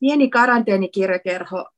pieni 0.00 0.30
karanteenikirjakerho 0.30 1.68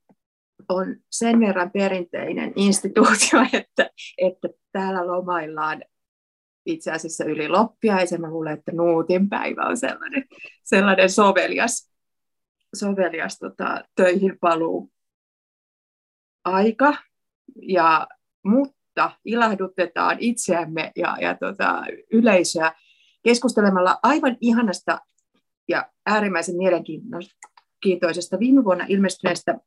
on 0.69 0.95
sen 1.11 1.39
verran 1.39 1.71
perinteinen 1.71 2.53
instituutio, 2.55 3.39
että, 3.53 3.89
että 4.17 4.47
täällä 4.71 5.07
lomaillaan 5.07 5.83
itse 6.65 6.91
asiassa 6.91 7.25
yli 7.25 7.49
loppiaisen. 7.49 8.21
Mä 8.21 8.29
luulen, 8.29 8.53
että 8.53 8.71
Nuutin 8.71 9.29
päivä 9.29 9.61
on 9.61 9.77
sellainen, 9.77 10.25
sellainen 10.63 11.09
sovelias, 11.09 11.91
sovelias 12.75 13.39
tota, 13.39 13.83
töihin 13.95 14.37
paluu 14.41 14.91
aika. 16.45 16.93
Ja, 17.61 18.07
mutta 18.45 19.11
ilahdutetaan 19.25 20.17
itseämme 20.19 20.91
ja, 20.95 21.17
ja 21.21 21.37
tota, 21.37 21.83
yleisöä 22.11 22.71
keskustelemalla 23.23 23.99
aivan 24.03 24.37
ihanasta 24.41 24.99
ja 25.67 25.91
äärimmäisen 26.05 26.57
mielenkiintoisesta 26.57 27.52
viime 28.39 28.63
vuonna 28.63 28.85
ilmestyneestä 28.89 29.59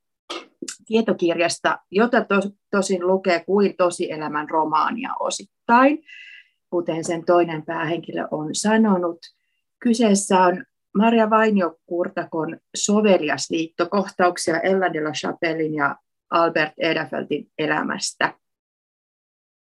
tietokirjasta, 0.87 1.79
jota 1.91 2.25
to, 2.25 2.41
tosin 2.71 3.07
lukee 3.07 3.45
kuin 3.45 3.77
tosielämän 3.77 4.51
romaania 4.51 5.11
osittain, 5.21 6.05
kuten 6.71 7.05
sen 7.05 7.25
toinen 7.25 7.63
päähenkilö 7.63 8.29
on 8.31 8.55
sanonut. 8.55 9.19
Kyseessä 9.79 10.41
on 10.41 10.65
Maria 10.97 11.31
Vainio-Kurtakon 11.31 12.59
sovelias 12.77 13.51
liitto 13.51 13.87
kohtauksia 13.87 14.61
Ella 14.61 14.93
de 14.93 15.01
la 15.01 15.13
Chapellin 15.13 15.75
ja 15.75 15.97
Albert 16.31 16.73
Edafeltin 16.79 17.51
elämästä. 17.59 18.35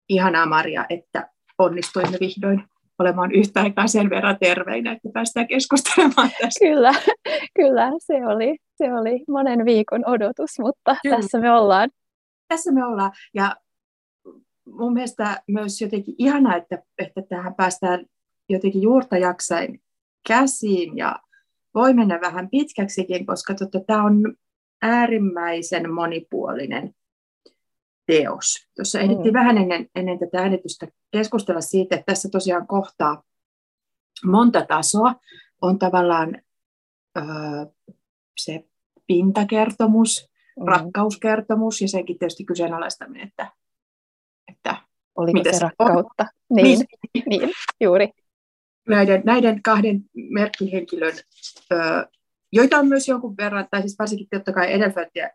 Ihanaa 0.08 0.46
Maria, 0.46 0.86
että 0.88 1.30
onnistuimme 1.58 2.18
vihdoin 2.20 2.64
olemaan 3.00 3.32
yhtä 3.32 3.60
aikaa 3.60 3.86
sen 3.86 4.10
verran 4.10 4.36
terveinä, 4.40 4.92
että 4.92 5.08
päästään 5.12 5.48
keskustelemaan 5.48 6.30
tästä. 6.40 6.58
Kyllä, 6.60 6.92
kyllä 7.58 7.90
se, 7.98 8.26
oli, 8.26 8.58
se 8.76 8.94
oli 8.94 9.24
monen 9.28 9.64
viikon 9.64 10.08
odotus, 10.08 10.50
mutta 10.58 10.96
kyllä. 11.02 11.16
tässä 11.16 11.38
me 11.38 11.52
ollaan. 11.52 11.90
Tässä 12.48 12.72
me 12.72 12.84
ollaan 12.84 13.12
ja 13.34 13.56
mun 14.66 14.92
mielestä 14.92 15.42
myös 15.46 15.80
jotenkin 15.80 16.14
ihanaa, 16.18 16.56
että, 16.56 16.82
että 16.98 17.22
tähän 17.28 17.54
päästään 17.54 18.06
jotenkin 18.48 18.82
juurta 18.82 19.18
jaksain 19.18 19.80
käsiin 20.28 20.96
ja 20.96 21.16
voi 21.74 21.94
mennä 21.94 22.20
vähän 22.20 22.50
pitkäksikin, 22.50 23.26
koska 23.26 23.54
tota, 23.54 23.80
tämä 23.86 24.04
on 24.04 24.34
äärimmäisen 24.82 25.92
monipuolinen 25.92 26.94
teos. 28.10 28.66
Tuossa 28.76 28.98
mm. 28.98 29.04
ehdittiin 29.04 29.34
vähän 29.34 29.58
ennen, 29.58 29.86
ennen 29.94 30.18
tätä 30.18 30.38
äänitystä 30.38 30.88
keskustella 31.10 31.60
siitä, 31.60 31.94
että 31.94 32.12
tässä 32.12 32.28
tosiaan 32.32 32.66
kohtaa 32.66 33.22
monta 34.24 34.66
tasoa. 34.66 35.14
On 35.62 35.78
tavallaan 35.78 36.42
öö, 37.18 37.24
se 38.40 38.64
pintakertomus, 39.06 40.30
mm. 40.60 40.66
rakkauskertomus 40.66 41.80
ja 41.80 41.88
senkin 41.88 42.18
tietysti 42.18 42.44
kyseenalaistaminen, 42.44 43.28
että, 43.28 43.52
että 44.48 44.76
Oliko 45.16 45.40
se 45.44 45.58
rakkautta? 45.60 46.22
On? 46.22 46.28
Niin, 46.56 46.78
niin. 47.14 47.24
niin, 47.26 47.50
juuri. 47.80 48.08
Näiden, 48.88 49.22
näiden 49.24 49.62
kahden 49.62 50.04
merkkihenkilön, 50.14 51.14
öö, 51.72 52.04
joita 52.52 52.78
on 52.78 52.88
myös 52.88 53.08
jonkun 53.08 53.36
verran, 53.36 53.68
tai 53.70 53.80
siis 53.80 53.98
varsinkin 53.98 54.28
totta 54.30 54.52
kai 54.52 54.72
Edelfeltia 54.72 55.28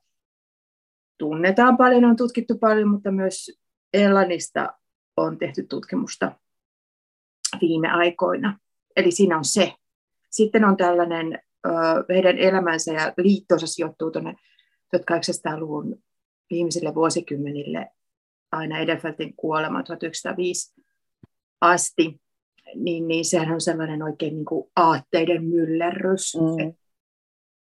tunnetaan 1.17 1.77
paljon, 1.77 2.05
on 2.05 2.15
tutkittu 2.15 2.57
paljon, 2.57 2.89
mutta 2.89 3.11
myös 3.11 3.59
Ellanista 3.93 4.73
on 5.17 5.37
tehty 5.37 5.63
tutkimusta 5.63 6.31
viime 7.61 7.91
aikoina. 7.91 8.59
Eli 8.95 9.11
siinä 9.11 9.37
on 9.37 9.45
se. 9.45 9.73
Sitten 10.29 10.65
on 10.65 10.77
tällainen, 10.77 11.39
heidän 12.09 12.37
elämänsä 12.37 12.93
ja 12.93 13.13
liittonsa 13.17 13.67
sijoittuu 13.67 14.11
tuonne 14.11 14.35
1800-luvun 14.97 16.03
viimeisille 16.49 16.95
vuosikymmenille 16.95 17.91
aina 18.51 18.79
Edelfeltin 18.79 19.33
kuolema 19.35 19.83
1905 19.83 20.73
asti, 21.61 22.21
niin, 22.75 23.07
niin 23.07 23.25
sehän 23.25 23.53
on 23.53 23.61
sellainen 23.61 24.03
oikein 24.03 24.35
niin 24.35 24.45
kuin 24.45 24.71
aatteiden 24.75 25.43
myllerrys. 25.43 26.35
Mm 26.35 26.73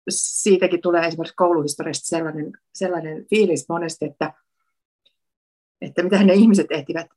siitäkin 0.09 0.81
tulee 0.81 1.07
esimerkiksi 1.07 1.35
kouluhistoriasta 1.35 2.07
sellainen, 2.07 2.51
sellainen 2.73 3.25
fiilis 3.29 3.65
monesti, 3.69 4.05
että, 4.05 4.33
että 5.81 6.03
mitä 6.03 6.23
ne 6.23 6.33
ihmiset 6.33 6.67
ehtivät, 6.69 7.07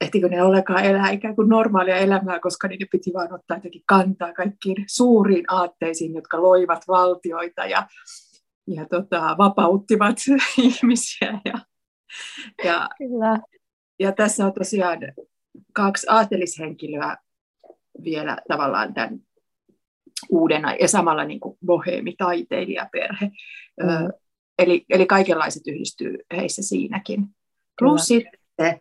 ehtikö 0.00 0.28
ne 0.28 0.42
ollenkaan 0.42 0.84
elää 0.84 1.10
ikään 1.10 1.36
kuin 1.36 1.48
normaalia 1.48 1.96
elämää, 1.96 2.40
koska 2.40 2.68
niiden 2.68 2.88
piti 2.90 3.12
vain 3.14 3.32
ottaa 3.32 3.56
jotenkin 3.56 3.82
kantaa 3.86 4.32
kaikkiin 4.32 4.84
suuriin 4.86 5.44
aatteisiin, 5.48 6.14
jotka 6.14 6.42
loivat 6.42 6.88
valtioita 6.88 7.66
ja, 7.66 7.86
ja 8.66 8.86
tota, 8.88 9.34
vapauttivat 9.38 10.16
ihmisiä. 10.58 11.40
Ja, 11.44 11.58
ja, 12.64 12.88
Kyllä. 12.98 13.40
ja 13.98 14.12
tässä 14.12 14.46
on 14.46 14.52
tosiaan 14.52 14.98
kaksi 15.72 16.06
aatelishenkilöä 16.10 17.16
vielä 18.04 18.38
tavallaan 18.48 18.94
tämän 18.94 19.20
uudena 20.30 20.74
ja 20.74 20.88
samalla 20.88 21.24
niin 21.24 21.40
kuin 21.40 21.58
boheemitaiteilijaperhe. 21.66 23.30
Mm. 23.82 23.88
Ö, 23.88 24.12
eli, 24.58 24.84
eli 24.90 25.06
kaikenlaiset 25.06 25.66
yhdistyy 25.66 26.18
heissä 26.36 26.62
siinäkin. 26.62 27.26
Plus 27.78 28.08
Kyllä. 28.08 28.22
sitten, 28.22 28.80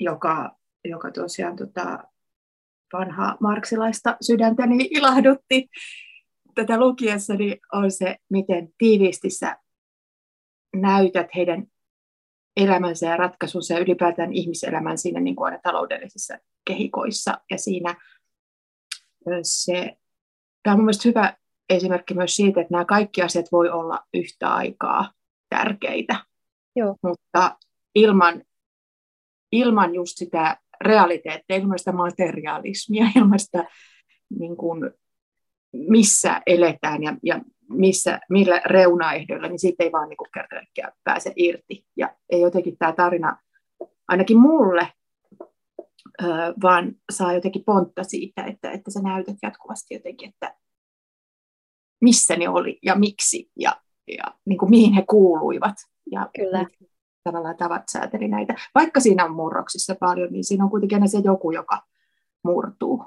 joka, 0.00 0.56
joka 0.84 1.10
tosiaan 1.10 1.56
tota, 1.56 2.04
vanhaa 2.92 3.36
marksilaista 3.40 4.16
sydäntäni 4.20 4.88
ilahdutti 4.90 5.68
tätä 6.54 6.80
lukiessani, 6.80 7.60
on 7.72 7.90
se, 7.90 8.16
miten 8.30 8.68
tiiviisti 8.78 9.30
sä 9.30 9.56
näytät 10.76 11.26
heidän 11.36 11.66
elämänsä 12.56 13.06
ja 13.06 13.16
ratkaisunsa 13.16 13.74
ja 13.74 13.80
ylipäätään 13.80 14.32
ihmiselämän 14.32 14.98
siinä 14.98 15.20
niin 15.20 15.36
kuin 15.36 15.46
aina 15.46 15.58
taloudellisissa 15.62 16.38
kehikoissa. 16.66 17.38
Ja 17.50 17.58
siinä 17.58 17.94
se 19.42 19.96
tämä 20.64 20.74
on 20.74 20.80
mielestäni 20.80 21.14
hyvä 21.14 21.36
esimerkki 21.70 22.14
myös 22.14 22.36
siitä, 22.36 22.60
että 22.60 22.72
nämä 22.72 22.84
kaikki 22.84 23.22
asiat 23.22 23.46
voi 23.52 23.70
olla 23.70 24.00
yhtä 24.14 24.54
aikaa 24.54 25.12
tärkeitä, 25.48 26.16
Joo. 26.76 26.96
mutta 27.02 27.58
ilman, 27.94 28.42
ilman 29.52 29.94
just 29.94 30.12
sitä 30.16 30.56
realiteettia, 30.80 31.56
ilman 31.56 31.78
sitä 31.78 31.92
materialismia, 31.92 33.06
ilman 33.16 33.38
sitä 33.38 33.64
niin 34.38 34.56
kuin, 34.56 34.90
missä 35.72 36.42
eletään 36.46 37.02
ja, 37.02 37.16
ja 37.22 37.40
missä, 37.68 38.20
millä 38.30 38.60
reunaehdoilla, 38.64 39.48
niin 39.48 39.58
siitä 39.58 39.84
ei 39.84 39.92
vaan 39.92 40.08
niin 40.08 40.18
kerta 40.34 40.96
pääse 41.04 41.32
irti. 41.36 41.86
Ja 41.96 42.16
ei 42.30 42.40
jotenkin 42.40 42.76
tämä 42.78 42.92
tarina, 42.92 43.36
ainakin 44.08 44.38
mulle, 44.38 44.88
vaan 46.62 46.92
saa 47.12 47.32
jotenkin 47.32 47.64
pontta 47.64 48.04
siitä, 48.04 48.44
että, 48.44 48.70
että 48.70 48.90
sä 48.90 49.00
näytät 49.02 49.36
jatkuvasti 49.42 49.94
jotenkin, 49.94 50.28
että 50.28 50.56
missä 52.00 52.36
ne 52.36 52.48
oli 52.48 52.78
ja 52.82 52.94
miksi 52.94 53.50
ja, 53.58 53.80
ja 54.08 54.24
niin 54.46 54.58
kuin 54.58 54.70
mihin 54.70 54.92
he 54.92 55.04
kuuluivat. 55.10 55.74
Ja 56.10 56.30
Kyllä. 56.36 56.66
tavallaan 57.24 57.56
tavat 57.56 57.82
sääteli 57.92 58.28
näitä. 58.28 58.54
Vaikka 58.74 59.00
siinä 59.00 59.24
on 59.24 59.34
murroksissa 59.34 59.94
paljon, 60.00 60.32
niin 60.32 60.44
siinä 60.44 60.64
on 60.64 60.70
kuitenkin 60.70 60.96
aina 60.96 61.06
se 61.06 61.18
joku, 61.18 61.50
joka 61.50 61.82
murtuu. 62.44 63.04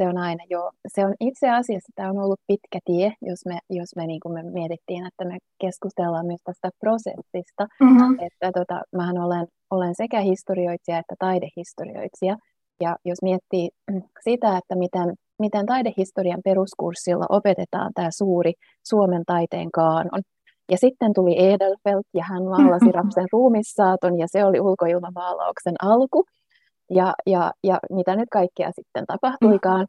Se 0.00 0.08
on 0.08 0.18
aina, 0.18 0.44
joo. 0.50 0.70
Se 0.86 1.04
on 1.04 1.14
itse 1.20 1.50
asiassa, 1.50 1.92
tämä 1.94 2.10
on 2.10 2.18
ollut 2.18 2.40
pitkä 2.46 2.78
tie, 2.84 3.12
jos 3.22 3.46
me, 3.46 3.58
jos 3.70 3.96
me, 3.96 4.06
niin 4.06 4.20
kuin 4.20 4.32
me 4.32 4.42
mietittiin, 4.42 5.06
että 5.06 5.24
me 5.24 5.38
keskustellaan 5.60 6.26
myös 6.26 6.40
tästä 6.44 6.70
prosessista. 6.80 7.66
Mm-hmm. 7.80 8.18
Että 8.20 8.50
tota, 8.58 8.82
mähän 8.96 9.18
olen, 9.18 9.46
olen 9.70 9.94
sekä 9.94 10.20
historioitsija 10.20 10.98
että 10.98 11.14
taidehistorioitsija. 11.18 12.36
Ja 12.80 12.96
jos 13.04 13.22
miettii 13.22 13.68
sitä, 14.20 14.56
että 14.58 14.74
miten, 14.74 15.14
miten 15.38 15.66
taidehistorian 15.66 16.40
peruskurssilla 16.44 17.26
opetetaan 17.28 17.90
tämä 17.94 18.10
suuri 18.10 18.52
Suomen 18.88 19.22
taiteen 19.26 19.70
kaanon, 19.70 20.22
ja 20.70 20.76
sitten 20.76 21.12
tuli 21.14 21.34
Edelfelt 21.38 22.06
ja 22.14 22.24
hän 22.24 22.44
maalasi 22.44 22.92
Rapsen 22.92 23.26
ruumissaaton 23.32 24.18
ja 24.18 24.26
se 24.28 24.44
oli 24.44 24.60
ulkoilmamaalauksen 24.60 25.74
alku 25.82 26.24
ja, 26.90 27.14
ja, 27.26 27.52
ja 27.64 27.78
mitä 27.90 28.16
nyt 28.16 28.28
kaikkea 28.32 28.70
sitten 28.72 29.04
tapahtuikaan. 29.06 29.86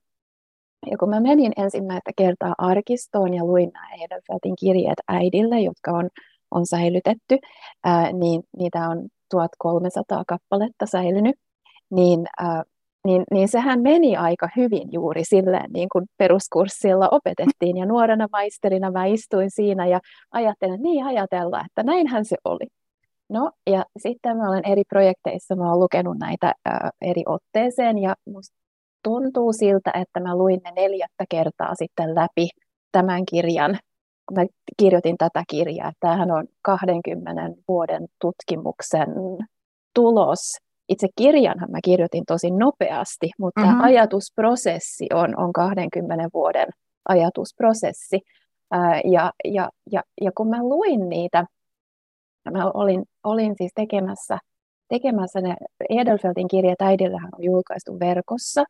Ja 0.92 0.98
kun 0.98 1.10
mä 1.10 1.20
menin 1.20 1.52
ensimmäistä 1.58 2.12
kertaa 2.18 2.54
arkistoon 2.58 3.34
ja 3.34 3.46
luin 3.46 3.72
nämä 3.74 3.88
Edelfeltin 4.06 4.56
kirjeet 4.60 5.00
äidille, 5.08 5.60
jotka 5.60 5.92
on, 5.92 6.10
on 6.52 6.66
säilytetty, 6.66 7.38
ää, 7.84 8.12
niin 8.12 8.44
niitä 8.58 8.90
on 8.90 9.10
1300 9.30 10.24
kappaletta 10.28 10.86
säilynyt, 10.86 11.36
niin, 11.92 12.26
ää, 12.40 12.64
niin, 13.06 13.24
niin 13.32 13.48
sehän 13.48 13.82
meni 13.82 14.18
aika 14.18 14.50
hyvin 14.58 14.90
juuri 14.92 15.24
silleen, 15.24 15.72
niin 15.74 15.90
kuin 15.92 16.06
peruskurssilla 16.18 17.10
opetettiin. 17.12 17.78
Ja 17.78 17.86
nuorena 17.86 18.28
maisterina 18.32 18.92
mä 18.92 19.06
istuin 19.06 19.52
siinä 19.52 19.88
ja 19.88 20.00
ajattelin, 20.32 20.74
että 20.76 20.84
niin 20.84 21.06
ajatella, 21.06 21.62
että 21.66 21.84
näinhän 21.84 22.26
se 22.26 22.36
oli. 22.46 22.68
No 23.30 23.52
ja 23.70 23.86
sitten 23.98 24.38
mä 24.38 24.50
olen 24.50 24.68
eri 24.68 24.84
projekteissa, 24.90 25.56
mä 25.56 25.68
olen 25.70 25.80
lukenut 25.80 26.18
näitä 26.20 26.54
ää, 26.66 26.90
eri 27.02 27.24
otteeseen 27.26 27.98
ja 27.98 28.16
musta 28.26 28.61
tuntuu 29.04 29.54
siltä, 29.54 29.92
että 29.94 30.20
mä 30.20 30.36
luin 30.36 30.62
ne 30.64 30.72
neljättä 30.82 31.26
kertaa 31.30 31.76
sitten 31.76 32.16
läpi 32.16 32.50
tämän 32.92 33.26
kirjan 33.26 33.80
mä 34.32 34.46
kirjoitin 34.78 35.18
tätä 35.18 35.44
kirjaa. 35.50 35.92
Tämähän 36.00 36.32
on 36.32 36.48
20 36.62 37.42
vuoden 37.68 38.08
tutkimuksen 38.22 39.08
tulos. 39.96 40.40
Itse 40.90 41.08
kirjanhan 41.16 41.72
mä 41.72 41.78
kirjoitin 41.84 42.24
tosi 42.28 42.52
nopeasti, 42.52 43.30
mutta 43.40 43.62
mm-hmm. 43.62 43.82
ajatusprosessi 43.82 45.08
on, 45.14 45.40
on 45.40 45.54
20 45.54 46.30
vuoden 46.34 46.68
ajatusprosessi. 47.10 48.20
Ää, 48.72 49.02
ja, 49.06 49.32
ja, 49.46 49.70
ja, 49.92 50.02
ja 50.22 50.32
kun 50.38 50.50
mä 50.50 50.64
luin 50.64 51.10
niitä, 51.10 51.46
mä 52.52 52.72
olin, 52.74 53.04
olin 53.24 53.56
siis 53.58 53.72
tekemässä, 53.76 54.38
tekemässä 54.94 55.42
ne 55.42 55.56
Edelfeltin 55.90 56.48
kirjat, 56.48 56.82
äidillähän 56.82 57.30
on 57.38 57.44
julkaistu 57.44 58.00
verkossa, 58.00 58.64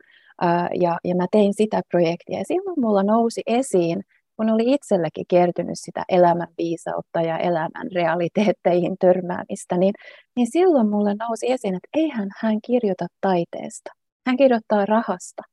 ja, 0.81 0.97
ja 1.03 1.15
mä 1.15 1.25
tein 1.31 1.53
sitä 1.53 1.81
projektia. 1.91 2.38
Ja 2.39 2.45
silloin 2.47 2.79
mulla 2.79 3.03
nousi 3.03 3.41
esiin 3.45 4.01
kun 4.41 4.50
oli 4.50 4.73
itselläkin 4.73 5.25
kertynyt 5.27 5.79
sitä 5.79 6.03
elämän 6.09 6.47
viisautta 6.57 7.21
ja 7.21 7.38
elämän 7.38 7.91
realiteetteihin 7.95 8.95
törmäämistä, 9.00 9.77
niin, 9.77 9.94
niin 10.35 10.51
silloin 10.51 10.89
mulle 10.89 11.15
nousi 11.15 11.51
esiin, 11.51 11.75
että 11.75 11.89
eihän 11.94 12.29
hän 12.39 12.59
kirjoita 12.65 13.06
taiteesta. 13.21 13.91
Hän 14.27 14.38
kirjoittaa 14.38 14.85
rahasta. 14.85 15.44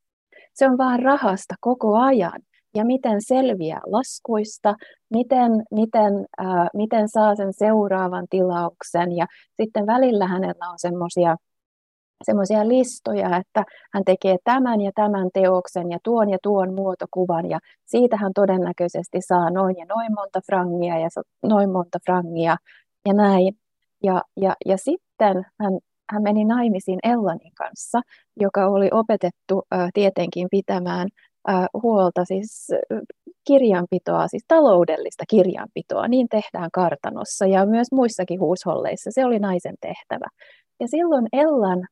Se 0.54 0.66
on 0.66 0.78
vaan 0.78 1.02
rahasta 1.02 1.54
koko 1.60 1.96
ajan. 1.96 2.40
Ja 2.74 2.84
miten 2.84 3.22
selviää 3.22 3.80
laskuista, 3.86 4.74
miten, 5.10 5.52
miten, 5.70 6.26
äh, 6.40 6.68
miten 6.74 7.08
saa 7.08 7.36
sen 7.36 7.52
seuraavan 7.52 8.26
tilauksen. 8.30 9.16
Ja 9.16 9.26
sitten 9.60 9.86
välillä 9.86 10.26
hänellä 10.26 10.70
on 10.70 10.78
semmoisia 10.78 11.36
semmoisia 12.24 12.68
listoja, 12.68 13.36
että 13.36 13.64
hän 13.92 14.04
tekee 14.04 14.36
tämän 14.44 14.80
ja 14.80 14.92
tämän 14.94 15.28
teoksen 15.34 15.90
ja 15.90 15.98
tuon 16.02 16.30
ja 16.30 16.38
tuon 16.42 16.74
muotokuvan 16.74 17.50
ja 17.50 17.58
siitä 17.84 18.16
hän 18.16 18.32
todennäköisesti 18.34 19.18
saa 19.20 19.50
noin 19.50 19.76
ja 19.78 19.84
noin 19.84 20.14
monta 20.14 20.40
frangia 20.46 20.98
ja 20.98 21.08
noin 21.42 21.70
monta 21.70 21.98
frangia 22.06 22.56
ja 23.06 23.14
näin. 23.14 23.54
Ja, 24.02 24.22
ja, 24.36 24.54
ja 24.66 24.76
sitten 24.76 25.46
hän, 25.60 25.78
hän 26.12 26.22
meni 26.22 26.44
naimisiin 26.44 26.98
Ellanin 27.02 27.52
kanssa, 27.54 28.00
joka 28.40 28.66
oli 28.66 28.88
opetettu 28.92 29.62
äh, 29.74 29.88
tietenkin 29.94 30.48
pitämään 30.50 31.08
huolta 31.82 32.24
siis 32.24 32.68
kirjanpitoa, 33.46 34.28
siis 34.28 34.44
taloudellista 34.48 35.24
kirjanpitoa. 35.30 36.08
Niin 36.08 36.28
tehdään 36.28 36.70
kartanossa 36.72 37.46
ja 37.46 37.66
myös 37.66 37.88
muissakin 37.92 38.40
huusholleissa. 38.40 39.10
Se 39.10 39.24
oli 39.24 39.38
naisen 39.38 39.74
tehtävä. 39.80 40.26
Ja 40.80 40.88
silloin 40.88 41.26
Ellan 41.32 41.86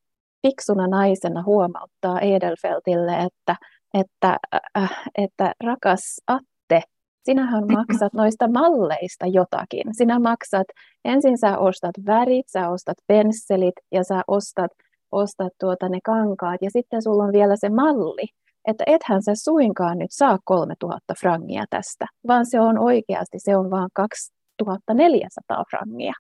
fiksuna 0.47 0.87
naisena 0.87 1.43
huomauttaa 1.43 2.21
Edelfeltille, 2.21 3.13
että, 3.13 3.57
että, 3.95 4.37
äh, 4.77 5.03
että 5.19 5.53
rakas 5.65 6.21
Atte, 6.27 6.83
sinähän 7.25 7.65
maksat 7.79 8.13
noista 8.13 8.49
malleista 8.49 9.27
jotakin. 9.27 9.85
Sinä 9.93 10.19
maksat, 10.19 10.67
ensin 11.05 11.39
sä 11.39 11.59
ostat 11.59 11.95
värit, 12.07 12.49
sä 12.49 12.69
ostat 12.69 12.97
pensselit 13.07 13.75
ja 13.93 14.05
sä 14.05 14.23
ostat, 14.29 14.71
ostat 15.13 15.53
tuota 15.61 15.89
ne 15.89 15.99
kankaat 16.05 16.63
ja 16.63 16.71
sitten 16.71 17.03
sulla 17.03 17.25
on 17.25 17.33
vielä 17.33 17.57
se 17.57 17.69
malli. 17.69 18.27
Että 18.67 18.85
ethän 18.87 19.23
sä 19.23 19.35
suinkaan 19.35 19.99
nyt 19.99 20.11
saa 20.11 20.39
3000 20.45 21.15
frangia 21.21 21.65
tästä, 21.71 22.07
vaan 22.29 22.47
se 22.47 22.61
on 22.61 22.79
oikeasti, 22.79 23.39
se 23.39 23.57
on 23.57 23.71
vain 23.71 23.89
2400 23.95 25.65
frangia. 25.71 26.13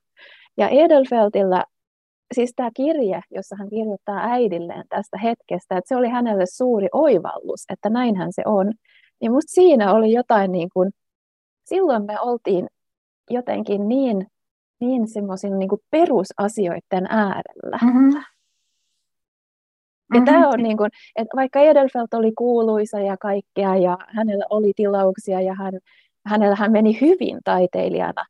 Ja 0.57 0.69
Edelfeltillä 0.69 1.65
siis 2.35 2.53
tämä 2.57 2.71
kirje, 2.77 3.21
jossa 3.31 3.57
hän 3.59 3.69
kirjoittaa 3.69 4.19
äidilleen 4.19 4.85
tästä 4.89 5.19
hetkestä, 5.19 5.77
että 5.77 5.89
se 5.89 5.97
oli 5.97 6.09
hänelle 6.09 6.47
suuri 6.47 6.89
oivallus, 6.93 7.65
että 7.73 7.91
näinhän 7.91 8.33
se 8.33 8.43
on, 8.47 8.73
niin 9.21 9.33
musta 9.33 9.53
siinä 9.53 9.93
oli 9.93 10.13
jotain 10.13 10.53
niin 10.53 10.69
kuin, 10.75 10.91
silloin 11.65 12.05
me 12.05 12.21
oltiin 12.21 12.67
jotenkin 13.31 13.89
niin, 13.89 14.27
niin 14.81 15.09
semmoisin 15.09 15.59
niin 15.59 15.71
perusasioiden 15.91 17.07
äärellä. 17.09 17.79
Mm-hmm. 17.83 18.23
Ja 20.15 20.21
mm-hmm. 20.21 20.25
tämä 20.25 20.49
on 20.49 20.63
niin 20.63 20.77
kuin, 20.77 20.91
että 21.17 21.37
vaikka 21.37 21.61
Edelfelt 21.61 22.15
oli 22.15 22.33
kuuluisa 22.33 23.01
ja 23.01 23.17
kaikkea 23.17 23.77
ja 23.77 23.99
hänellä 24.09 24.45
oli 24.51 24.73
tilauksia 24.77 25.41
ja 25.41 25.55
hän, 25.55 25.75
hänellä 26.27 26.57
hän 26.57 26.73
meni 26.73 27.01
hyvin 27.01 27.39
taiteilijana, 27.45 28.25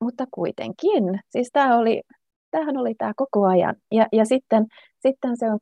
mutta 0.00 0.24
kuitenkin, 0.30 1.20
siis 1.28 1.48
tämä 1.52 1.78
oli, 1.78 2.02
tämähän 2.50 2.76
oli 2.76 2.94
tämä 2.94 3.12
koko 3.16 3.46
ajan. 3.46 3.74
Ja, 3.92 4.06
ja 4.12 4.24
sitten, 4.24 4.66
sitten 5.00 5.36
se 5.36 5.52
on, 5.52 5.58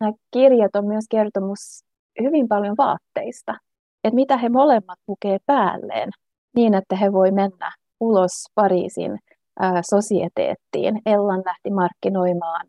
nämä 0.00 0.12
kirjat 0.32 0.76
on 0.76 0.86
myös 0.86 1.04
kertomus 1.10 1.84
hyvin 2.22 2.48
paljon 2.48 2.74
vaatteista, 2.78 3.58
että 4.04 4.14
mitä 4.14 4.36
he 4.36 4.48
molemmat 4.48 4.98
pukee 5.06 5.38
päälleen 5.46 6.10
niin, 6.56 6.74
että 6.74 6.96
he 6.96 7.12
voi 7.12 7.30
mennä 7.30 7.72
ulos 8.00 8.32
Pariisin 8.54 9.18
ää, 9.60 9.82
sosieteettiin. 9.90 11.00
Ellan 11.06 11.42
lähti 11.44 11.70
markkinoimaan 11.70 12.66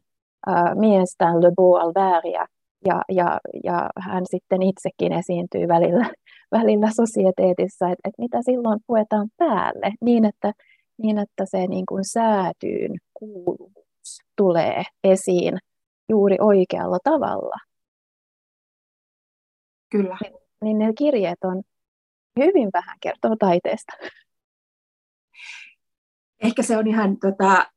ää, 0.47 0.75
miestään 0.75 1.43
Le 1.43 1.51
Beau 1.55 1.73
Albertia, 1.73 2.45
ja, 2.85 3.01
ja, 3.09 3.39
ja 3.63 3.89
hän 3.99 4.23
sitten 4.25 4.61
itsekin 4.61 5.13
esiintyy 5.13 5.67
välillä, 5.67 6.05
välillä 6.57 6.89
sosieteetissa, 6.95 7.85
että, 7.85 8.01
että 8.09 8.21
mitä 8.21 8.38
silloin 8.41 8.79
puetaan 8.88 9.27
päälle, 9.38 9.93
niin 10.01 10.25
että, 10.25 10.53
niin 10.97 11.17
että 11.17 11.45
se 11.45 11.67
niin 11.67 11.85
kuin 11.85 12.03
säätyyn 12.05 12.91
kuuluvuus 13.13 14.19
tulee 14.35 14.83
esiin 15.03 15.57
juuri 16.09 16.38
oikealla 16.39 16.97
tavalla. 17.03 17.55
Kyllä. 19.89 20.17
Niin, 20.21 20.33
niin 20.63 20.77
ne 20.77 20.94
kirjeet 20.97 21.44
on 21.44 21.63
hyvin 22.39 22.69
vähän 22.73 22.97
kertoo 23.01 23.35
taiteesta. 23.39 23.94
Ehkä 26.44 26.63
se 26.63 26.77
on 26.77 26.87
ihan 26.87 27.17
tota, 27.17 27.71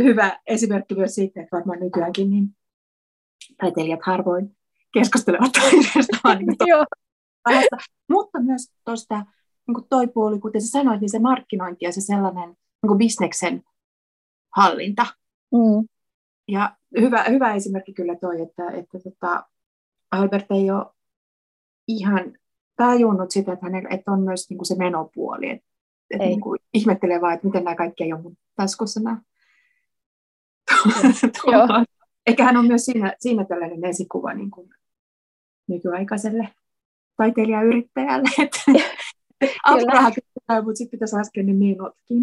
hyvä 0.00 0.40
esimerkki 0.46 0.94
myös 0.94 1.14
siitä, 1.14 1.40
että 1.40 1.56
varmaan 1.56 1.80
nykyäänkin 1.80 2.30
niin 2.30 2.56
taiteilijat 3.60 4.00
harvoin 4.02 4.56
keskustelevat 4.94 5.52
taiteesta, 5.52 6.18
vaan 6.24 6.38
niin 6.38 6.56
Mutta 8.08 8.40
myös 8.40 8.72
tuosta 8.84 9.26
niin 9.68 9.88
toi 9.90 10.08
puoli, 10.08 10.40
kuten 10.40 10.62
sä 10.62 10.68
sanoit, 10.68 11.00
niin 11.00 11.10
se 11.10 11.18
markkinointi 11.18 11.84
ja 11.84 11.92
se 11.92 12.00
sellainen 12.00 12.56
niin 12.82 12.98
bisneksen 12.98 13.62
hallinta. 14.56 15.06
Mm. 15.52 15.88
Ja 16.48 16.76
hyvä, 17.00 17.24
hyvä 17.24 17.54
esimerkki 17.54 17.92
kyllä 17.92 18.16
toi, 18.16 18.42
että, 18.42 18.70
että 18.70 18.98
tota, 18.98 19.46
Albert 20.10 20.46
ei 20.50 20.70
ole 20.70 20.86
ihan 21.88 22.32
tajunnut 22.76 23.30
sitä, 23.30 23.52
että, 23.52 23.66
hänellä, 23.66 23.88
että 23.88 24.12
on 24.12 24.22
myös 24.22 24.50
niin 24.50 24.58
kuin 24.58 24.66
se 24.66 24.74
menopuoli. 24.74 25.50
Että, 25.50 25.66
että 26.10 26.24
niin 26.24 26.40
kuin 26.40 26.58
ihmettelee 26.74 27.20
vaan, 27.20 27.34
että 27.34 27.46
miten 27.46 27.64
nämä 27.64 27.76
kaikki 27.76 28.04
ei 28.04 28.12
ole 28.12 28.22
mun 28.22 28.36
taskussa 28.56 29.00
nämä. 29.00 29.20
Ehkä 32.26 32.44
hän 32.44 32.56
on 32.56 32.66
myös 32.66 32.84
siinä, 32.84 33.14
siinä 33.18 33.44
tällainen 33.44 33.84
esikuva 33.84 34.34
niin 34.34 34.50
kuin 34.50 34.68
nykyaikaiselle 35.68 36.48
taiteilijayrittäjälle, 37.16 38.28
että 38.38 38.60
apurahat 39.64 40.14
mutta 40.64 40.74
sitten 40.74 40.90
pitäisi 40.90 41.16
laskea 41.16 41.44
ne 41.44 41.52
miinutkin. 41.52 42.22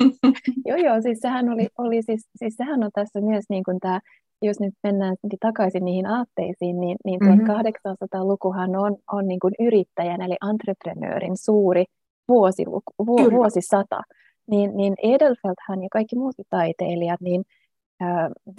joo, 0.66 0.76
joo, 0.76 1.02
siis 1.02 1.18
sehän, 1.20 1.48
oli, 1.48 1.68
oli 1.78 2.02
siis, 2.02 2.28
siis 2.36 2.54
sehän 2.56 2.84
on 2.84 2.90
tässä 2.94 3.20
myös 3.20 3.44
niin 3.48 3.64
kuin 3.64 3.80
tämä, 3.80 4.00
jos 4.42 4.60
nyt 4.60 4.74
mennään 4.82 5.16
takaisin 5.40 5.84
niihin 5.84 6.06
aatteisiin, 6.06 6.80
niin, 6.80 6.96
niin 7.04 7.20
mm-hmm. 7.20 7.46
1800-lukuhan 7.46 8.76
on, 8.76 8.96
on 9.12 9.28
niin 9.28 9.40
kuin 9.40 9.54
yrittäjän 9.60 10.22
eli 10.22 10.36
entreprenöörin 10.50 11.36
suuri 11.36 11.84
vuosiluku, 12.28 12.92
vu, 13.06 13.30
vuosisata. 13.30 14.02
Niin, 14.50 14.76
niin 14.76 14.94
Edelfelthän 15.02 15.82
ja 15.82 15.88
kaikki 15.92 16.16
muut 16.16 16.34
taiteilijat, 16.50 17.20
niin 17.20 17.44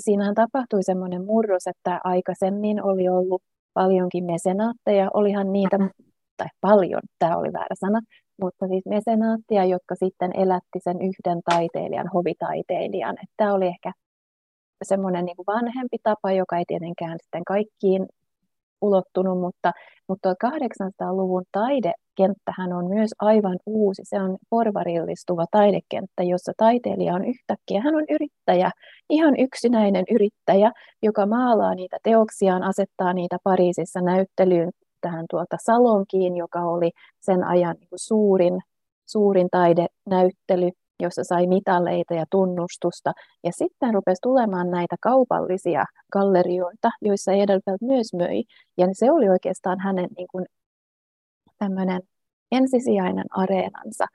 siinähän 0.01 0.35
tapahtui 0.35 0.83
semmoinen 0.83 1.25
murros, 1.25 1.67
että 1.67 1.99
aikaisemmin 2.03 2.83
oli 2.83 3.09
ollut 3.09 3.41
paljonkin 3.73 4.25
mesenaatteja, 4.25 5.09
olihan 5.13 5.53
niitä, 5.53 5.77
tai 6.37 6.47
paljon, 6.61 7.01
tämä 7.19 7.37
oli 7.37 7.53
väärä 7.53 7.75
sana, 7.79 8.01
mutta 8.41 8.67
siis 8.67 8.85
mesenaattia, 8.85 9.65
jotka 9.65 9.95
sitten 9.95 10.31
elätti 10.33 10.79
sen 10.83 10.97
yhden 11.01 11.41
taiteilijan, 11.45 12.09
hovitaiteilijan. 12.13 13.15
Että 13.23 13.33
tämä 13.37 13.53
oli 13.53 13.67
ehkä 13.67 13.91
semmoinen 14.83 15.25
niin 15.25 15.35
vanhempi 15.47 15.97
tapa, 16.03 16.31
joka 16.31 16.57
ei 16.57 16.63
tietenkään 16.67 17.17
sitten 17.21 17.45
kaikkiin 17.45 18.05
ulottunut, 18.81 19.39
mutta, 19.39 19.71
mutta 20.07 20.33
800-luvun 20.45 21.43
taidekenttähän 21.51 22.73
on 22.73 22.85
myös 22.89 23.11
aivan 23.19 23.59
uusi. 23.65 24.01
Se 24.05 24.21
on 24.21 24.37
porvarillistuva 24.49 25.45
taidekenttä, 25.51 26.23
jossa 26.23 26.51
taiteilija 26.57 27.13
on 27.13 27.25
yhtäkkiä, 27.25 27.81
hän 27.81 27.95
on 27.95 28.05
yrittäjä, 28.09 28.71
ihan 29.09 29.39
yksinäinen 29.39 30.05
yrittäjä, 30.11 30.71
joka 31.03 31.25
maalaa 31.25 31.75
niitä 31.75 31.97
teoksiaan, 32.03 32.63
asettaa 32.63 33.13
niitä 33.13 33.37
Pariisissa 33.43 34.01
näyttelyyn 34.01 34.69
tähän 35.01 35.25
tuota 35.29 35.57
Salonkiin, 35.59 36.37
joka 36.37 36.59
oli 36.59 36.91
sen 37.19 37.43
ajan 37.43 37.75
niin 37.79 37.87
suurin, 37.95 38.59
suurin 39.05 39.47
taidenäyttely, 39.51 40.69
jossa 41.01 41.23
sai 41.23 41.47
mitaleita 41.47 42.13
ja 42.13 42.25
tunnustusta. 42.31 43.11
Ja 43.43 43.51
sitten 43.51 43.93
rupesi 43.93 44.19
tulemaan 44.21 44.71
näitä 44.71 44.95
kaupallisia 45.01 45.85
gallerioita, 46.13 46.89
joissa 47.01 47.31
Edelfelt 47.31 47.81
myös 47.81 48.13
möi. 48.13 48.43
Ja 48.77 48.87
se 48.93 49.11
oli 49.11 49.29
oikeastaan 49.29 49.79
hänen 49.79 50.07
niin 50.17 50.27
kuin, 50.31 50.45
tämmöinen 51.57 52.01
ensisijainen 52.51 53.25
areenansa 53.31 54.05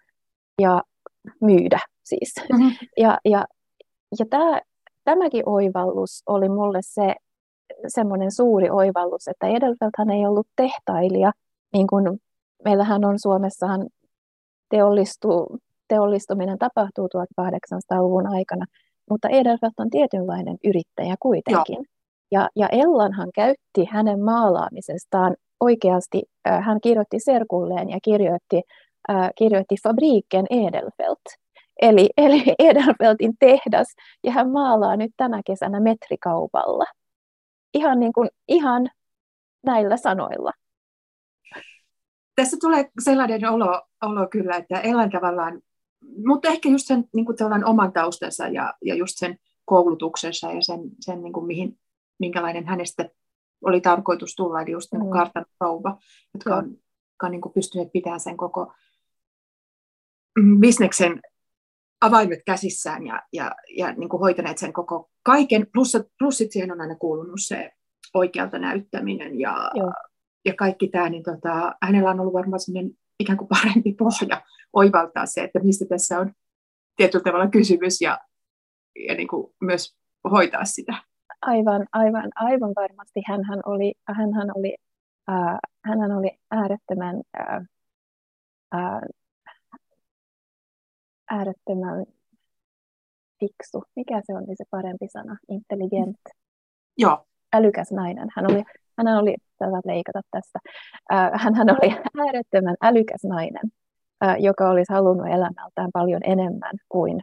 ja 0.62 0.82
myydä 1.40 1.78
siis. 2.04 2.34
Mm-hmm. 2.52 2.70
Ja, 2.96 3.18
ja, 3.24 3.44
ja 4.18 4.26
tämä, 4.30 4.60
tämäkin 5.04 5.42
oivallus 5.46 6.22
oli 6.26 6.48
mulle 6.48 6.78
se 6.82 7.14
semmoinen 7.88 8.30
suuri 8.32 8.70
oivallus, 8.70 9.28
että 9.28 9.46
Edelfelthän 9.46 10.10
ei 10.10 10.26
ollut 10.26 10.46
tehtailija, 10.56 11.32
niin 11.72 11.86
kuin 11.86 12.20
meillähän 12.64 13.04
on 13.04 13.18
Suomessahan 13.18 13.86
teollistu, 14.68 15.58
teollistuminen 15.88 16.58
tapahtuu 16.58 17.06
1800-luvun 17.06 18.26
aikana, 18.26 18.66
mutta 19.10 19.28
Edelfelt 19.28 19.74
on 19.78 19.90
tietynlainen 19.90 20.56
yrittäjä 20.64 21.14
kuitenkin. 21.20 21.84
Ja, 22.30 22.48
ja 22.56 22.68
Ellanhan 22.68 23.28
käytti 23.34 23.84
hänen 23.90 24.20
maalaamisestaan 24.20 25.36
oikeasti, 25.60 26.22
äh, 26.48 26.64
hän 26.64 26.80
kirjoitti 26.80 27.20
serkulleen 27.20 27.90
ja 27.90 27.98
kirjoitti, 28.02 28.62
äh, 29.10 29.30
kirjoitti 29.38 29.74
Fabriken 29.82 30.46
Edelfelt. 30.50 31.20
Eli, 31.82 32.08
eli 32.16 32.42
Edelfeltin 32.58 33.32
tehdas, 33.38 33.94
ja 34.24 34.32
hän 34.32 34.50
maalaa 34.50 34.96
nyt 34.96 35.10
tänä 35.16 35.40
kesänä 35.46 35.80
metrikaupalla. 35.80 36.84
Ihan, 37.74 38.00
niin 38.00 38.12
kuin, 38.12 38.28
ihan 38.48 38.88
näillä 39.66 39.96
sanoilla. 39.96 40.52
Tässä 42.34 42.56
tulee 42.60 42.90
sellainen 43.04 43.50
olo, 43.50 43.82
olo 44.02 44.28
kyllä, 44.30 44.56
että 44.56 44.80
Ellan 44.80 45.10
tavallaan, 45.10 45.60
mutta 46.26 46.48
ehkä 46.48 46.68
just 46.68 46.86
sen 46.86 47.04
niin 47.14 47.26
kuin 47.26 47.64
oman 47.64 47.92
taustansa 47.92 48.48
ja, 48.48 48.74
ja 48.84 48.94
just 48.94 49.14
sen 49.16 49.38
koulutuksensa 49.64 50.52
ja 50.52 50.62
sen, 50.62 50.80
sen 51.00 51.22
niin 51.22 51.32
kuin 51.32 51.46
mihin, 51.46 51.78
minkälainen 52.18 52.66
hänestä 52.66 53.08
oli 53.64 53.80
tarkoitus 53.80 54.34
tulla, 54.34 54.62
eli 54.62 54.70
just 54.70 54.92
niin 54.92 55.04
mm. 55.04 55.10
kartan 55.10 55.46
rouva, 55.60 55.98
jotka 56.34 56.56
on, 56.56 56.70
jotka 56.70 57.26
on 57.26 57.30
niin 57.30 57.40
kuin 57.40 57.52
pystyneet 57.52 57.92
pitämään 57.92 58.20
sen 58.20 58.36
koko 58.36 58.72
bisneksen 60.60 61.20
avaimet 62.00 62.40
käsissään 62.46 63.06
ja, 63.06 63.22
ja, 63.32 63.54
ja 63.76 63.92
niin 63.92 64.08
kuin 64.08 64.20
hoitaneet 64.20 64.58
sen 64.58 64.72
koko 64.72 65.10
kaiken. 65.22 65.66
Plus, 65.72 65.96
plus 66.18 66.42
siihen 66.50 66.72
on 66.72 66.80
aina 66.80 66.94
kuulunut 66.94 67.40
se 67.46 67.70
oikealta 68.14 68.58
näyttäminen 68.58 69.40
ja, 69.40 69.70
ja 70.44 70.54
kaikki 70.54 70.88
tämä, 70.88 71.08
niin 71.08 71.22
tota, 71.22 71.74
hänellä 71.82 72.10
on 72.10 72.20
ollut 72.20 72.34
varmaan 72.34 72.60
sellainen 72.60 72.92
ikään 73.20 73.38
kuin 73.38 73.48
parempi 73.48 73.94
pohja 73.94 74.42
oivaltaa 74.72 75.26
se, 75.26 75.44
että 75.44 75.58
mistä 75.58 75.84
tässä 75.88 76.18
on 76.18 76.32
tietyllä 76.96 77.22
tavalla 77.22 77.50
kysymys 77.50 78.00
ja, 78.00 78.18
ja 79.08 79.14
niin 79.14 79.28
kuin 79.28 79.54
myös 79.60 79.96
hoitaa 80.30 80.64
sitä. 80.64 80.94
Aivan, 81.42 81.86
aivan, 81.92 82.30
aivan 82.34 82.72
varmasti. 82.76 83.22
Hänhän 83.26 83.60
oli, 83.66 83.94
hänhän 84.08 84.48
oli, 84.54 84.76
äh, 85.30 85.58
hänhän 85.84 86.12
oli 86.12 86.38
äärettömän, 86.50 87.22
äh, 87.40 87.62
äh, 88.74 89.00
äärettömän 91.30 92.06
fiksu. 93.40 93.82
Mikä 93.96 94.20
se 94.24 94.34
on 94.34 94.44
se 94.56 94.64
parempi 94.70 95.08
sana? 95.08 95.36
Intelligent. 95.48 96.18
Joo. 96.98 97.26
Älykäs 97.54 97.92
nainen. 97.92 98.28
Hän 98.36 98.50
oli, 98.50 98.64
hän 98.98 99.08
oli, 99.08 99.34
saat 99.58 99.84
leikata 99.84 100.20
tästä, 100.30 100.58
äh, 101.12 101.30
hän 101.34 101.70
oli 101.70 101.96
äärettömän 102.26 102.76
älykäs 102.82 103.24
nainen, 103.24 103.70
äh, 104.24 104.36
joka 104.38 104.70
olisi 104.70 104.92
halunnut 104.92 105.26
elämältään 105.26 105.90
paljon 105.92 106.20
enemmän 106.24 106.74
kuin, 106.88 107.20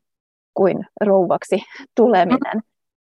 kuin 0.53 0.85
rouvaksi 1.01 1.57
tuleminen. 1.95 2.61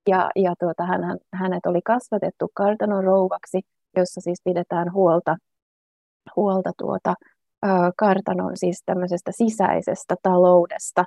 Ja, 0.10 0.30
ja 0.36 0.54
tuota, 0.60 0.86
hän, 0.86 1.18
hänet 1.34 1.66
oli 1.66 1.82
kasvatettu 1.82 2.48
kartanon 2.54 3.04
rouvaksi, 3.04 3.62
jossa 3.98 4.22
siis 4.22 4.42
pidetään 4.44 4.94
huolta, 4.94 5.38
huolta 6.36 6.72
tuota, 6.78 7.14
kartanon 7.98 8.52
siis 8.58 8.84
tämmöisestä 8.86 9.32
sisäisestä 9.32 10.16
taloudesta, 10.24 11.06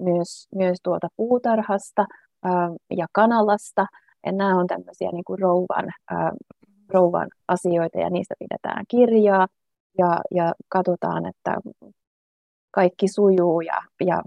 myös, 0.00 0.48
myös 0.54 0.78
tuota 0.82 1.08
puutarhasta 1.16 2.06
ja 2.96 3.06
kanalasta. 3.12 3.86
Ja 4.26 4.32
nämä 4.32 4.58
on 4.58 4.66
tämmöisiä 4.66 5.10
niin 5.12 5.24
kuin 5.24 5.38
rouvan, 5.38 5.92
rouvan 6.88 7.28
asioita 7.48 7.98
ja 7.98 8.10
niistä 8.10 8.34
pidetään 8.38 8.84
kirjaa 8.88 9.46
ja, 9.98 10.20
ja 10.30 10.52
katsotaan, 10.68 11.26
että 11.26 11.56
kaikki 12.70 13.08
sujuu 13.08 13.60
ja, 13.60 13.82
ja 14.04 14.22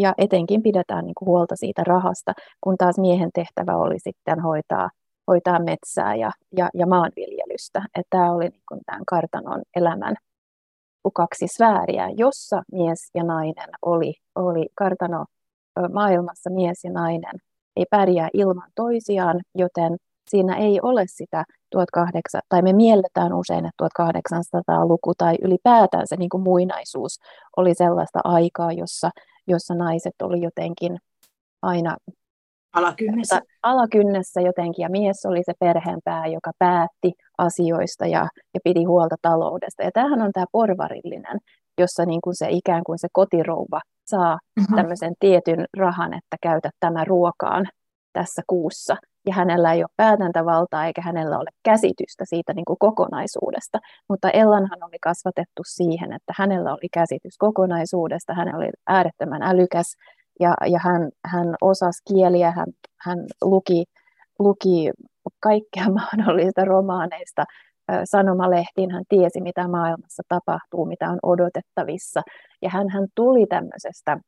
ja 0.00 0.14
etenkin 0.18 0.62
pidetään 0.62 1.04
niin 1.04 1.14
kuin 1.14 1.26
huolta 1.26 1.56
siitä 1.56 1.82
rahasta, 1.86 2.32
kun 2.60 2.76
taas 2.78 2.98
miehen 2.98 3.30
tehtävä 3.34 3.76
oli 3.76 3.98
sitten 3.98 4.40
hoitaa, 4.40 4.90
hoitaa 5.26 5.58
metsää 5.58 6.14
ja, 6.14 6.30
ja, 6.56 6.68
ja 6.74 6.86
maanviljelystä. 6.86 7.82
Että 7.94 8.10
tämä 8.10 8.32
oli 8.32 8.48
niin 8.48 8.62
kuin 8.68 8.80
tämän 8.86 9.02
kartanon 9.06 9.62
elämän 9.76 10.14
kaksi 11.14 11.46
sfääriä, 11.48 12.08
jossa 12.16 12.62
mies 12.72 13.10
ja 13.14 13.24
nainen 13.24 13.68
oli, 13.82 14.14
oli 14.34 14.68
kartano 14.74 15.24
maailmassa 15.92 16.50
mies 16.50 16.84
ja 16.84 16.90
nainen 16.90 17.34
ei 17.76 17.84
pärjää 17.90 18.28
ilman 18.32 18.70
toisiaan, 18.74 19.40
joten 19.54 19.96
siinä 20.28 20.56
ei 20.56 20.80
ole 20.82 21.04
sitä 21.06 21.44
1800, 21.70 22.40
tai 22.48 22.62
me 22.62 22.72
mielletään 22.72 23.32
usein, 23.32 23.66
että 23.66 23.88
1800-luku 24.34 25.14
tai 25.14 25.34
ylipäätään 25.42 26.06
se 26.06 26.16
niin 26.16 26.28
kuin 26.28 26.42
muinaisuus 26.42 27.18
oli 27.56 27.74
sellaista 27.74 28.20
aikaa, 28.24 28.72
jossa 28.72 29.10
jossa 29.48 29.74
naiset 29.74 30.14
oli 30.22 30.42
jotenkin 30.42 30.98
aina 31.62 31.96
alakynnessä. 32.72 33.40
alakynnessä 33.62 34.40
jotenkin, 34.40 34.82
ja 34.82 34.90
mies 34.90 35.26
oli 35.26 35.42
se 35.42 35.52
perheenpää, 35.60 36.26
joka 36.26 36.50
päätti 36.58 37.12
asioista 37.38 38.06
ja, 38.06 38.28
ja 38.54 38.60
piti 38.64 38.84
huolta 38.84 39.16
taloudesta. 39.22 39.82
Ja 39.82 39.90
tämähän 39.94 40.22
on 40.22 40.32
tämä 40.32 40.46
porvarillinen, 40.52 41.38
jossa 41.78 42.04
niin 42.04 42.20
kuin 42.20 42.36
se 42.36 42.46
ikään 42.50 42.84
kuin 42.84 42.98
se 42.98 43.08
kotirouva 43.12 43.80
saa 44.06 44.38
mm-hmm. 44.56 44.76
tämmöisen 44.76 45.14
tietyn 45.20 45.64
rahan, 45.76 46.14
että 46.14 46.36
käytä 46.42 46.70
tämä 46.80 47.04
ruokaan 47.04 47.66
tässä 48.12 48.42
kuussa. 48.46 48.96
Ja 49.26 49.34
hänellä 49.34 49.72
ei 49.72 49.82
ole 49.82 49.90
päätäntävaltaa 49.96 50.86
eikä 50.86 51.02
hänellä 51.02 51.38
ole 51.38 51.50
käsitystä 51.64 52.24
siitä 52.24 52.52
niin 52.52 52.64
kuin 52.64 52.78
kokonaisuudesta. 52.78 53.78
Mutta 54.08 54.30
Ellanhan 54.30 54.84
oli 54.84 54.98
kasvatettu 55.02 55.62
siihen, 55.66 56.12
että 56.12 56.32
hänellä 56.36 56.70
oli 56.72 56.88
käsitys 56.92 57.36
kokonaisuudesta, 57.38 58.34
hän 58.34 58.56
oli 58.56 58.70
äärettömän 58.86 59.42
älykäs 59.42 59.94
ja, 60.40 60.54
ja 60.66 60.78
hän, 60.82 61.10
hän 61.24 61.54
osasi 61.60 62.02
kieliä, 62.14 62.50
hän, 62.50 62.66
hän 63.00 63.18
luki, 63.42 63.84
luki 64.38 64.90
kaikkea 65.40 65.84
mahdollista 66.00 66.64
romaaneista, 66.64 67.44
sanomalehtiin, 68.04 68.90
hän 68.90 69.04
tiesi, 69.08 69.40
mitä 69.40 69.68
maailmassa 69.68 70.22
tapahtuu, 70.28 70.84
mitä 70.86 71.10
on 71.10 71.18
odotettavissa. 71.22 72.22
Ja 72.62 72.70
hän, 72.70 72.88
hän 72.88 73.06
tuli 73.14 73.46
tämmöisestä 73.46 74.18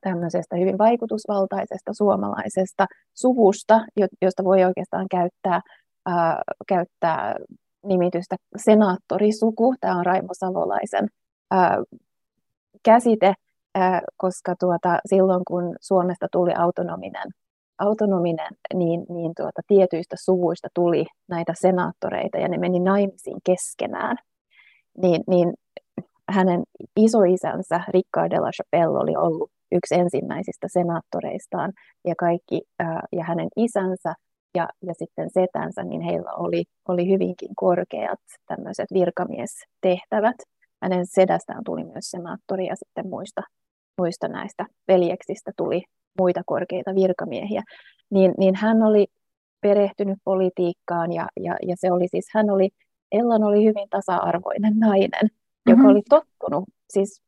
tämmöisestä 0.00 0.56
hyvin 0.56 0.78
vaikutusvaltaisesta 0.78 1.92
suomalaisesta 1.92 2.86
suvusta, 3.14 3.80
josta 4.22 4.44
voi 4.44 4.64
oikeastaan 4.64 5.06
käyttää, 5.10 5.60
äh, 6.08 6.36
käyttää 6.68 7.34
nimitystä 7.86 8.36
senaattorisuku. 8.56 9.74
Tämä 9.80 9.98
on 9.98 10.06
Raimo 10.06 10.28
Savolaisen 10.32 11.08
äh, 11.54 11.76
käsite, 12.84 13.34
äh, 13.78 14.00
koska 14.16 14.54
tuota, 14.60 14.98
silloin 15.06 15.42
kun 15.48 15.76
Suomesta 15.80 16.26
tuli 16.32 16.52
autonominen, 16.54 17.28
autonominen 17.78 18.50
niin, 18.74 19.06
niin 19.08 19.32
tuota, 19.36 19.62
tietyistä 19.66 20.16
suvuista 20.18 20.68
tuli 20.74 21.06
näitä 21.28 21.52
senaattoreita 21.60 22.38
ja 22.38 22.48
ne 22.48 22.58
meni 22.58 22.80
naimisiin 22.80 23.38
keskenään. 23.44 24.16
Niin, 24.98 25.22
niin 25.26 25.52
hänen 26.28 26.62
isoisänsä 26.96 27.80
Ricard 27.88 28.30
de 28.30 28.40
la 28.40 28.50
Chapelle 28.50 28.98
oli 28.98 29.16
ollut 29.16 29.50
yksi 29.72 29.94
ensimmäisistä 29.94 30.66
senaattoreistaan 30.72 31.72
ja 32.04 32.14
kaikki 32.18 32.60
ja 33.12 33.24
hänen 33.24 33.48
isänsä 33.56 34.14
ja, 34.54 34.68
ja 34.86 34.94
sitten 34.94 35.30
setänsä, 35.30 35.84
niin 35.84 36.00
heillä 36.00 36.32
oli, 36.32 36.64
oli 36.88 37.08
hyvinkin 37.08 37.48
korkeat 37.56 38.20
tämmöiset 38.46 38.86
virkamiestehtävät. 38.94 40.36
Hänen 40.82 41.06
sedästään 41.06 41.64
tuli 41.64 41.84
myös 41.84 42.10
senaattori 42.10 42.66
ja 42.66 42.76
sitten 42.76 43.10
muista, 43.10 43.42
muista 43.98 44.28
näistä 44.28 44.66
veljeksistä 44.88 45.50
tuli 45.56 45.82
muita 46.18 46.42
korkeita 46.46 46.94
virkamiehiä. 46.94 47.62
Niin, 48.10 48.34
niin 48.38 48.54
hän 48.54 48.82
oli 48.82 49.06
perehtynyt 49.60 50.18
politiikkaan 50.24 51.12
ja, 51.12 51.26
ja, 51.40 51.56
ja 51.68 51.74
se 51.78 51.92
oli 51.92 52.08
siis, 52.08 52.26
hän 52.34 52.50
oli, 52.50 52.68
Ellan 53.12 53.44
oli 53.44 53.64
hyvin 53.64 53.88
tasa-arvoinen 53.90 54.78
nainen, 54.78 55.28
joka 55.66 55.82
mm-hmm. 55.82 55.90
oli 55.90 56.02
tottunut 56.08 56.64
siis 56.92 57.22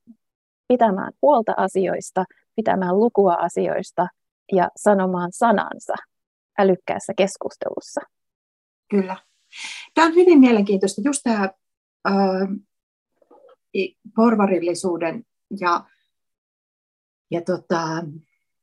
pitämään 0.69 1.13
huolta 1.23 1.53
asioista, 1.57 2.25
pitämään 2.57 2.99
lukua 2.99 3.35
asioista 3.35 4.07
ja 4.53 4.69
sanomaan 4.77 5.29
sanansa 5.33 5.95
älykkäässä 6.59 7.13
keskustelussa. 7.17 8.01
Kyllä. 8.91 9.17
Tämä 9.95 10.07
on 10.07 10.15
hyvin 10.15 10.41
mielenkiintoista, 10.41 11.03
just 11.05 11.21
tämä 11.25 11.51
äh, 12.09 12.49
porvarillisuuden 14.17 15.25
ja, 15.61 15.85
ja 17.31 17.41
tota, 17.43 17.83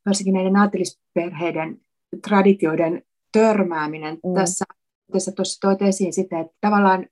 varsinkin 0.05 0.33
näiden 0.33 0.55
aatelisperheiden 0.55 1.81
traditioiden 2.27 3.03
törmääminen. 3.31 4.13
Mm. 4.13 4.33
Tässä, 4.33 4.65
tässä 5.11 5.31
tuossa 5.31 5.67
toit 5.67 5.81
esiin 5.81 6.13
sitä, 6.13 6.39
että 6.39 6.57
tavallaan 6.61 7.07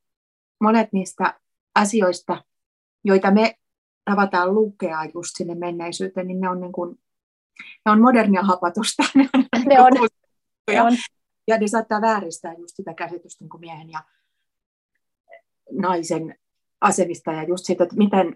monet 0.61 0.93
niistä 0.93 1.39
asioista, 1.75 2.43
joita 3.03 3.31
me 3.31 3.55
tavataan 4.09 4.55
lukea 4.55 5.05
just 5.13 5.29
sinne 5.37 5.55
menneisyyteen, 5.55 6.27
niin 6.27 6.41
ne 6.41 6.49
on, 6.49 6.61
niin 6.61 6.71
kuin, 6.71 6.99
ne 7.85 7.91
on 7.91 8.01
modernia 8.01 8.43
hapatusta. 8.43 9.03
Ne 9.65 9.81
on, 9.81 9.93
ne 9.93 10.01
on. 10.01 10.07
Ne 10.71 10.81
on. 10.81 10.93
Ja 11.47 11.57
ne 11.57 11.67
saattaa 11.67 12.01
vääristää 12.01 12.53
just 12.53 12.75
sitä 12.75 12.93
käsitystä 12.93 13.43
niin 13.43 13.49
kuin 13.49 13.61
miehen 13.61 13.89
ja 13.89 14.03
naisen 15.71 16.35
asemista 16.81 17.31
ja 17.31 17.43
just 17.43 17.65
siitä, 17.65 17.83
että 17.83 17.95
miten, 17.95 18.35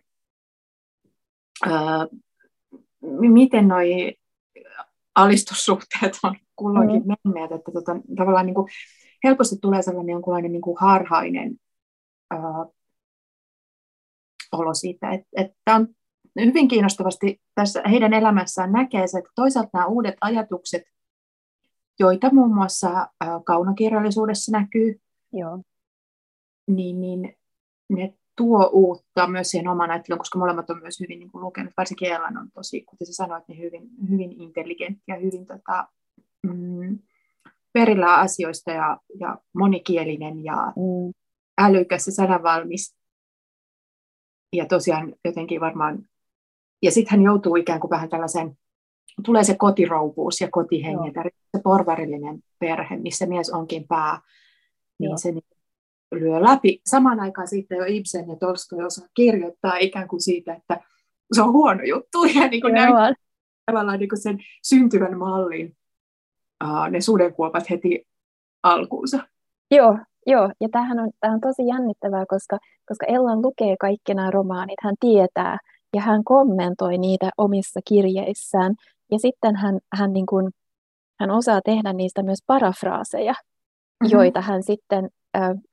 ää, 1.65 2.08
miten 3.20 3.68
noi 3.68 4.15
alistussuhteet 5.15 6.20
on 6.24 6.36
kulloinkin 6.56 7.01
mm. 7.01 7.13
menneet, 7.24 7.51
että 7.51 7.72
tota, 7.72 7.96
tavallaan 8.18 8.46
niin 8.46 8.56
kuin, 8.56 8.68
helposti 9.24 9.56
tulee 9.62 9.82
sellainen 9.82 10.13
jonkunlainen 10.13 10.51
niin 10.51 10.62
kuin 10.62 10.77
harhainen 10.80 11.56
ää, 12.32 12.39
olo 14.54 14.74
siitä, 14.74 15.12
että, 15.12 15.28
että 15.38 15.76
on 15.76 15.88
hyvin 16.46 16.68
kiinnostavasti 16.68 17.42
tässä 17.56 17.82
heidän 17.90 18.14
elämässään 18.14 18.72
näkee 18.72 19.08
se, 19.08 19.18
että 19.18 19.32
toisaalta 19.36 19.70
nämä 19.74 19.86
uudet 19.86 20.16
ajatukset, 20.22 20.84
joita 22.00 22.30
muun 22.34 22.56
muassa 22.56 23.08
kaunokirjallisuudessa 23.46 24.52
näkyy, 24.52 25.00
Joo. 25.34 25.62
Niin, 26.68 27.02
niin 27.02 27.36
ne 27.90 28.14
tuo 28.36 28.70
uutta 28.74 29.28
myös 29.28 29.52
siihen 29.52 29.68
oman 29.68 29.92
ajatteluun, 29.92 30.20
koska 30.20 30.40
molemmat 30.40 30.70
on 30.70 30.82
myös 30.82 31.00
hyvin 31.00 31.20
niin 31.20 31.32
kuin 31.32 31.42
lukenut, 31.42 31.74
varsinkin 31.78 32.12
Ellan 32.12 32.38
on 32.38 32.52
tosi, 32.54 32.82
kuten 32.82 33.08
sä 33.08 33.14
sanoit, 33.14 33.48
niin 33.48 33.60
hyvin, 33.60 33.90
hyvin 34.10 34.42
intelligentti 34.42 35.04
ja 35.08 35.16
hyvin 35.16 35.46
tota, 35.46 35.88
mm, 36.48 37.00
perillä 37.74 38.16
asioista 38.16 38.72
ja, 38.72 38.98
ja 39.20 39.38
monikielinen 39.54 40.44
ja 40.44 40.56
mm. 40.56 41.14
älykäs 41.58 42.08
ja 42.08 42.14
sananvalmis. 42.14 42.96
Ja 44.54 44.66
tosiaan 44.66 45.16
jotenkin 45.26 45.62
varmaan, 45.62 46.08
ja 46.82 46.92
sitten 46.92 47.12
hän 47.12 47.26
joutuu 47.26 47.56
ikään 47.56 47.80
kuin 47.80 47.92
vähän 47.92 48.10
tällaisen, 48.10 48.58
tulee 49.26 49.44
se 49.44 49.56
kotirouvuus 49.58 50.42
ja 50.42 50.48
kotihenget, 50.52 51.14
se 51.58 51.62
porvarillinen 51.64 52.44
perhe, 52.60 52.98
missä 52.98 53.26
mies 53.26 53.50
onkin 53.50 53.88
pää, 53.88 54.22
niin 55.00 55.10
Joo. 55.10 55.18
se 55.18 55.32
niin 55.32 55.44
lyö 56.12 56.44
läpi. 56.44 56.82
Samaan 56.86 57.20
aikaan 57.20 57.48
siitä 57.48 57.76
jo 57.76 57.84
Ibsen 57.88 58.30
ja 58.30 58.36
Tolstoi 58.36 58.84
osaa 58.84 59.08
kirjoittaa 59.14 59.78
ikään 59.78 60.08
kuin 60.08 60.22
siitä, 60.22 60.54
että 60.54 60.80
se 61.34 61.42
on 61.42 61.52
huono 61.52 61.84
juttu 61.84 62.24
ja 62.36 62.48
niin 62.48 62.62
kuin 62.62 62.74
näyttää 62.74 63.14
tavallaan 63.66 64.00
niin 64.00 64.10
kuin 64.10 64.22
sen 64.22 64.40
syntyvän 64.64 65.18
mallin 65.18 65.78
uh, 66.64 66.90
ne 66.90 67.02
sudenkuopat 67.02 67.70
heti 67.70 68.08
alkuunsa. 68.64 69.28
Joo, 69.72 69.98
joo. 70.26 70.52
ja 70.62 70.70
tämähän 70.72 71.00
on, 71.00 71.12
tämähän 71.20 71.36
on 71.36 71.42
tosi 71.42 71.68
jännittävää, 71.68 72.26
koska, 72.30 72.58
koska 72.88 73.06
Ellan 73.06 73.42
lukee 73.42 73.75
kaikki 73.80 74.13
nämä 74.13 74.32
romaanit, 74.32 74.78
hän 74.84 74.96
tietää 75.00 75.58
ja 75.96 76.02
hän 76.02 76.24
kommentoi 76.24 76.98
niitä 76.98 77.30
omissa 77.38 77.80
kirjeissään 77.88 78.75
ja 79.12 79.20
sitten 79.20 79.56
hän, 79.56 79.80
hän, 79.94 80.13
niin 80.13 80.25
kuin, 80.25 80.50
hän 81.20 81.32
osaa 81.32 81.62
tehdä 81.66 81.94
niistä 81.94 82.24
myös 82.24 82.40
parafraaseja, 82.48 83.34
mm-hmm. 83.34 84.18
joita 84.18 84.42
hän 84.42 84.63
sitten 84.63 85.10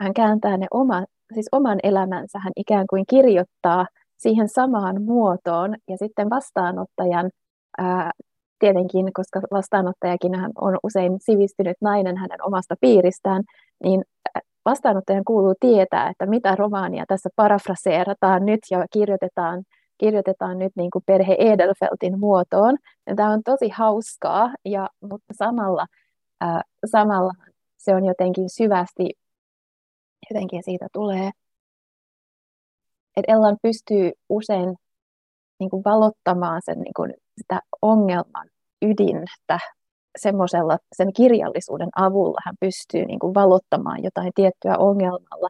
hän 0.01 0.15
kääntää 0.15 0.57
ne 0.57 0.67
oma, 0.71 1.05
siis 1.35 1.49
oman 1.53 1.79
elämänsä, 1.83 2.39
hän 2.39 2.53
ikään 2.57 2.87
kuin 2.91 3.05
kirjoittaa 3.11 3.87
siihen 4.17 4.49
samaan 4.49 5.03
muotoon 5.03 5.77
ja 5.89 5.97
sitten 5.97 6.31
vastaanottajan, 6.31 7.31
ää, 7.79 8.11
tietenkin, 8.59 9.13
koska 9.13 9.41
vastaanottajakin 9.51 10.35
hän 10.35 10.53
on 10.61 10.79
usein 10.83 11.17
sivistynyt 11.21 11.77
nainen 11.81 12.17
hänen 12.17 12.45
omasta 12.45 12.75
piiristään, 12.81 13.43
niin 13.85 14.05
vastaanottajan 14.65 15.25
kuuluu 15.25 15.55
tietää, 15.61 16.09
että 16.11 16.27
mitä 16.27 16.55
romaania 16.57 17.05
tässä 17.09 17.29
parafraseerataan 17.37 18.47
nyt 18.47 18.61
ja 18.71 18.87
kirjoitetaan, 18.93 19.63
kirjoitetaan 19.99 20.59
nyt 20.59 20.73
niin 20.77 20.91
kuin 20.91 21.03
perhe 21.07 21.37
Edelfeltin 21.39 22.21
muotoon. 22.21 22.77
Ja 23.07 23.15
tämä 23.17 23.31
on 23.31 23.43
tosi 23.45 23.69
hauskaa, 23.69 24.51
ja, 24.65 24.89
mutta 25.01 25.35
samalla, 25.35 25.87
ää, 26.41 26.63
samalla 26.87 27.33
se 27.79 27.95
on 27.95 28.05
jotenkin 28.05 28.51
syvästi 28.51 29.11
jotenkin 30.31 30.63
siitä 30.63 30.87
tulee, 30.93 31.31
että 33.17 33.33
Ellan 33.33 33.57
pystyy 33.63 34.13
usein 34.29 34.77
niin 35.61 35.71
kuin 35.71 35.85
valottamaan 35.85 36.63
sen, 36.65 36.81
niin 36.81 36.95
kuin 36.97 37.15
sitä 37.39 37.61
ongelman 37.83 38.49
ydintä 38.83 39.59
semmoisella 40.19 40.79
sen 40.97 41.13
kirjallisuuden 41.13 41.89
avulla 41.97 42.41
hän 42.47 42.55
pystyy 42.61 43.05
niin 43.05 43.19
kuin 43.19 43.35
valottamaan 43.35 44.05
jotain 44.05 44.33
tiettyä 44.35 44.77
ongelmalla 44.79 45.49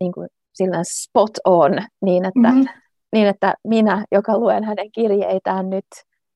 niin 0.00 0.12
kuin 0.12 0.28
sillä 0.52 0.80
spot 0.84 1.30
on, 1.44 1.72
niin 2.02 2.24
että, 2.24 2.48
mm-hmm. 2.48 2.66
niin 3.12 3.26
että 3.26 3.54
minä, 3.64 4.04
joka 4.12 4.38
luen 4.38 4.64
hänen 4.64 4.92
kirjeitään 4.92 5.70
nyt 5.70 5.86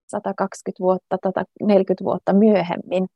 120 0.07 0.81
vuotta, 0.81 1.19
140 1.25 2.05
vuotta 2.05 2.33
myöhemmin, 2.33 3.07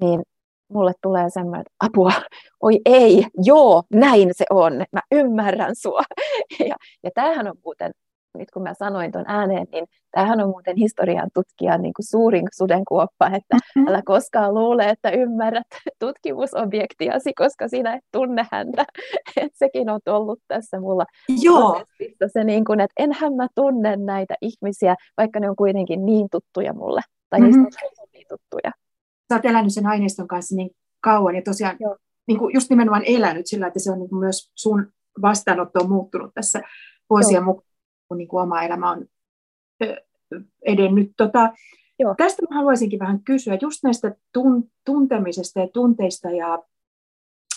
niin 0.00 0.22
mulle 0.68 0.92
tulee 1.02 1.30
semmoinen, 1.30 1.60
että 1.60 1.86
apua, 1.86 2.12
oi 2.60 2.80
ei, 2.84 3.26
joo, 3.44 3.82
näin 3.92 4.28
se 4.32 4.44
on, 4.50 4.72
mä 4.92 5.00
ymmärrän 5.12 5.76
sua. 5.76 6.02
Ja, 6.68 6.76
ja 7.02 7.10
tämähän 7.14 7.48
on 7.48 7.54
muuten, 7.64 7.92
nyt 8.38 8.50
kun 8.50 8.62
mä 8.62 8.74
sanoin 8.74 9.12
tuon 9.12 9.24
ääneen, 9.28 9.66
niin 9.72 9.86
tämähän 10.10 10.40
on 10.40 10.48
muuten 10.48 10.76
historian 10.76 11.28
tutkijan 11.34 11.82
niin 11.82 11.94
kuin 11.94 12.06
suurin 12.06 12.46
sudenkuoppa, 12.56 13.26
että 13.26 13.56
mm-hmm. 13.56 13.88
älä 13.88 14.02
koskaan 14.04 14.54
luule, 14.54 14.88
että 14.88 15.10
ymmärrät 15.10 15.66
tutkimusobjektiasi, 15.98 17.34
koska 17.34 17.68
sinä 17.68 17.94
et 17.94 18.04
tunne 18.12 18.46
häntä. 18.52 18.84
Et 19.36 19.52
sekin 19.54 19.90
on 19.90 20.00
ollut 20.06 20.40
tässä 20.48 20.80
mulla 20.80 21.04
Joo. 21.42 21.84
se, 22.32 22.44
niin 22.44 22.64
kuin, 22.64 22.80
että 22.80 22.94
enhän 22.96 23.34
mä 23.34 23.46
tunne 23.54 23.96
näitä 23.96 24.34
ihmisiä, 24.40 24.94
vaikka 25.16 25.40
ne 25.40 25.50
on 25.50 25.56
kuitenkin 25.56 26.06
niin 26.06 26.28
tuttuja 26.30 26.72
mulle, 26.72 27.00
tai 27.30 27.40
mm-hmm. 27.40 27.62
niistä 27.62 27.86
on 27.86 28.08
niin 28.12 28.26
tuttuja 28.28 28.72
sä 29.28 29.34
oot 29.34 29.44
elänyt 29.44 29.74
sen 29.74 29.86
aineiston 29.86 30.28
kanssa 30.28 30.56
niin 30.56 30.70
kauan 31.00 31.34
ja 31.34 31.42
tosiaan 31.42 31.76
niin 32.26 32.38
kuin 32.38 32.54
just 32.54 32.70
nimenomaan 32.70 33.02
elänyt 33.06 33.46
sillä, 33.46 33.66
että 33.66 33.80
se 33.80 33.92
on 33.92 33.98
niin 33.98 34.08
kuin 34.08 34.20
myös 34.20 34.52
sun 34.54 34.92
vastaanotto 35.22 35.80
on 35.80 35.90
muuttunut 35.90 36.34
tässä 36.34 36.60
vuosien 37.10 37.44
mukaan, 37.44 37.67
kun 38.08 38.18
niin 38.18 38.28
kuin 38.28 38.42
oma 38.42 38.62
elämä 38.62 38.90
on 38.90 39.06
edennyt. 40.62 41.12
Tota, 41.16 41.52
Joo. 41.98 42.14
Tästä 42.16 42.42
mä 42.50 42.56
haluaisinkin 42.56 42.98
vähän 42.98 43.24
kysyä 43.24 43.58
just 43.62 43.82
näistä 43.82 44.14
tun, 44.32 44.70
tuntemisesta 44.84 45.60
ja 45.60 45.68
tunteista 45.68 46.30
ja 46.30 46.62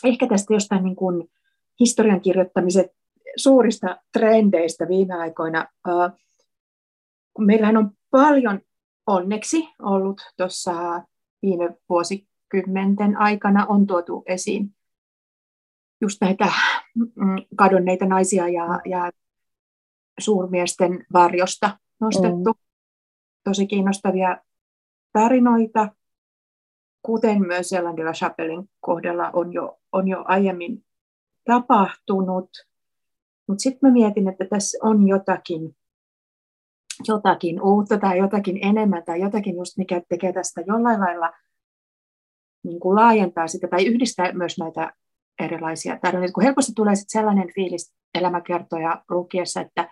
ehkä 0.03 0.27
tästä 0.27 0.53
jostain 0.53 0.83
niin 0.83 0.95
kuin 0.95 1.31
historian 1.79 2.21
kirjoittamisen 2.21 2.89
suurista 3.35 4.01
trendeistä 4.13 4.87
viime 4.87 5.13
aikoina. 5.13 5.67
Meillähän 7.39 7.77
on 7.77 7.91
paljon 8.11 8.61
onneksi 9.07 9.67
ollut 9.81 10.21
tuossa 10.37 11.03
viime 11.41 11.75
vuosikymmenten 11.89 13.17
aikana 13.17 13.65
on 13.65 13.87
tuotu 13.87 14.23
esiin 14.25 14.75
just 16.01 16.17
näitä 16.21 16.51
mm, 16.95 17.35
kadonneita 17.55 18.05
naisia 18.05 18.47
ja, 18.49 18.81
ja 18.85 19.11
suurmiesten 20.21 21.05
varjosta 21.13 21.77
nostettu. 21.99 22.51
Mm. 22.51 22.63
Tosi 23.43 23.67
kiinnostavia 23.67 24.37
tarinoita, 25.13 25.89
kuten 27.01 27.41
myös 27.47 27.73
Ellen 27.73 27.97
de 27.97 28.03
la 28.03 28.13
Chapelin 28.13 28.69
kohdalla 28.79 29.29
on 29.33 29.53
jo, 29.53 29.79
on 29.91 30.07
jo 30.07 30.23
aiemmin 30.27 30.85
tapahtunut. 31.45 32.49
Mutta 33.47 33.61
sitten 33.61 33.89
mä 33.89 33.93
mietin, 33.93 34.27
että 34.27 34.45
tässä 34.45 34.77
on 34.81 35.07
jotakin 35.07 35.75
jotakin 37.07 37.61
uutta 37.61 37.97
tai 37.97 38.17
jotakin 38.17 38.59
enemmän 38.61 39.03
tai 39.03 39.21
jotakin 39.21 39.55
just 39.55 39.77
mikä 39.77 40.01
tekee 40.09 40.33
tästä 40.33 40.61
jollain 40.61 40.99
lailla 40.99 41.31
niin 42.63 42.79
kuin 42.79 42.95
laajentaa 42.95 43.47
sitä 43.47 43.67
tai 43.67 43.85
yhdistää 43.85 44.33
myös 44.33 44.57
näitä 44.57 44.93
erilaisia 45.39 45.99
tarinoita, 46.01 46.33
kun 46.33 46.43
helposti 46.43 46.71
tulee 46.75 46.95
sit 46.95 47.09
sellainen 47.09 47.53
fiilis 47.55 47.93
elämäkertoja 48.15 49.03
lukiessa, 49.09 49.61
että, 49.61 49.89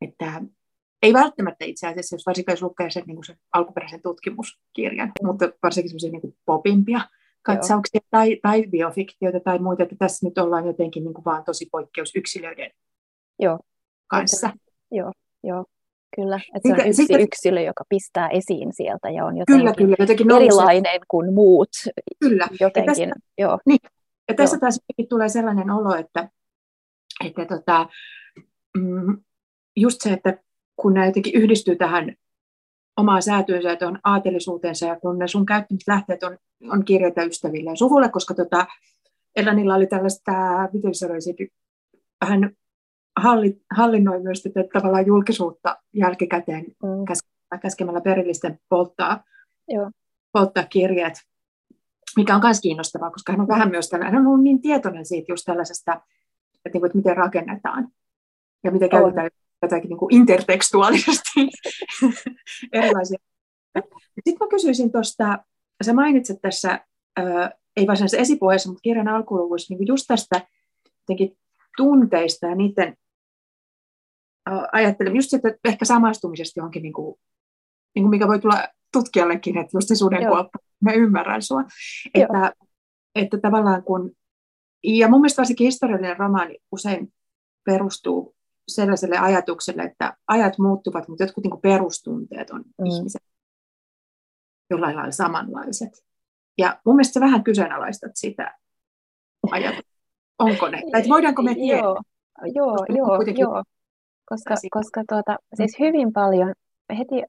että 0.00 0.42
ei 1.02 1.12
välttämättä 1.12 1.64
itse 1.64 1.86
asiassa, 1.86 2.16
jos 2.16 2.26
varsinkin 2.26 2.52
jos 2.52 2.62
lukee 2.62 2.90
sen, 2.90 3.02
niin 3.06 3.24
sen 3.24 3.36
alkuperäisen 3.52 4.02
tutkimuskirjan, 4.02 5.12
mutta 5.22 5.52
varsinkin 5.62 5.90
sellaisia 5.90 6.20
niin 6.20 6.36
popimpia 6.46 7.00
katsauksia 7.42 8.00
tai, 8.10 8.38
tai 8.42 8.64
biofiktioita 8.70 9.40
tai 9.40 9.58
muita, 9.58 9.82
että 9.82 9.96
tässä 9.98 10.26
nyt 10.26 10.38
ollaan 10.38 10.66
jotenkin 10.66 11.04
niin 11.04 11.14
kuin 11.14 11.24
vaan 11.24 11.44
tosi 11.44 11.68
poikkeusyksilöiden 11.72 12.70
Joo. 13.38 13.58
kanssa. 14.06 14.50
Joo, 14.90 15.12
joo. 15.44 15.64
Kyllä, 16.16 16.40
että 16.54 16.68
se 16.68 16.72
on 16.72 16.88
yksi 16.88 16.92
sitten, 16.92 17.20
yksilö, 17.20 17.60
joka 17.60 17.84
pistää 17.88 18.28
esiin 18.28 18.72
sieltä 18.72 19.10
ja 19.10 19.24
on 19.24 19.36
jotenkin, 19.36 19.60
kyllä, 19.60 19.74
kyllä, 19.74 19.96
jotenkin 19.98 20.30
erilainen 20.30 20.82
nousee. 20.82 21.00
kuin 21.08 21.34
muut. 21.34 21.68
Kyllä. 22.20 22.48
Jotenkin, 22.60 23.08
ja 23.08 23.08
tässä, 23.08 23.30
joo. 23.38 23.58
Niin. 23.66 23.78
Ja 24.28 24.34
tässä 24.34 24.56
joo. 24.56 24.60
taas 24.60 24.80
tulee 25.08 25.28
sellainen 25.28 25.70
olo, 25.70 25.94
että, 25.94 26.28
että 27.24 27.46
tota, 27.46 27.88
mm, 28.78 29.24
just 29.76 30.00
se, 30.00 30.12
että 30.12 30.38
kun 30.76 30.94
nämä 30.94 31.06
jotenkin 31.06 31.34
yhdistyy 31.34 31.76
tähän 31.76 32.16
omaan 32.96 33.22
säätyönsä 33.22 33.68
ja 33.68 33.76
tuon 33.76 33.98
aatelisuutensa, 34.04 34.86
ja 34.86 35.00
kun 35.00 35.18
ne 35.18 35.28
sun 35.28 35.46
lähteet 35.86 36.22
on, 36.22 36.38
on 36.70 36.84
kirjoita 36.84 37.22
ystäville 37.22 37.70
ja 37.70 37.76
suvulle, 37.76 38.08
koska 38.08 38.34
tota, 38.34 38.66
Elanilla 39.36 39.74
oli 39.74 39.86
tällaista, 39.86 40.32
miten 40.72 40.94
sanoisin, 40.94 41.36
vähän 42.20 42.56
halli, 43.16 43.60
hallinnoi 43.76 44.22
myös 44.22 44.42
tätä 44.42 44.64
tavallaan 44.72 45.06
julkisuutta 45.06 45.76
jälkikäteen 45.92 46.64
mm. 46.64 47.58
käskemällä 47.62 48.00
perillisten 48.00 48.58
polttaa, 48.68 49.24
Joo. 49.68 49.90
polttaa 50.32 50.64
kirjeet, 50.64 51.14
mikä 52.16 52.34
on 52.34 52.40
myös 52.44 52.60
kiinnostavaa, 52.60 53.10
koska 53.10 53.32
hän 53.32 53.40
on 53.40 53.48
vähän 53.48 53.70
myös 53.70 53.88
tällainen, 53.88 54.14
hän 54.14 54.26
on 54.26 54.32
ollut 54.32 54.44
niin 54.44 54.60
tietoinen 54.60 55.06
siitä 55.06 55.32
just 55.32 55.44
tällaisesta, 55.44 55.92
että, 55.92 56.70
niin 56.72 56.80
kuin, 56.80 56.86
että 56.86 56.98
miten 56.98 57.16
rakennetaan 57.16 57.88
ja 58.64 58.70
miten 58.70 58.86
on. 58.86 58.90
käytetään 58.90 59.30
jotakin 59.62 59.88
niin 59.88 59.98
kuin 59.98 60.14
intertekstuaalisesti 60.14 61.40
erilaisia. 62.72 63.18
Sitten 64.24 64.36
mä 64.40 64.48
kysyisin 64.50 64.92
tuosta, 64.92 65.38
sä 65.84 65.92
mainitsit 65.92 66.38
tässä, 66.42 66.86
ei 67.76 67.86
varsinaisessa 67.86 68.22
esipuheessa, 68.22 68.68
mutta 68.68 68.82
kirjan 68.82 69.08
alkuluvuissa, 69.08 69.74
niin 69.74 69.86
just 69.86 70.04
tästä 70.08 70.40
jotenkin 71.00 71.38
tunteista 71.76 72.46
ja 72.46 72.54
niiden 72.54 72.96
ajattelen 74.72 75.16
just 75.16 75.30
sitä, 75.30 75.48
ehkä 75.64 75.84
samaistumisesta 75.84 76.60
johonkin, 76.60 76.82
niin 76.82 76.92
kuin, 76.92 77.16
niin 77.94 78.02
kuin 78.02 78.10
mikä 78.10 78.28
voi 78.28 78.38
tulla 78.38 78.68
tutkijallekin, 78.92 79.58
että 79.58 79.76
just 79.76 79.88
se 79.88 79.94
sudenkuoppa, 79.94 80.58
mä 80.80 80.92
ymmärrän 80.92 81.42
sua. 81.42 81.64
Että, 82.14 82.52
että 83.14 83.38
tavallaan 83.38 83.82
kun, 83.82 84.12
ja 84.84 85.08
mun 85.08 85.20
mielestä 85.20 85.40
varsinkin 85.40 85.64
historiallinen 85.64 86.16
romaani 86.16 86.58
usein 86.72 87.12
perustuu 87.64 88.35
sellaiselle 88.68 89.18
ajatukselle, 89.18 89.82
että 89.82 90.16
ajat 90.28 90.58
muuttuvat, 90.58 91.08
mutta 91.08 91.24
jotkut 91.24 91.44
niin 91.44 91.60
perustunteet 91.60 92.50
on 92.50 92.64
mm. 92.78 92.86
ihmiset 92.86 93.22
jollain 94.70 94.96
lailla 94.96 95.12
samanlaiset. 95.12 96.04
Ja 96.58 96.80
mun 96.84 96.96
mielestä 96.96 97.12
sä 97.12 97.20
vähän 97.20 97.44
kyseenalaistat 97.44 98.12
sitä 98.14 98.58
ajatusta. 99.50 99.96
Onko 100.38 100.68
ne? 100.68 100.82
Tai 100.92 101.02
voidaanko 101.08 101.42
me 101.42 101.54
tietää? 101.54 101.80
Joo, 101.80 102.00
joo, 102.54 102.76
joo, 102.88 103.22
joo. 103.38 103.62
Koska, 104.28 104.54
koska 104.70 105.02
tuota, 105.08 105.36
siis 105.54 105.78
hyvin 105.80 106.12
paljon 106.12 106.52
heti, 106.98 107.22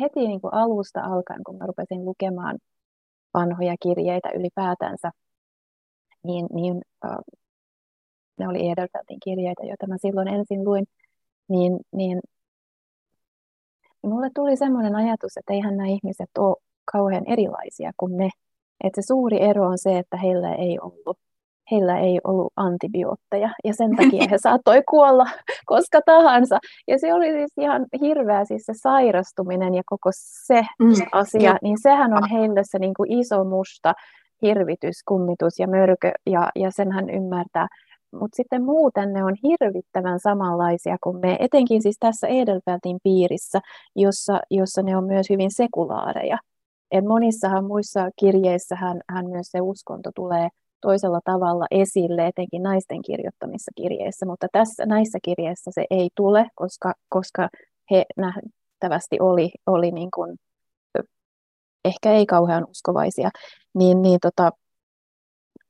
heti 0.00 0.20
niin 0.20 0.40
kuin 0.40 0.54
alusta 0.54 1.00
alkaen, 1.00 1.44
kun 1.44 1.58
mä 1.58 1.66
rupesin 1.66 2.04
lukemaan 2.04 2.58
vanhoja 3.34 3.74
kirjeitä 3.82 4.28
ylipäätänsä, 4.34 5.10
niin, 6.24 6.46
niin 6.52 6.82
äh, 7.04 7.16
ne 8.40 8.48
oli 8.48 8.68
Edelfeltin 8.68 9.18
kirjeitä, 9.24 9.62
joita 9.66 9.86
mä 9.86 9.96
silloin 9.98 10.28
ensin 10.28 10.64
luin, 10.64 10.84
niin, 11.48 11.72
niin, 11.92 12.20
niin 14.02 14.12
mulle 14.12 14.30
tuli 14.34 14.56
semmoinen 14.56 14.94
ajatus, 14.94 15.36
että 15.36 15.52
eihän 15.52 15.76
nämä 15.76 15.88
ihmiset 15.88 16.30
ole 16.38 16.56
kauhean 16.92 17.24
erilaisia 17.26 17.90
kuin 17.96 18.16
me. 18.16 18.30
Että 18.84 19.02
se 19.02 19.06
suuri 19.06 19.42
ero 19.42 19.66
on 19.66 19.78
se, 19.78 19.98
että 19.98 20.16
heillä 20.16 20.54
ei 20.54 20.78
ollut 20.80 21.18
heillä 21.70 21.98
ei 21.98 22.20
ollut 22.24 22.52
antibiootteja 22.56 23.50
ja 23.64 23.74
sen 23.74 23.96
takia 23.96 24.26
he 24.30 24.38
saattoi 24.42 24.82
kuolla 24.88 25.26
koska 25.66 26.00
tahansa. 26.06 26.58
Ja 26.88 26.98
se 26.98 27.14
oli 27.14 27.32
siis 27.32 27.52
ihan 27.58 27.86
hirveä 28.00 28.44
siis 28.44 28.62
se 28.66 28.72
sairastuminen 28.76 29.74
ja 29.74 29.82
koko 29.86 30.10
se 30.46 30.62
mm. 30.78 30.92
asia, 31.12 31.56
niin 31.62 31.76
sehän 31.82 32.14
on 32.14 32.30
heille 32.30 32.60
se 32.64 32.78
niin 32.78 32.94
kuin 32.94 33.12
iso 33.12 33.44
musta 33.44 33.94
hirvitys, 34.42 35.02
kummitus 35.08 35.58
ja 35.58 35.68
mörkö 35.68 36.12
ja, 36.26 36.48
ja 36.56 36.70
sen 36.70 36.92
hän 36.92 37.10
ymmärtää. 37.10 37.66
Mutta 38.12 38.36
sitten 38.36 38.64
muuten 38.64 39.12
ne 39.12 39.24
on 39.24 39.34
hirvittävän 39.42 40.20
samanlaisia 40.20 40.96
kuin 41.02 41.20
me, 41.20 41.36
etenkin 41.40 41.82
siis 41.82 41.96
tässä 42.00 42.26
Edelfeltin 42.26 42.98
piirissä, 43.02 43.60
jossa, 43.96 44.40
jossa 44.50 44.82
ne 44.82 44.96
on 44.96 45.04
myös 45.04 45.30
hyvin 45.30 45.50
sekulaareja. 45.50 46.38
Et 46.90 47.04
monissahan 47.04 47.64
muissa 47.64 48.10
kirjeissä 48.20 48.76
hän, 48.76 49.00
hän 49.08 49.26
myös 49.30 49.46
se 49.50 49.60
uskonto 49.60 50.10
tulee 50.14 50.48
toisella 50.80 51.20
tavalla 51.24 51.66
esille, 51.70 52.26
etenkin 52.26 52.62
naisten 52.62 53.02
kirjoittamissa 53.02 53.70
kirjeissä, 53.76 54.26
mutta 54.26 54.46
tässä 54.52 54.86
näissä 54.86 55.18
kirjeissä 55.22 55.70
se 55.74 55.84
ei 55.90 56.10
tule, 56.14 56.46
koska, 56.54 56.94
koska 57.08 57.48
he 57.90 58.04
nähtävästi 58.16 59.16
oli, 59.20 59.50
oli 59.66 59.90
niin 59.90 60.10
kuin, 60.14 60.36
ehkä 61.84 62.12
ei 62.12 62.26
kauhean 62.26 62.66
uskovaisia, 62.70 63.30
niin, 63.74 64.02
niin 64.02 64.18
tota, 64.22 64.50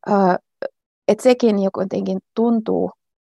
ää, 0.07 0.38
et 1.11 1.20
sekin 1.20 1.57
jotenkin 1.59 2.18
tuntuu 2.35 2.90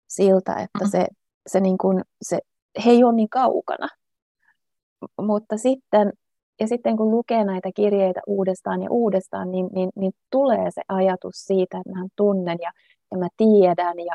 siltä, 0.07 0.53
että 0.53 0.89
se, 0.91 1.07
se, 1.47 1.61
niin 1.61 1.79
kuin, 1.79 2.03
se, 2.23 2.39
he 2.85 2.91
ei 2.91 3.05
ole 3.05 3.15
niin 3.15 3.29
kaukana. 3.29 3.89
Mutta 5.21 5.57
sitten 5.57 6.13
ja 6.61 6.69
sitten 6.69 6.97
kun 6.97 7.11
lukee 7.11 7.45
näitä 7.45 7.71
kirjeitä 7.77 8.21
uudestaan 8.27 8.83
ja 8.83 8.91
uudestaan, 8.91 9.51
niin, 9.51 9.67
niin, 9.75 9.91
niin 9.97 10.13
tulee 10.31 10.71
se 10.71 10.83
ajatus 10.89 11.35
siitä, 11.37 11.79
että 11.79 12.01
mä 12.01 12.07
tunnen 12.17 12.59
ja, 12.63 12.73
ja 13.11 13.19
mä 13.19 13.29
tiedän 13.37 13.99
ja 13.99 14.15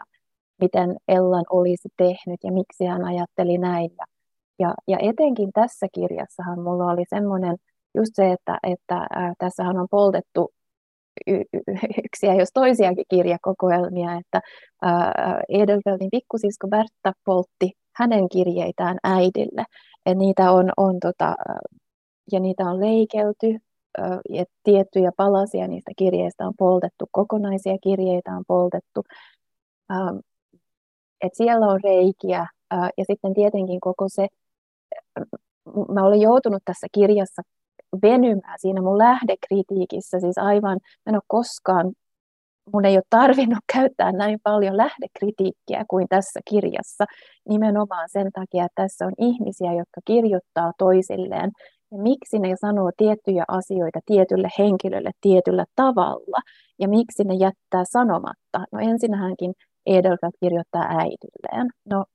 miten 0.62 0.95
Ellan 1.08 1.45
olisi 1.50 1.89
tehnyt 1.98 2.39
ja 2.43 2.52
miksi 2.52 2.86
hän 2.86 3.06
ajatteli 3.06 3.58
näin. 3.58 3.91
Ja, 4.00 4.06
ja, 4.60 4.74
ja 4.88 4.98
etenkin 5.02 5.50
tässä 5.54 5.88
kirjassahan 5.93 6.60
mulla 6.60 6.86
oli 6.86 7.04
semmoinen 7.10 7.58
just 7.95 8.12
se, 8.13 8.32
että, 8.32 8.60
että 8.63 8.98
äh, 8.98 9.34
tässähän 9.38 9.78
on 9.78 9.88
poltettu 9.91 10.54
yksiä, 12.03 12.34
jos 12.34 12.49
toisiakin 12.53 13.05
kirjakokoelmia, 13.10 14.13
että 14.13 14.41
Edelfeltin 15.49 16.10
pikkusisko 16.12 16.67
Bertta 16.67 17.13
poltti 17.25 17.71
hänen 17.95 18.29
kirjeitään 18.29 18.97
äidille. 19.03 19.63
Et 20.05 20.17
niitä 20.17 20.51
on, 20.51 20.69
on 20.77 20.99
tota, 20.99 21.36
ja 22.32 22.39
niitä 22.39 22.63
on 22.63 22.79
leikelty, 22.79 23.58
ja 24.29 24.45
tiettyjä 24.63 25.12
palasia 25.17 25.67
niistä 25.67 25.91
kirjeistä 25.97 26.47
on 26.47 26.53
poltettu, 26.58 27.05
kokonaisia 27.12 27.77
kirjeitä 27.84 28.32
on 28.32 28.43
poltettu. 28.47 29.03
Et 31.21 31.34
siellä 31.34 31.67
on 31.67 31.79
reikiä, 31.84 32.47
ja 32.71 33.05
sitten 33.12 33.34
tietenkin 33.34 33.79
koko 33.79 34.05
se, 34.08 34.27
mä 35.93 36.03
olen 36.03 36.21
joutunut 36.21 36.62
tässä 36.65 36.88
kirjassa 36.91 37.41
venymään 38.04 38.60
siinä 38.60 38.82
mun 38.82 38.97
lähdekritiikissä, 38.97 40.19
siis 40.19 40.38
aivan, 40.38 40.78
mä 40.84 41.10
en 41.10 41.15
ole 41.15 41.21
koskaan, 41.28 41.91
mun 42.73 42.86
ei 42.86 42.95
ole 42.95 43.04
tarvinnut 43.10 43.63
käyttää 43.73 44.12
näin 44.12 44.39
paljon 44.43 44.78
lähdekritiikkiä 44.78 45.86
kuin 45.88 46.08
tässä 46.10 46.39
kirjassa, 46.49 47.06
nimenomaan 47.49 48.10
sen 48.12 48.32
takia, 48.34 48.65
että 48.65 48.82
tässä 48.84 49.06
on 49.06 49.13
ihmisiä, 49.17 49.73
jotka 49.73 50.02
kirjoittaa 50.06 50.71
toisilleen 50.78 51.52
ja 51.91 51.97
miksi 51.97 52.39
ne 52.39 52.56
sanoo 52.62 52.91
tiettyjä 52.97 53.43
asioita 53.47 53.99
tietylle 54.06 54.49
henkilölle 54.60 55.12
tietyllä 55.21 55.65
tavalla 55.75 56.39
ja 56.80 56.88
miksi 56.88 57.23
ne 57.23 57.34
jättää 57.34 57.84
sanomatta. 57.86 58.60
No 58.71 58.80
ensinnäkin 58.80 59.54
Edelfelt 59.86 60.36
kirjoittaa 60.39 60.84
äidilleen. 60.84 61.67
No 61.89 62.06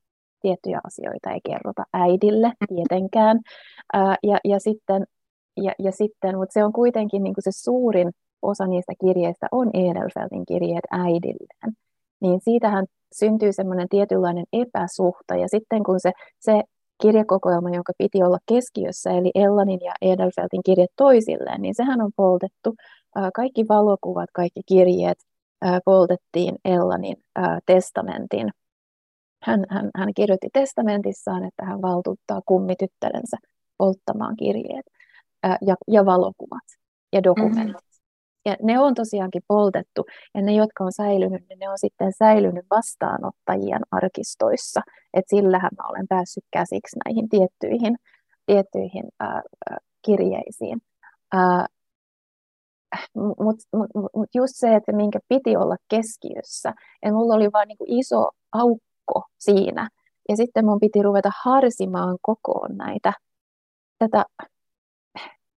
tiettyjä 0.42 0.80
asioita 0.84 1.30
ei 1.30 1.40
kerrota 1.46 1.84
äidille 1.92 2.52
tietenkään. 2.68 3.40
Ää, 3.92 4.16
ja, 4.22 4.38
ja 4.44 4.60
sitten, 4.60 5.04
ja, 5.56 5.72
ja 5.78 5.92
sitten 5.92 6.38
mutta 6.38 6.52
se 6.52 6.64
on 6.64 6.72
kuitenkin 6.72 7.22
niin 7.22 7.34
kuin 7.34 7.44
se 7.44 7.50
suurin 7.52 8.10
osa 8.42 8.66
niistä 8.66 8.92
kirjeistä 9.00 9.46
on 9.52 9.70
Edelfeltin 9.74 10.46
kirjeet 10.48 10.84
äidilleen. 10.90 11.72
Niin 12.20 12.40
siitähän 12.44 12.86
syntyy 13.14 13.52
semmoinen 13.52 13.88
tietynlainen 13.88 14.44
epäsuhta, 14.52 15.36
ja 15.36 15.48
sitten 15.48 15.82
kun 15.82 16.00
se, 16.00 16.12
se 16.40 16.62
kirjakokoelma, 17.02 17.70
jonka 17.70 17.92
piti 17.98 18.22
olla 18.22 18.38
keskiössä, 18.48 19.10
eli 19.10 19.30
Ellanin 19.34 19.80
ja 19.84 19.92
Edelfeltin 20.02 20.62
kirjat 20.66 20.90
toisilleen, 20.96 21.62
niin 21.62 21.74
sehän 21.74 22.00
on 22.00 22.10
poltettu. 22.16 22.74
Kaikki 23.34 23.64
valokuvat, 23.68 24.30
kaikki 24.32 24.60
kirjeet 24.66 25.18
poltettiin 25.84 26.54
Ellanin 26.64 27.16
testamentin. 27.66 28.50
Hän, 29.42 29.64
hän, 29.70 29.90
hän 29.96 30.14
kirjoitti 30.16 30.48
testamentissaan, 30.52 31.44
että 31.44 31.64
hän 31.64 31.82
valtuuttaa 31.82 32.40
kummityttärensä 32.46 33.36
polttamaan 33.78 34.36
kirjeet 34.36 34.86
ja, 35.66 35.74
ja 35.88 36.06
valokuvat 36.06 36.66
ja 37.12 37.22
dokumentit. 37.24 37.66
Mm-hmm. 37.66 37.94
Ja 38.46 38.56
ne 38.62 38.78
on 38.78 38.94
tosiaankin 38.94 39.42
poltettu, 39.48 40.04
ja 40.34 40.42
ne, 40.42 40.52
jotka 40.52 40.84
on 40.84 40.92
säilynyt, 40.92 41.42
niin 41.48 41.58
ne 41.58 41.68
on 41.68 41.78
sitten 41.78 42.12
säilynyt 42.18 42.66
vastaanottajien 42.70 43.80
arkistoissa. 43.90 44.80
Et 45.14 45.24
sillähän 45.28 45.70
mä 45.78 45.88
olen 45.88 46.06
päässyt 46.08 46.44
käsiksi 46.50 46.96
näihin 47.04 47.28
tiettyihin, 47.28 47.96
tiettyihin 48.46 49.04
ää, 49.20 49.42
kirjeisiin. 50.04 50.78
Mutta 53.14 53.64
mut, 53.72 53.90
mut 54.16 54.28
just 54.34 54.52
se, 54.56 54.74
että 54.74 54.92
minkä 54.92 55.18
piti 55.28 55.56
olla 55.56 55.76
keskiössä, 55.88 56.72
ja 57.04 57.12
mulla 57.12 57.34
oli 57.34 57.52
vain 57.52 57.68
niinku 57.68 57.84
iso 57.88 58.30
aukko 58.52 59.22
siinä, 59.38 59.88
ja 60.28 60.36
sitten 60.36 60.64
mun 60.64 60.80
piti 60.80 61.02
ruveta 61.02 61.30
harsimaan 61.44 62.18
kokoon 62.22 62.76
näitä, 62.76 63.12
tätä 63.98 64.24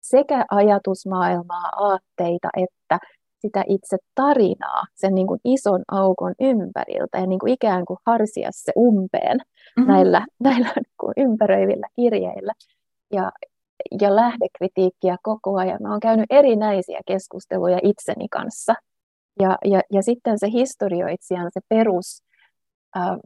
sekä 0.10 0.46
ajatusmaailmaa, 0.52 1.70
aatteita 1.76 2.50
että 2.58 3.00
sitä 3.42 3.64
itse 3.68 3.98
tarinaa 4.16 4.84
sen 4.96 5.16
niin 5.16 5.28
kuin 5.28 5.40
ison 5.44 5.84
aukon 5.92 6.34
ympäriltä 6.40 7.18
ja 7.18 7.26
niin 7.26 7.40
kuin 7.40 7.54
ikään 7.54 7.86
kuin 7.86 7.98
harsia 8.06 8.50
se 8.52 8.72
umpeen 8.78 9.38
mm-hmm. 9.38 9.92
näillä, 9.92 10.26
näillä 10.44 10.72
niin 10.76 10.96
kuin 11.00 11.14
ympäröivillä 11.18 11.88
kirjeillä. 11.96 12.54
Ja, 13.14 13.32
ja 14.02 14.16
lähdekritiikkiä 14.16 15.18
koko 15.24 15.58
ajan. 15.58 15.78
Mä 15.82 15.92
oon 15.92 16.00
käynyt 16.00 16.26
erinäisiä 16.30 17.00
keskusteluja 17.08 17.80
itseni 17.84 18.28
kanssa. 18.28 18.74
Ja, 19.42 19.58
ja, 19.66 19.82
ja 19.92 20.02
sitten 20.02 20.40
se 20.40 20.48
historioitsijan, 20.52 21.52
se 21.54 21.60
perus, 21.70 22.24
äh, 22.98 23.18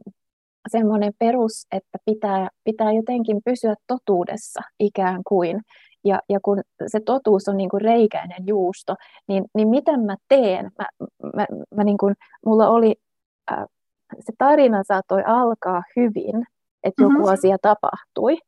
semmoinen 0.68 1.12
perus, 1.18 1.66
että 1.72 1.98
pitää, 2.04 2.48
pitää 2.64 2.92
jotenkin 2.92 3.40
pysyä 3.44 3.74
totuudessa 3.86 4.60
ikään 4.80 5.20
kuin. 5.28 5.60
Ja, 6.04 6.20
ja 6.28 6.38
kun 6.42 6.60
se 6.86 7.00
totuus 7.00 7.48
on 7.48 7.56
niin 7.56 7.70
kuin 7.70 7.80
reikäinen 7.80 8.46
juusto, 8.46 8.94
niin, 9.28 9.44
niin 9.54 9.68
miten 9.68 10.00
mä 10.00 10.16
teen? 10.28 10.70
Mä, 10.78 10.86
mä, 11.34 11.46
mä 11.76 11.84
niin 11.84 11.98
kuin, 11.98 12.14
mulla 12.46 12.68
oli, 12.68 12.94
äh, 13.52 13.64
se 14.20 14.32
tarina 14.38 14.82
saattoi 14.82 15.22
alkaa 15.26 15.82
hyvin, 15.96 16.46
että 16.82 17.02
joku 17.02 17.12
mm-hmm. 17.12 17.32
asia 17.32 17.56
tapahtui, 17.62 18.38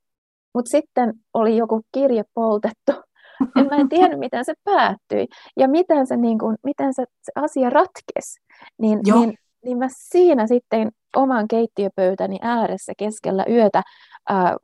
mutta 0.54 0.70
sitten 0.70 1.12
oli 1.34 1.56
joku 1.56 1.80
kirje 1.92 2.22
poltettu. 2.34 2.92
En 3.56 3.66
mä 3.66 3.76
en 3.76 3.88
tiedä, 3.88 4.16
miten 4.16 4.44
se 4.44 4.54
päättyi 4.64 5.26
ja 5.56 5.68
miten 5.68 6.06
se, 6.06 6.16
niin 6.16 6.38
kuin, 6.38 6.56
miten 6.64 6.94
se, 6.94 7.04
se 7.22 7.32
asia 7.34 7.70
ratkesi. 7.70 8.40
Niin, 8.78 9.00
niin, 9.04 9.34
niin 9.64 9.78
mä 9.78 9.86
siinä 9.88 10.46
sitten 10.46 10.90
oman 11.16 11.48
keittiöpöytäni 11.48 12.38
ääressä 12.42 12.92
keskellä 12.98 13.44
yötä 13.48 13.82
ää, 14.28 14.56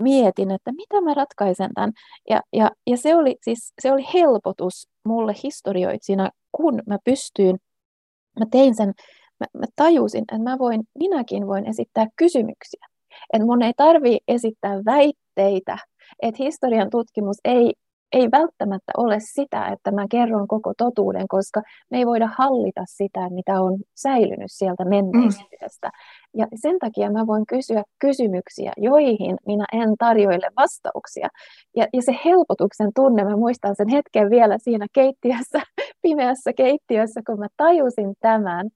mietin, 0.00 0.50
että 0.50 0.72
mitä 0.72 1.00
mä 1.00 1.14
ratkaisen 1.14 1.70
tämän. 1.74 1.92
Ja, 2.30 2.40
ja, 2.52 2.70
ja 2.86 2.96
se, 2.96 3.14
oli, 3.14 3.36
siis, 3.42 3.72
se 3.82 3.92
oli 3.92 4.04
helpotus 4.14 4.88
mulle 5.04 5.34
historioitsina, 5.42 6.30
kun 6.52 6.82
mä 6.86 6.98
pystyin, 7.04 7.56
mä 8.40 8.46
tein 8.50 8.74
sen, 8.74 8.92
mä, 9.40 9.46
mä 9.58 9.66
tajusin, 9.76 10.22
että 10.22 10.38
mä 10.38 10.58
voin, 10.58 10.82
minäkin 10.98 11.46
voin 11.46 11.68
esittää 11.68 12.06
kysymyksiä. 12.16 12.86
Että 13.32 13.46
mun 13.46 13.62
ei 13.62 13.72
tarvi 13.76 14.18
esittää 14.28 14.84
väitteitä, 14.84 15.78
että 16.22 16.42
historian 16.42 16.90
tutkimus 16.90 17.36
ei 17.44 17.74
ei 18.12 18.30
välttämättä 18.30 18.92
ole 18.96 19.16
sitä, 19.20 19.66
että 19.66 19.90
mä 19.90 20.06
kerron 20.10 20.48
koko 20.48 20.72
totuuden, 20.78 21.28
koska 21.28 21.62
me 21.90 21.98
ei 21.98 22.06
voida 22.06 22.28
hallita 22.38 22.82
sitä, 22.86 23.30
mitä 23.30 23.60
on 23.60 23.78
säilynyt 23.94 24.52
sieltä 24.52 24.84
menneisyydestä. 24.84 25.86
Mm. 25.88 26.40
Ja 26.40 26.46
sen 26.54 26.78
takia 26.78 27.10
mä 27.12 27.26
voin 27.26 27.46
kysyä 27.46 27.82
kysymyksiä, 27.98 28.72
joihin 28.76 29.36
minä 29.46 29.64
en 29.72 29.94
tarjoile 29.98 30.50
vastauksia. 30.56 31.28
Ja, 31.76 31.86
ja 31.92 32.02
se 32.02 32.12
helpotuksen 32.24 32.90
tunne, 32.94 33.24
mä 33.24 33.36
muistan 33.36 33.76
sen 33.76 33.88
hetken 33.88 34.30
vielä 34.30 34.58
siinä 34.58 34.86
keittiössä, 34.92 35.60
pimeässä 36.02 36.52
keittiössä, 36.52 37.20
kun 37.26 37.38
mä 37.38 37.46
tajusin 37.56 38.14
tämän, 38.20 38.70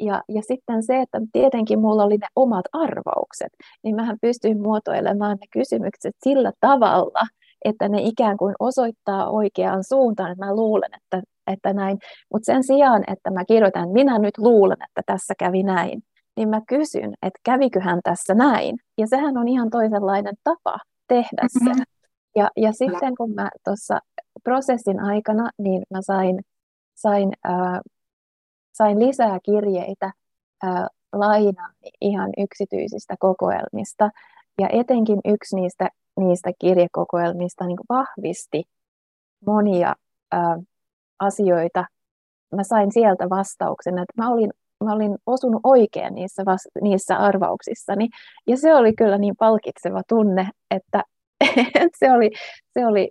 ja, 0.00 0.22
ja 0.28 0.42
sitten 0.42 0.82
se, 0.82 1.00
että 1.00 1.20
tietenkin 1.32 1.80
mulla 1.80 2.04
oli 2.04 2.16
ne 2.16 2.26
omat 2.36 2.64
arvaukset, 2.72 3.52
niin 3.82 3.96
mähän 3.96 4.16
pystyin 4.20 4.62
muotoilemaan 4.62 5.36
ne 5.40 5.46
kysymykset 5.52 6.14
sillä 6.24 6.52
tavalla, 6.60 7.26
että 7.64 7.88
ne 7.88 7.98
ikään 8.02 8.36
kuin 8.36 8.54
osoittaa 8.58 9.30
oikeaan 9.30 9.84
suuntaan, 9.84 10.32
että 10.32 10.44
mä 10.44 10.54
luulen, 10.54 10.90
että, 10.94 11.22
että 11.46 11.72
näin. 11.72 11.98
Mutta 12.32 12.52
sen 12.52 12.64
sijaan, 12.64 13.04
että 13.06 13.30
mä 13.30 13.44
kirjoitan, 13.44 13.82
että 13.82 13.92
minä 13.92 14.18
nyt 14.18 14.38
luulen, 14.38 14.76
että 14.88 15.02
tässä 15.06 15.34
kävi 15.38 15.62
näin, 15.62 16.02
niin 16.36 16.48
mä 16.48 16.60
kysyn, 16.68 17.14
että 17.22 17.40
käviköhän 17.44 18.00
tässä 18.04 18.34
näin. 18.34 18.76
Ja 18.98 19.06
sehän 19.06 19.38
on 19.38 19.48
ihan 19.48 19.70
toisenlainen 19.70 20.34
tapa 20.44 20.78
tehdä 21.08 21.42
se. 21.48 21.70
Mm-hmm. 21.70 21.82
Ja, 22.36 22.50
ja 22.56 22.72
sitten 22.72 23.16
kun 23.16 23.34
mä 23.34 23.50
tuossa 23.64 23.98
prosessin 24.44 25.00
aikana, 25.00 25.50
niin 25.58 25.82
mä 25.90 25.98
sain, 26.02 26.40
sain, 26.94 27.32
äh, 27.48 27.80
sain 28.72 28.98
lisää 28.98 29.38
kirjeitä 29.44 30.12
äh, 30.64 30.86
laina 31.12 31.72
ihan 32.00 32.30
yksityisistä 32.38 33.14
kokoelmista. 33.18 34.10
Ja 34.60 34.68
etenkin 34.72 35.20
yksi 35.24 35.56
niistä 35.56 35.88
niistä 36.20 36.50
kirjekokoelmista 36.58 37.66
niin 37.66 37.78
vahvisti 37.88 38.62
monia 39.46 39.94
ää, 40.32 40.58
asioita. 41.18 41.84
Mä 42.56 42.62
sain 42.64 42.92
sieltä 42.92 43.30
vastauksen, 43.30 43.98
että 43.98 44.22
mä 44.22 44.30
olin, 44.30 44.50
mä 44.84 44.92
olin 44.92 45.18
osunut 45.26 45.60
oikein 45.64 46.14
niissä, 46.14 46.42
vas, 46.46 46.68
niissä 46.82 47.16
arvauksissani. 47.16 48.08
Ja 48.46 48.56
se 48.56 48.74
oli 48.74 48.92
kyllä 48.92 49.18
niin 49.18 49.36
palkitseva 49.38 50.02
tunne, 50.08 50.48
että 50.70 51.02
se, 51.98 52.12
oli, 52.12 52.30
se, 52.72 52.86
oli, 52.86 53.10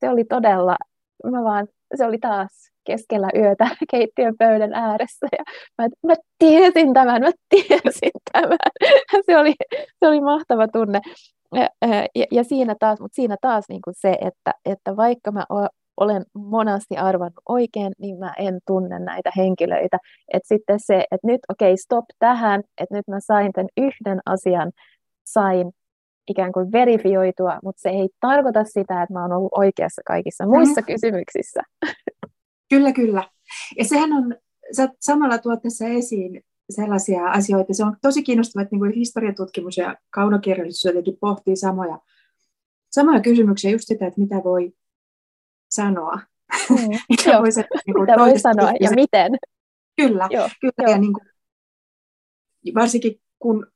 se 0.00 0.08
oli 0.08 0.24
todella, 0.24 0.76
mä 1.24 1.44
vaan, 1.44 1.68
se 1.94 2.06
oli 2.06 2.18
taas 2.18 2.70
keskellä 2.86 3.28
yötä 3.36 3.68
keittiön 3.90 4.34
pöydän 4.38 4.72
ääressä. 4.72 5.26
Ja 5.38 5.44
mä, 5.78 5.88
mä 6.06 6.14
tiesin 6.38 6.92
tämän, 6.94 7.22
mä 7.22 7.30
tiesin 7.48 8.10
tämän. 8.32 8.58
Se 9.26 9.38
oli, 9.38 9.54
se 9.98 10.08
oli 10.08 10.20
mahtava 10.20 10.68
tunne. 10.68 11.00
Ja, 11.54 11.68
ja, 12.14 12.24
ja 12.32 12.44
siinä 12.44 12.74
taas, 12.80 13.00
mutta 13.00 13.16
siinä 13.16 13.36
taas 13.40 13.64
niin 13.68 13.82
kuin 13.82 13.94
se, 13.98 14.10
että, 14.20 14.52
että 14.64 14.96
vaikka 14.96 15.32
mä 15.32 15.44
olen 15.96 16.24
monasti 16.34 16.96
arvannut 16.96 17.40
oikein, 17.48 17.92
niin 17.98 18.18
mä 18.18 18.34
en 18.38 18.58
tunne 18.66 18.98
näitä 18.98 19.30
henkilöitä. 19.36 19.98
Että 20.32 20.48
sitten 20.48 20.80
se, 20.80 21.04
että 21.10 21.26
nyt 21.26 21.40
okei, 21.48 21.68
okay, 21.68 21.76
stop 21.76 22.04
tähän, 22.18 22.62
että 22.78 22.94
nyt 22.94 23.08
mä 23.08 23.20
sain 23.20 23.52
tämän 23.52 23.68
yhden 23.76 24.20
asian, 24.26 24.72
sain 25.26 25.72
ikään 26.28 26.52
kuin 26.52 26.72
verifioitua, 26.72 27.58
mutta 27.64 27.80
se 27.80 27.88
ei 27.88 28.08
tarkoita 28.20 28.64
sitä, 28.64 29.02
että 29.02 29.12
mä 29.12 29.22
oon 29.22 29.32
ollut 29.32 29.52
oikeassa 29.54 30.02
kaikissa 30.06 30.46
muissa 30.46 30.80
mm. 30.80 30.86
kysymyksissä. 30.86 31.60
Kyllä, 32.68 32.92
kyllä. 32.92 33.30
Ja 33.78 33.84
sehän 33.84 34.12
on, 34.12 34.36
sä 34.76 34.88
samalla 35.00 35.38
tuot 35.38 35.62
tässä 35.62 35.88
esiin 35.88 36.42
sellaisia 36.70 37.30
asioita. 37.30 37.74
Se 37.74 37.84
on 37.84 37.96
tosi 38.02 38.22
kiinnostavaa, 38.22 38.62
että 38.62 38.76
niin 38.76 38.92
historiatutkimus 38.92 39.76
ja 39.76 39.96
kaunokirjallisuus 40.10 40.84
jotenkin 40.84 41.16
pohtii 41.20 41.56
samoja, 41.56 41.98
samoja 42.90 43.20
kysymyksiä, 43.20 43.70
just 43.70 43.84
sitä, 43.86 44.06
että 44.06 44.20
mitä 44.20 44.36
voi 44.44 44.72
sanoa. 45.70 46.18
Mm, 46.70 46.76
mitä 47.10 47.38
voi, 47.38 47.48
niin 47.86 47.94
kuin, 47.94 48.02
mitä 48.02 48.18
voi 48.18 48.38
sanoa 48.38 48.72
ja 48.80 48.90
miten. 48.90 49.32
Kyllä, 49.96 50.28
joo, 50.30 50.48
kyllä. 50.60 50.72
Joo. 50.78 50.90
Ja 50.90 50.98
niin 50.98 51.12
kuin, 51.12 51.26
varsinkin 52.74 53.20
kun 53.38 53.66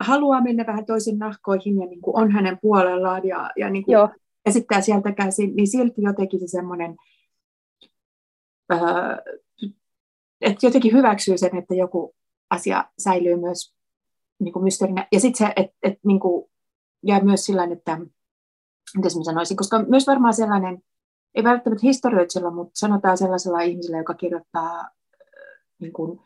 haluaa 0.00 0.40
mennä 0.40 0.66
vähän 0.66 0.86
toisen 0.86 1.18
nahkoihin 1.18 1.80
ja 1.80 1.86
niin 1.86 2.00
kuin 2.00 2.16
on 2.16 2.30
hänen 2.30 2.58
puolellaan 2.62 3.26
ja, 3.26 3.50
ja 3.56 3.70
niin 3.70 3.84
kuin 3.84 3.96
esittää 4.46 4.80
sieltä 4.80 5.12
käsin, 5.12 5.56
niin 5.56 5.68
silti 5.68 6.02
jotenkin 6.02 6.40
se 6.40 6.46
semmoinen 6.46 6.96
että 10.40 10.66
jotenkin 10.66 10.92
hyväksyy 10.92 11.38
sen, 11.38 11.56
että 11.56 11.74
joku 11.74 12.14
asia 12.50 12.84
säilyy 12.98 13.36
myös 13.36 13.74
niin 14.38 14.52
kuin 14.52 14.62
mysteerinä. 14.62 15.06
Ja 15.12 15.20
sitten 15.20 15.46
se, 15.46 15.52
että 15.56 15.76
et, 15.82 15.98
niin 16.04 16.20
kuin, 16.20 16.50
jää 17.02 17.20
myös 17.20 17.44
sillä 17.44 17.64
että 17.64 17.98
miten 18.96 19.10
mä 19.18 19.24
sanoisin, 19.24 19.56
koska 19.56 19.82
myös 19.82 20.06
varmaan 20.06 20.34
sellainen, 20.34 20.82
ei 21.34 21.44
välttämättä 21.44 21.86
historioitsella, 21.86 22.50
mutta 22.50 22.72
sanotaan 22.74 23.18
sellaisella 23.18 23.60
ihmisellä, 23.60 23.98
joka 23.98 24.14
kirjoittaa 24.14 24.90
niin 25.78 25.92
kuin, 25.92 26.20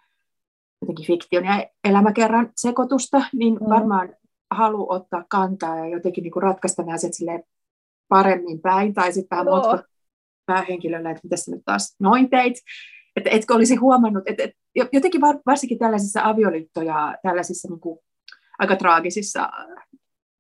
jotenkin 0.81 1.07
fiktion 1.07 1.45
ja 1.45 1.67
elämäkerran 1.85 2.53
sekoitusta, 2.57 3.23
niin 3.33 3.55
mm. 3.55 3.69
varmaan 3.69 4.17
halu 4.51 4.87
ottaa 4.93 5.25
kantaa 5.29 5.79
ja 5.79 5.89
jotenkin 5.89 6.23
niin 6.23 6.33
kuin 6.33 6.43
ratkaista 6.43 6.83
nämä 6.83 6.95
asiat 6.95 7.13
paremmin 8.09 8.61
päin, 8.61 8.95
tai 8.95 9.13
sitten 9.13 9.39
vähän. 9.39 9.85
Päähenkilöllä, 10.47 11.11
että 11.11 11.21
mitä 11.23 11.37
sä 11.37 11.51
nyt 11.51 11.63
taas 11.65 11.97
noin 12.01 12.31
teit. 12.31 12.55
Että 13.17 13.31
etkö 13.31 13.55
olisi 13.55 13.77
huomannut, 13.77 14.23
että, 14.27 14.43
että 14.43 14.57
jotenkin 14.93 15.21
varsinkin 15.21 15.79
tällaisissa 15.79 16.21
avioliitto- 16.21 16.83
ja 16.83 17.17
tällaisissa 17.23 17.69
niin 17.69 17.81
kuin, 17.81 17.99
aika 18.59 18.77
traagisissa 18.77 19.51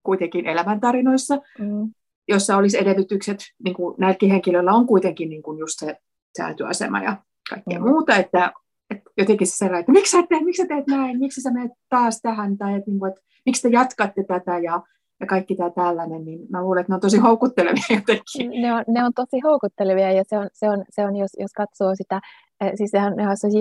kuitenkin 0.02 0.46
elämäntarinoissa, 0.46 1.36
mm. 1.58 1.90
jossa 2.28 2.56
olisi 2.56 2.78
edellytykset, 2.78 3.38
niin 3.64 3.74
kuin 3.74 3.94
näilläkin 3.98 4.30
henkilöillä 4.30 4.72
on 4.72 4.86
kuitenkin 4.86 5.30
niin 5.30 5.42
kuin 5.42 5.58
just 5.58 5.78
se 5.78 5.96
säätyasema 6.36 7.02
ja 7.02 7.16
kaikkea 7.50 7.78
mm. 7.78 7.88
muuta, 7.88 8.16
että, 8.16 8.52
että 8.90 9.10
jotenkin 9.16 9.46
se 9.46 9.56
sellainen, 9.56 9.80
että 9.80 9.92
miksi 9.92 10.10
sä, 10.10 10.26
teet, 10.28 10.44
miksi 10.44 10.62
sä 10.62 10.68
teet 10.68 10.86
näin, 10.86 11.18
miksi 11.18 11.42
sä 11.42 11.50
menet 11.50 11.72
taas 11.88 12.20
tähän, 12.22 12.58
tai 12.58 12.74
että, 12.74 12.90
niin 12.90 12.98
kuin, 12.98 13.08
että 13.08 13.22
miksi 13.46 13.62
te 13.62 13.68
jatkatte 13.68 14.24
tätä, 14.24 14.58
ja 14.58 14.82
ja 15.20 15.26
kaikki 15.26 15.56
tämä 15.56 15.70
tällainen, 15.70 16.24
niin 16.24 16.46
mä 16.50 16.62
luulen, 16.62 16.80
että 16.80 16.92
ne 16.92 16.94
on 16.94 17.00
tosi 17.00 17.18
houkuttelevia 17.18 17.84
jotenkin. 17.90 18.62
Ne 18.62 18.74
on, 18.74 18.84
ne 18.88 19.04
on 19.04 19.12
tosi 19.14 19.40
houkuttelevia 19.40 20.12
ja 20.12 20.24
se 20.26 20.38
on, 20.38 20.48
se 20.52 20.70
on, 20.70 20.84
se 20.90 21.04
on 21.04 21.16
jos, 21.16 21.30
jos 21.38 21.52
katsoo 21.52 21.94
sitä, 21.94 22.20
eh, 22.60 22.72
siis 22.74 22.90
sehän, 22.90 23.14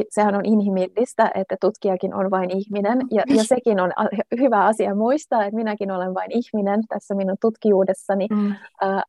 sehän 0.10 0.36
on 0.36 0.46
inhimillistä, 0.46 1.32
että 1.36 1.56
tutkijakin 1.62 2.14
on 2.14 2.32
vain 2.32 2.52
ihminen 2.52 3.00
ja, 3.12 3.24
ja 3.28 3.44
sekin 3.44 3.80
on 3.80 3.92
hyvä 4.40 4.66
asia 4.66 4.96
muistaa, 4.96 5.46
että 5.46 5.56
minäkin 5.56 5.92
olen 5.92 6.14
vain 6.14 6.32
ihminen 6.32 6.82
tässä 6.88 7.16
minun 7.16 7.38
tutkijuudessani 7.42 8.28
mm. 8.32 8.54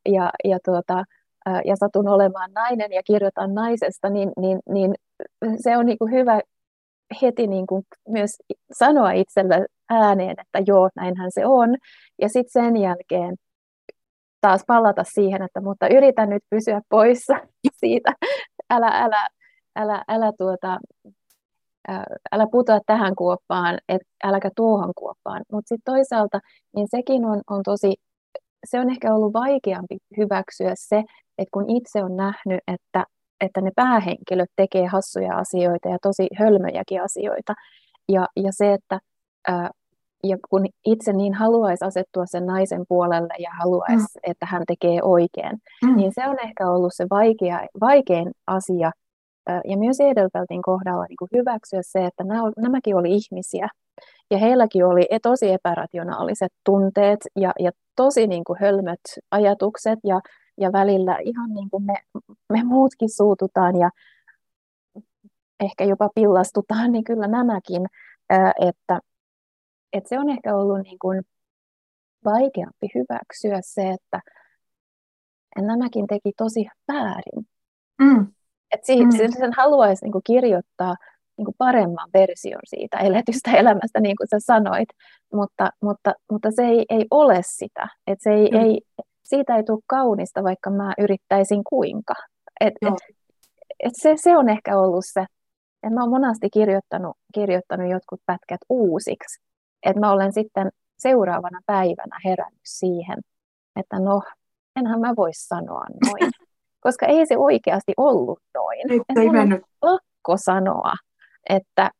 ja, 0.08 0.30
ja, 0.44 0.58
tuota, 0.64 1.04
ja 1.64 1.76
satun 1.76 2.08
olemaan 2.08 2.50
nainen 2.54 2.92
ja 2.92 3.02
kirjoitan 3.02 3.54
naisesta, 3.54 4.10
niin, 4.10 4.32
niin, 4.40 4.58
niin 4.70 4.94
se 5.60 5.76
on 5.76 5.86
niin 5.86 5.98
kuin 5.98 6.12
hyvä 6.12 6.40
heti 7.22 7.46
niin 7.46 7.66
kuin 7.66 7.82
myös 8.08 8.30
sanoa 8.72 9.10
itselle 9.10 9.66
ääneen, 9.90 10.36
että 10.40 10.58
joo, 10.66 10.88
näinhän 10.96 11.30
se 11.32 11.46
on. 11.46 11.76
Ja 12.22 12.28
sitten 12.28 12.62
sen 12.64 12.76
jälkeen 12.76 13.36
taas 14.40 14.64
palata 14.66 15.04
siihen, 15.04 15.42
että 15.42 15.60
mutta 15.60 15.88
yritä 15.88 16.26
nyt 16.26 16.42
pysyä 16.50 16.80
poissa 16.88 17.34
siitä. 17.80 18.12
Älä, 18.70 18.88
älä, 18.88 19.28
älä, 19.76 20.04
älä, 20.08 20.32
tuota, 20.38 20.78
älä 22.32 22.46
putoa 22.52 22.80
tähän 22.86 23.16
kuoppaan, 23.16 23.78
et, 23.88 24.02
äläkä 24.24 24.50
tuohon 24.56 24.92
kuoppaan. 24.96 25.42
Mutta 25.52 25.68
sitten 25.68 25.94
toisaalta, 25.94 26.40
niin 26.76 26.86
sekin 26.90 27.24
on, 27.24 27.40
on 27.50 27.62
tosi, 27.62 27.94
se 28.70 28.80
on 28.80 28.90
ehkä 28.90 29.14
ollut 29.14 29.32
vaikeampi 29.32 29.98
hyväksyä 30.16 30.72
se, 30.74 30.96
että 31.38 31.50
kun 31.52 31.70
itse 31.70 32.04
on 32.04 32.16
nähnyt, 32.16 32.60
että, 32.66 33.04
että 33.40 33.60
ne 33.60 33.70
päähenkilöt 33.76 34.50
tekee 34.56 34.86
hassuja 34.86 35.38
asioita 35.38 35.88
ja 35.88 35.98
tosi 36.02 36.28
hölmöjäkin 36.38 37.02
asioita, 37.02 37.54
ja, 38.08 38.26
ja 38.36 38.52
se, 38.52 38.72
että 38.72 39.00
ja 40.24 40.36
kun 40.50 40.66
itse 40.86 41.12
niin 41.12 41.34
haluaisi 41.34 41.84
asettua 41.84 42.26
sen 42.26 42.46
naisen 42.46 42.84
puolelle 42.88 43.34
ja 43.38 43.50
haluaisi, 43.58 43.94
mm. 43.96 44.30
että 44.30 44.46
hän 44.46 44.62
tekee 44.66 45.02
oikein, 45.02 45.58
mm. 45.84 45.96
niin 45.96 46.12
se 46.14 46.28
on 46.28 46.36
ehkä 46.44 46.70
ollut 46.70 46.92
se 46.94 47.06
vaikea, 47.10 47.66
vaikein 47.80 48.30
asia. 48.46 48.90
Ja 49.64 49.78
myös 49.78 50.00
Edelfeltin 50.00 50.62
kohdalla 50.62 51.04
niin 51.08 51.16
kuin 51.18 51.28
hyväksyä 51.32 51.80
se, 51.82 52.04
että 52.04 52.24
nämä, 52.24 52.42
nämäkin 52.56 52.96
oli 52.96 53.14
ihmisiä. 53.14 53.68
Ja 54.30 54.38
heilläkin 54.38 54.84
oli 54.84 55.06
e, 55.10 55.18
tosi 55.18 55.50
epärationaaliset 55.50 56.52
tunteet 56.64 57.20
ja, 57.36 57.52
ja 57.58 57.70
tosi 57.96 58.26
niin 58.26 58.44
kuin 58.44 58.58
hölmöt 58.60 59.00
ajatukset 59.30 59.98
ja, 60.04 60.20
ja 60.58 60.72
välillä 60.72 61.18
ihan 61.24 61.54
niin 61.54 61.70
kuin 61.70 61.84
me, 61.84 61.94
me 62.52 62.64
muutkin 62.64 63.10
suututaan 63.10 63.76
ja 63.76 63.90
ehkä 65.60 65.84
jopa 65.84 66.08
pillastutaan, 66.14 66.92
niin 66.92 67.04
kyllä 67.04 67.26
nämäkin, 67.26 67.86
että 68.60 69.00
että 69.92 70.08
se 70.08 70.18
on 70.18 70.30
ehkä 70.30 70.56
ollut 70.56 70.82
niin 70.82 70.98
kuin 70.98 71.22
vaikeampi 72.24 72.86
hyväksyä 72.94 73.58
se, 73.62 73.90
että 73.90 74.20
nämäkin 75.56 76.06
teki 76.06 76.32
tosi 76.36 76.66
väärin. 76.92 77.46
Mm. 77.98 78.26
Että 78.70 78.86
si- 78.86 79.04
mm. 79.04 79.10
sen 79.38 79.52
haluaisi 79.56 80.04
niin 80.04 80.12
kuin 80.12 80.22
kirjoittaa 80.26 80.96
niin 81.36 81.44
kuin 81.44 81.54
paremman 81.58 82.08
version 82.14 82.60
siitä 82.64 82.98
eletystä 82.98 83.50
elämästä, 83.60 84.00
niin 84.00 84.16
kuin 84.16 84.28
sä 84.28 84.36
sanoit, 84.40 84.88
mutta, 85.32 85.70
mutta, 85.82 86.14
mutta 86.32 86.50
se 86.50 86.62
ei, 86.62 86.84
ei 86.88 87.06
ole 87.10 87.40
sitä. 87.42 87.88
Et 88.06 88.18
se 88.20 88.30
ei, 88.30 88.50
mm. 88.50 88.58
ei, 88.58 88.80
siitä 89.28 89.56
ei 89.56 89.62
tule 89.64 89.82
kaunista, 89.86 90.42
vaikka 90.42 90.70
mä 90.70 90.94
yrittäisin 90.98 91.64
kuinka. 91.64 92.14
Et, 92.60 92.74
et, 92.82 92.94
et 93.80 93.92
se, 94.02 94.14
se 94.16 94.36
on 94.36 94.48
ehkä 94.48 94.78
ollut 94.78 95.04
se, 95.12 95.20
että 95.82 95.94
mä 95.94 96.00
oon 96.00 96.10
monasti 96.10 96.50
kirjoittanut, 96.50 97.16
kirjoittanut 97.34 97.90
jotkut 97.90 98.20
pätkät 98.26 98.60
uusiksi, 98.68 99.42
että 99.82 100.00
mä 100.00 100.12
olen 100.12 100.32
sitten 100.32 100.70
seuraavana 100.98 101.60
päivänä 101.66 102.18
herännyt 102.24 102.60
siihen, 102.64 103.18
että 103.80 103.98
no, 103.98 104.22
enhän 104.76 105.00
mä 105.00 105.14
voi 105.16 105.30
sanoa 105.32 105.84
noin. 106.04 106.32
Koska 106.84 107.06
ei 107.06 107.26
se 107.26 107.36
oikeasti 107.36 107.92
ollut 107.96 108.38
noin. 108.54 108.92
Ei, 108.92 109.00
ei 109.16 109.30
mennyt. 109.30 109.62
pakko 109.80 110.36
sanoa, 110.36 110.92
että, 111.48 111.90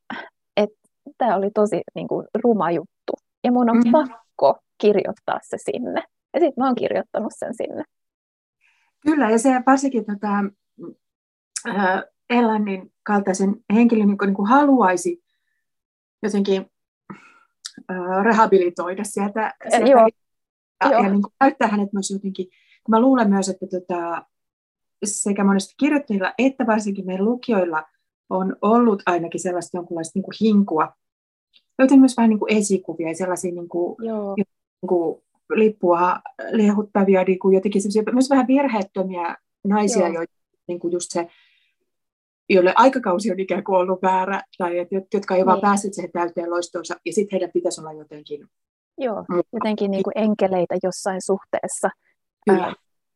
että 0.56 0.78
tämä 1.18 1.36
oli 1.36 1.50
tosi 1.50 1.80
niin 1.94 2.08
kuin, 2.08 2.26
ruma 2.44 2.70
juttu. 2.70 3.12
Ja 3.44 3.52
mun 3.52 3.70
on 3.70 3.76
mm-hmm. 3.76 3.92
pakko 3.92 4.58
kirjoittaa 4.78 5.38
se 5.42 5.56
sinne. 5.58 6.02
Ja 6.37 6.40
sitten 6.40 6.55
mä 6.57 6.66
oon 6.66 6.75
kirjoittanut 6.75 7.33
sen 7.37 7.55
sinne. 7.55 7.85
Kyllä, 9.01 9.31
ja 9.31 9.38
se 9.38 9.62
varsinkin 9.66 10.05
tota, 10.05 10.44
äh, 11.68 12.03
Ellanin 12.31 12.92
kaltaisen 13.03 13.57
henkilön 13.75 14.07
niin 14.07 14.18
kuin, 14.18 14.27
niin 14.27 14.37
kuin 14.37 14.49
haluaisi 14.49 15.25
jotenkin 16.22 16.70
rehabilitoida 18.22 19.05
sieltä, 19.05 19.55
sieltä 19.68 19.90
Joo. 19.90 20.09
ja, 20.85 20.90
Joo. 20.90 21.03
ja 21.03 21.09
niin 21.09 21.22
kuin 21.22 21.33
näyttää 21.40 21.68
hänet 21.68 21.92
myös 21.92 22.11
jotenkin. 22.11 22.46
Mä 22.88 23.01
luulen 23.01 23.31
myös, 23.31 23.49
että 23.49 23.66
tota, 23.66 24.27
sekä 25.05 25.44
monesti 25.44 25.75
kirjoittajilla 25.79 26.33
että 26.38 26.66
varsinkin 26.66 27.07
meidän 27.07 27.25
lukijoilla 27.25 27.85
on 28.31 28.57
ollut 28.62 29.03
ainakin 29.07 29.40
sellaista 29.40 29.77
jonkunlaista 29.77 30.12
niin 30.14 30.25
kuin 30.25 30.35
hinkua, 30.40 30.92
joten 31.79 32.01
myös 32.01 32.16
vähän 32.16 32.31
niin 32.31 32.38
kuin 32.38 32.53
esikuvia 32.53 33.09
ja 33.09 33.14
sellaisia 33.14 33.53
niin 33.53 33.68
kuin, 33.68 33.96
niin 34.37 34.46
kuin 34.88 35.22
lippua 35.50 36.16
liehuttavia, 36.50 37.24
niin 37.24 37.38
kuin 37.38 37.54
jotenkin 37.54 37.82
myös 38.12 38.30
vähän 38.30 38.46
virheettömiä 38.46 39.37
naisia, 39.64 40.09
joita 40.09 40.35
niin 40.68 40.80
kuin 40.80 40.92
just 40.92 41.11
se 41.11 41.26
joille 42.48 42.72
aikakausi 42.76 43.32
on 43.32 43.40
ikään 43.40 43.64
kuin 43.64 43.76
ollut 43.76 44.02
väärä, 44.02 44.40
tai 44.59 44.78
et, 44.78 44.88
jotka 45.14 45.35
ei 45.35 45.38
niin. 45.38 45.46
vaan 45.46 45.61
päässeet 45.61 45.94
siihen 45.94 46.12
täyteen 46.12 46.50
loistoonsa, 46.50 46.94
ja 47.04 47.12
sitten 47.12 47.37
heidän 47.37 47.50
pitäisi 47.54 47.80
olla 47.80 47.92
jotenkin... 47.92 48.46
Joo, 48.98 49.24
jotenkin 49.52 49.90
niin 49.90 50.02
kuin 50.02 50.18
enkeleitä 50.18 50.74
jossain 50.82 51.22
suhteessa. 51.22 51.90
Kyllä. 52.50 52.64
Ää, 52.64 52.72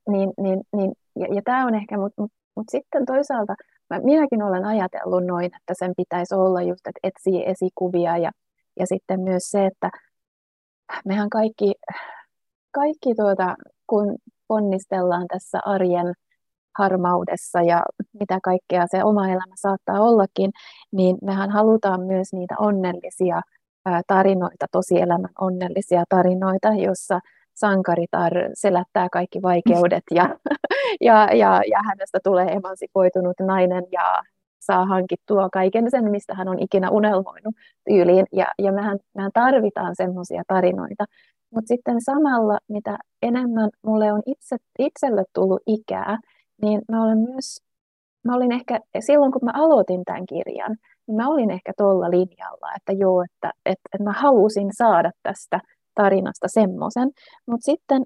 niin, 0.08 0.32
niin, 0.40 0.60
niin, 0.76 0.92
ja, 1.16 1.34
ja 1.34 1.42
tämä 1.44 1.66
on 1.66 1.74
ehkä, 1.74 1.98
mutta 1.98 2.22
mut, 2.22 2.30
mut 2.56 2.66
sitten 2.70 3.06
toisaalta, 3.06 3.54
mä, 3.90 4.00
minäkin 4.00 4.42
olen 4.42 4.64
ajatellut 4.64 5.26
noin, 5.26 5.46
että 5.46 5.74
sen 5.78 5.92
pitäisi 5.96 6.34
olla 6.34 6.62
just, 6.62 6.86
että 6.86 7.00
etsii 7.02 7.44
esikuvia, 7.46 8.18
ja, 8.18 8.30
ja 8.80 8.86
sitten 8.86 9.20
myös 9.20 9.42
se, 9.50 9.66
että 9.66 9.90
mehän 11.04 11.30
kaikki, 11.30 11.74
kaikki 12.72 13.14
tuota, 13.14 13.54
kun 13.86 14.16
ponnistellaan 14.48 15.26
tässä 15.28 15.58
arjen 15.64 16.14
harmaudessa 16.78 17.62
ja 17.62 17.82
mitä 18.20 18.38
kaikkea 18.42 18.86
se 18.90 19.04
oma 19.04 19.28
elämä 19.28 19.54
saattaa 19.54 20.00
ollakin, 20.00 20.50
niin 20.92 21.16
mehän 21.22 21.50
halutaan 21.50 22.00
myös 22.00 22.32
niitä 22.32 22.54
onnellisia 22.58 23.40
tarinoita, 24.06 24.66
tosielämän 24.72 25.30
onnellisia 25.40 26.04
tarinoita, 26.08 26.68
jossa 26.68 27.20
sankaritar 27.54 28.32
selättää 28.54 29.08
kaikki 29.12 29.42
vaikeudet 29.42 30.04
ja, 30.14 30.36
ja, 31.08 31.28
ja, 31.32 31.60
ja 31.70 31.78
hänestä 31.88 32.18
tulee 32.24 32.46
emansipoitunut 32.46 33.36
nainen 33.40 33.84
ja 33.92 34.22
saa 34.60 34.86
hankittua 34.86 35.48
kaiken 35.48 35.90
sen, 35.90 36.10
mistä 36.10 36.34
hän 36.34 36.48
on 36.48 36.58
ikinä 36.58 36.90
unelmoinut 36.90 37.54
tyyliin. 37.88 38.26
Ja, 38.32 38.46
ja 38.58 38.72
mehän, 38.72 38.98
mehän 39.14 39.30
tarvitaan 39.34 39.94
semmoisia 39.96 40.42
tarinoita. 40.46 41.04
Mutta 41.54 41.68
sitten 41.68 42.00
samalla, 42.00 42.58
mitä 42.68 42.98
enemmän 43.22 43.70
mulle 43.86 44.12
on 44.12 44.22
itse, 44.26 44.56
itselle 44.78 45.24
tullut 45.32 45.62
ikää, 45.66 46.18
niin 46.62 46.82
mä 46.88 47.04
olen 47.04 47.18
myös, 47.18 47.62
mä 48.24 48.36
olin 48.36 48.52
ehkä, 48.52 48.80
silloin 49.00 49.32
kun 49.32 49.44
mä 49.44 49.50
aloitin 49.54 50.04
tämän 50.04 50.26
kirjan, 50.26 50.76
niin 51.06 51.16
mä 51.16 51.28
olin 51.28 51.50
ehkä 51.50 51.72
tuolla 51.76 52.10
linjalla, 52.10 52.74
että 52.76 52.92
joo, 52.92 53.22
että, 53.22 53.52
että, 53.66 53.88
että 53.94 54.04
mä 54.04 54.12
halusin 54.12 54.70
saada 54.72 55.10
tästä 55.22 55.60
tarinasta 55.94 56.48
semmoisen, 56.48 57.10
mutta 57.46 57.64
sitten, 57.64 58.02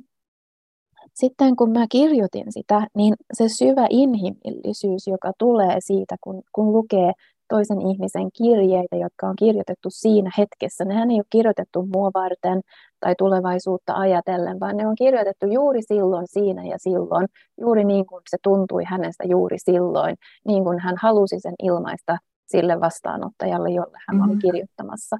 sitten 1.14 1.56
kun 1.56 1.70
mä 1.70 1.86
kirjoitin 1.90 2.52
sitä, 2.52 2.86
niin 2.96 3.14
se 3.32 3.48
syvä 3.48 3.86
inhimillisyys, 3.90 5.06
joka 5.06 5.32
tulee 5.38 5.76
siitä, 5.78 6.16
kun, 6.20 6.42
kun 6.52 6.72
lukee 6.72 7.12
toisen 7.48 7.80
ihmisen 7.80 8.32
kirjeitä, 8.32 8.96
jotka 8.96 9.26
on 9.26 9.36
kirjoitettu 9.36 9.88
siinä 9.90 10.30
hetkessä. 10.38 10.84
Nehän 10.84 11.10
ei 11.10 11.16
ole 11.16 11.24
kirjoitettu 11.30 11.88
mua 11.94 12.10
varten 12.14 12.60
tai 13.04 13.14
tulevaisuutta 13.18 13.94
ajatellen, 13.94 14.60
vaan 14.60 14.76
ne 14.76 14.86
on 14.86 14.94
kirjoitettu 14.94 15.46
juuri 15.46 15.82
silloin, 15.82 16.26
siinä 16.28 16.64
ja 16.64 16.78
silloin, 16.78 17.26
juuri 17.60 17.84
niin 17.84 18.06
kuin 18.06 18.22
se 18.30 18.36
tuntui 18.42 18.84
hänestä 18.84 19.24
juuri 19.26 19.58
silloin, 19.58 20.16
niin 20.46 20.64
kuin 20.64 20.78
hän 20.78 20.94
halusi 21.02 21.40
sen 21.40 21.54
ilmaista 21.62 22.18
sille 22.46 22.80
vastaanottajalle, 22.80 23.70
jolle 23.70 23.98
hän 24.08 24.16
mm-hmm. 24.16 24.30
oli 24.30 24.38
kirjoittamassa. 24.38 25.16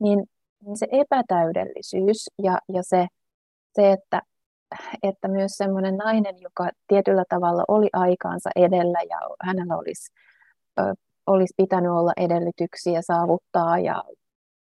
Niin, 0.00 0.24
niin 0.66 0.76
se 0.76 0.86
epätäydellisyys 0.92 2.30
ja, 2.42 2.58
ja 2.68 2.82
se, 2.82 3.06
se 3.74 3.92
että, 3.92 4.22
että 5.02 5.28
myös 5.28 5.52
semmoinen 5.52 5.96
nainen, 5.96 6.34
joka 6.40 6.68
tietyllä 6.86 7.24
tavalla 7.28 7.64
oli 7.68 7.88
aikaansa 7.92 8.50
edellä 8.56 8.98
ja 9.10 9.18
hänellä 9.42 9.76
olisi 9.76 10.12
olisi 11.26 11.54
pitänyt 11.56 11.90
olla 11.90 12.12
edellytyksiä 12.16 13.00
saavuttaa 13.02 13.78
ja, 13.78 14.04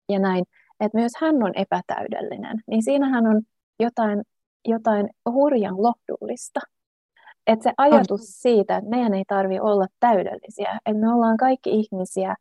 ja 0.09 0.19
näin, 0.19 0.45
että 0.79 0.97
myös 0.97 1.11
hän 1.21 1.43
on 1.43 1.51
epätäydellinen, 1.55 2.63
niin 2.67 2.83
siinähän 2.83 3.27
on 3.27 3.41
jotain, 3.79 4.23
jotain 4.67 5.09
hurjan 5.31 5.75
lohdullista. 5.77 6.59
Että 7.47 7.63
se 7.63 7.73
ajatus 7.77 8.21
siitä, 8.21 8.77
että 8.77 8.89
meidän 8.89 9.13
ei 9.13 9.23
tarvitse 9.27 9.61
olla 9.61 9.87
täydellisiä, 9.99 10.79
että 10.85 11.01
me 11.01 11.13
ollaan 11.13 11.37
kaikki 11.37 11.69
ihmisiä, 11.69 12.35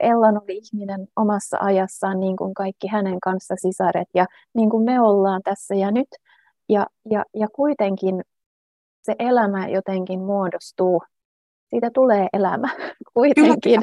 Ellan 0.00 0.42
oli 0.42 0.56
ihminen 0.56 1.08
omassa 1.16 1.58
ajassaan, 1.60 2.20
niin 2.20 2.36
kuin 2.36 2.54
kaikki 2.54 2.86
hänen 2.86 3.20
kanssa 3.20 3.54
sisaret, 3.56 4.08
ja 4.14 4.26
niin 4.54 4.70
kuin 4.70 4.84
me 4.84 5.00
ollaan 5.00 5.40
tässä 5.44 5.74
ja 5.74 5.90
nyt. 5.90 6.08
Ja, 6.68 6.86
ja, 7.10 7.24
ja 7.34 7.48
kuitenkin 7.48 8.22
se 9.02 9.14
elämä 9.18 9.68
jotenkin 9.68 10.20
muodostuu 10.20 11.02
siitä 11.70 11.90
tulee 11.94 12.28
elämä 12.32 12.68
kuitenkin. 13.14 13.82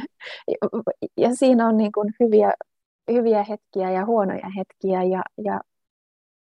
Ja 1.18 1.36
siinä 1.36 1.68
on 1.68 1.78
niin 1.78 1.92
kuin 1.92 2.14
hyviä, 2.20 2.54
hyviä 3.12 3.44
hetkiä 3.44 3.92
ja 3.92 4.06
huonoja 4.06 4.50
hetkiä. 4.58 5.04
Ja, 5.04 5.22
ja 5.46 5.62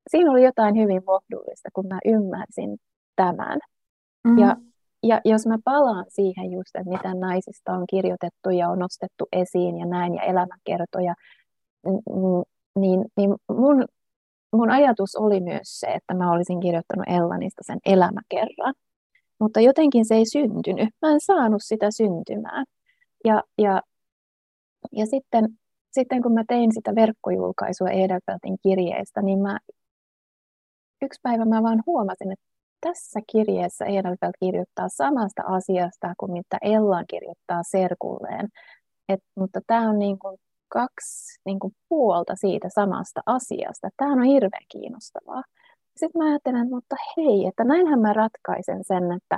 siinä 0.10 0.32
oli 0.32 0.44
jotain 0.44 0.76
hyvin 0.76 1.02
lohdullista, 1.08 1.70
kun 1.74 1.88
mä 1.88 2.00
ymmärsin 2.06 2.78
tämän. 3.16 3.60
Mm-hmm. 4.24 4.40
Ja, 4.40 4.56
ja 5.04 5.22
jos 5.26 5.48
mä 5.48 5.58
palaan 5.64 6.06
siihen 6.08 6.52
just, 6.52 6.76
että 6.76 6.90
mitä 6.90 7.14
naisista 7.14 7.74
on 7.74 7.84
kirjoitettu 7.90 8.50
ja 8.50 8.70
on 8.70 8.80
nostettu 8.80 9.28
esiin 9.32 9.78
ja 9.78 9.86
näin 9.86 10.16
ja 10.16 10.24
elämäkertoja, 10.24 11.16
niin, 12.80 13.06
niin 13.18 13.36
mun, 13.50 13.86
mun 14.54 14.72
ajatus 14.72 15.16
oli 15.16 15.42
myös 15.42 15.80
se, 15.80 15.88
että 15.88 16.14
mä 16.14 16.32
olisin 16.32 16.60
kirjoittanut 16.60 17.06
Ellanista 17.08 17.62
sen 17.66 17.80
elämäkerran. 17.86 18.74
Mutta 19.40 19.60
jotenkin 19.62 20.06
se 20.06 20.16
ei 20.16 20.26
syntynyt. 20.26 20.90
Mä 21.02 21.12
en 21.12 21.20
saanut 21.22 21.62
sitä 21.64 21.92
syntymään. 21.92 22.66
Ja, 23.26 23.44
ja, 23.58 23.82
ja 24.92 25.06
sitten, 25.06 25.46
sitten 25.92 26.22
kun 26.22 26.34
mä 26.34 26.44
tein 26.48 26.74
sitä 26.74 26.96
verkkojulkaisua 26.96 27.90
Edelfeltin 27.90 28.58
kirjeestä, 28.64 29.22
niin 29.22 29.40
mä, 29.40 29.60
yksi 31.02 31.20
päivä 31.24 31.46
mä 31.46 31.64
vaan 31.64 31.84
huomasin, 31.86 32.32
että 32.32 32.46
tässä 32.82 33.20
kirjeessä 33.32 33.86
Edelfelt 33.86 34.36
kirjoittaa 34.40 34.90
samasta 34.90 35.44
asiasta 35.46 36.14
kuin 36.18 36.32
mitä 36.32 36.58
Ellan 36.62 37.06
kirjoittaa 37.08 37.62
Serkulleen. 37.64 38.48
Et, 39.10 39.20
mutta 39.36 39.60
tämä 39.68 39.90
on 39.90 40.00
niin 40.00 40.20
kuin 40.20 40.38
kaksi 40.68 41.40
niin 41.46 41.60
kuin 41.60 41.74
puolta 41.90 42.36
siitä 42.36 42.70
samasta 42.70 43.22
asiasta. 43.26 43.90
Tämähän 43.98 44.20
on 44.20 44.26
hirveän 44.26 44.66
kiinnostavaa. 44.72 45.44
Sitten 45.98 46.22
mä 46.22 46.30
ajattelen, 46.30 46.70
mutta 46.70 46.96
hei, 47.18 47.48
että 47.48 47.64
näinhän 47.64 48.00
mä 48.00 48.14
ratkaisen 48.14 48.84
sen, 48.84 49.12
että, 49.12 49.38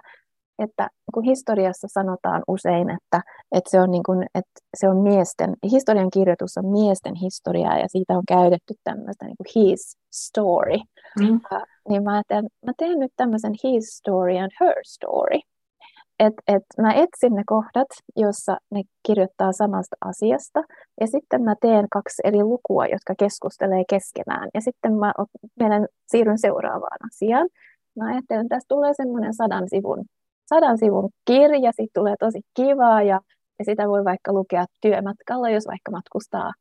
että 0.60 0.88
kun 1.14 1.24
historiassa 1.24 1.88
sanotaan 1.92 2.44
usein, 2.48 2.90
että, 2.90 3.22
että, 3.52 3.70
se 3.70 3.82
on 3.82 3.92
niin 3.92 4.04
kuin, 4.04 4.24
että 4.36 4.60
se 4.78 4.90
on 4.90 4.98
miesten, 4.98 5.54
historian 5.72 6.10
kirjoitus 6.14 6.58
on 6.58 6.66
miesten 6.66 7.16
historiaa 7.16 7.78
ja 7.78 7.88
siitä 7.88 8.14
on 8.14 8.24
käytetty 8.28 8.74
tämmöistä 8.84 9.26
niin 9.26 9.38
kuin 9.38 9.64
his 9.64 9.98
story, 10.14 10.78
mm. 11.20 11.36
uh, 11.36 11.62
niin 11.90 12.04
mä, 12.04 12.14
ajattelen, 12.14 12.48
mä 12.66 12.72
teen 12.78 13.00
nyt 13.00 13.12
tämmöisen 13.16 13.54
his 13.64 13.98
story 13.98 14.38
and 14.38 14.52
her 14.60 14.76
story. 14.86 15.40
Et, 16.20 16.34
et 16.48 16.64
mä 16.82 16.94
etsin 16.94 17.36
ne 17.36 17.44
kohdat, 17.46 17.88
jossa 18.16 18.58
ne 18.72 18.82
kirjoittaa 19.08 19.52
samasta 19.52 19.96
asiasta, 20.06 20.64
ja 21.02 21.08
sitten 21.08 21.44
mä 21.44 21.56
teen 21.62 21.86
kaksi 21.92 22.22
eri 22.24 22.44
lukua, 22.44 22.86
jotka 22.86 23.14
keskustelee 23.20 23.84
keskenään, 23.90 24.50
ja 24.54 24.62
sitten 24.62 24.94
mä 24.94 25.14
menen, 25.60 25.88
siirryn 26.08 26.40
seuraavaan 26.40 26.98
asiaan. 27.08 27.48
Mä 27.98 28.06
ajattelen, 28.06 28.46
että 28.46 28.56
tästä 28.56 28.76
tulee 28.76 28.94
semmoinen 28.94 29.34
sadan 29.34 29.70
sivun, 29.70 30.06
sadan 30.46 30.78
sivun 30.78 31.10
kirja, 31.26 31.72
siitä 31.72 31.92
tulee 31.94 32.16
tosi 32.20 32.42
kivaa, 32.54 33.02
ja, 33.02 33.20
ja 33.60 33.66
sitä 33.66 33.88
voi 33.88 34.06
vaikka 34.06 34.34
lukea 34.34 34.66
työmatkalla, 34.82 35.50
jos 35.50 35.68
vaikka 35.68 35.92
matkustaa 35.92 36.52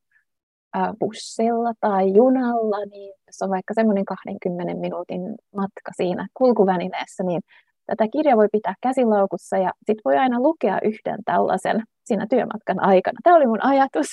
bussilla 1.00 1.72
tai 1.80 2.14
junalla, 2.14 2.86
niin 2.86 3.14
jos 3.26 3.42
on 3.42 3.50
vaikka 3.50 3.74
semmoinen 3.74 4.04
20 4.04 4.74
minuutin 4.74 5.20
matka 5.56 5.90
siinä 5.96 6.28
kulkuvälineessä, 6.34 7.24
niin 7.24 7.42
tätä 7.86 8.08
kirjaa 8.12 8.36
voi 8.36 8.48
pitää 8.52 8.74
käsilaukussa 8.80 9.56
ja 9.56 9.72
sit 9.86 9.98
voi 10.04 10.16
aina 10.16 10.40
lukea 10.40 10.78
yhden 10.82 11.24
tällaisen 11.24 11.82
siinä 12.04 12.26
työmatkan 12.30 12.80
aikana. 12.84 13.18
Tämä 13.22 13.36
oli 13.36 13.46
mun 13.46 13.64
ajatus. 13.64 14.06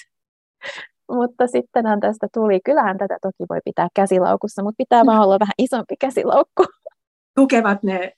mutta 1.17 1.47
sitten 1.47 1.85
tästä 2.01 2.27
tuli, 2.33 2.59
kyllähän 2.65 2.97
tätä 2.97 3.17
toki 3.21 3.43
voi 3.49 3.59
pitää 3.65 3.87
käsilaukussa, 3.95 4.63
mutta 4.63 4.77
pitää 4.77 5.05
vaan 5.05 5.21
olla 5.21 5.39
vähän 5.39 5.53
isompi 5.57 5.95
käsilaukku. 5.99 6.65
Tukevat 7.35 7.83
ne 7.83 8.13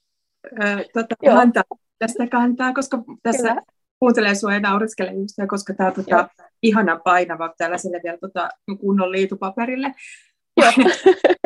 äh, 0.64 0.82
tota, 0.94 1.16
kantaa, 1.26 1.64
tästä 2.00 2.28
kantaa, 2.28 2.74
koska 2.74 3.04
tässä 3.24 3.48
Kyllä. 3.48 3.62
kuuntelee 4.00 4.36
sinua 4.36 4.54
ja 4.54 4.60
naureskelee 4.60 5.14
just, 5.14 5.36
koska 5.48 5.74
tämä 5.74 5.90
on 5.90 5.96
tota, 5.96 6.30
ihana 6.64 7.00
painava 7.00 7.54
tällaiselle 7.58 8.02
vielä 8.04 8.18
tota, 8.18 8.50
kunnon 8.80 9.12
liitupaperille. 9.12 9.94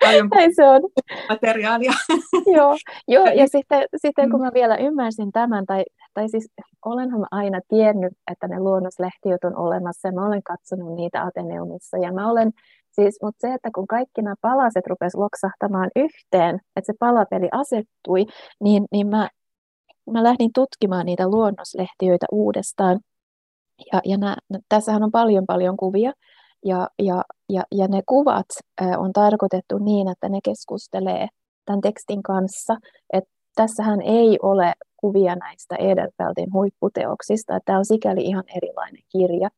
paljon 0.00 0.28
Näin 0.34 0.54
se 0.54 0.64
on. 0.64 0.80
materiaalia. 1.28 1.92
joo, 2.56 2.76
joo, 3.08 3.26
ja 3.26 3.48
sitten, 3.48 3.84
sitten 3.96 4.30
kun 4.30 4.40
mä 4.40 4.50
vielä 4.54 4.76
ymmärsin 4.76 5.32
tämän, 5.32 5.66
tai, 5.66 5.84
tai 6.14 6.28
siis 6.28 6.50
olenhan 6.84 7.20
mä 7.20 7.26
aina 7.30 7.60
tiennyt, 7.68 8.12
että 8.30 8.48
ne 8.48 8.60
luonnoslehtiöt 8.60 9.44
on 9.44 9.56
olemassa, 9.56 10.08
ja 10.08 10.12
mä 10.12 10.26
olen 10.26 10.42
katsonut 10.42 10.94
niitä 10.94 11.22
Ateneumissa, 11.22 11.98
ja 11.98 12.12
mä 12.12 12.30
olen 12.30 12.52
Siis, 12.90 13.18
mutta 13.22 13.48
se, 13.48 13.54
että 13.54 13.70
kun 13.74 13.86
kaikki 13.86 14.22
nämä 14.22 14.34
palaset 14.40 14.86
rupes 14.86 15.14
loksahtamaan 15.14 15.90
yhteen, 15.96 16.54
että 16.76 16.92
se 16.92 16.92
palapeli 17.00 17.48
asettui, 17.52 18.26
niin, 18.60 18.84
niin 18.92 19.06
mä, 19.06 19.28
mä 20.10 20.22
lähdin 20.22 20.50
tutkimaan 20.54 21.06
niitä 21.06 21.28
luonnoslehtiöitä 21.28 22.26
uudestaan. 22.32 23.00
Ja, 23.92 24.00
ja 24.04 24.16
nää, 24.16 24.36
tässähän 24.68 25.02
on 25.02 25.10
paljon 25.10 25.44
paljon 25.46 25.76
kuvia, 25.76 26.12
ja, 26.64 26.88
ja, 26.98 27.24
ja, 27.48 27.62
ja 27.72 27.88
ne 27.88 28.02
kuvat 28.06 28.46
on 28.98 29.12
tarkoitettu 29.12 29.78
niin, 29.78 30.08
että 30.08 30.28
ne 30.28 30.38
keskustelee 30.44 31.28
tämän 31.64 31.80
tekstin 31.80 32.22
kanssa. 32.22 32.76
Et 33.12 33.24
tässähän 33.54 34.00
ei 34.00 34.38
ole 34.42 34.72
kuvia 34.96 35.36
näistä 35.36 35.76
Edelfeltin 35.76 36.52
huipputeoksista. 36.52 37.58
Tämä 37.64 37.78
on 37.78 37.84
sikäli 37.84 38.20
ihan 38.20 38.44
erilainen 38.56 39.02
kirja. 39.12 39.48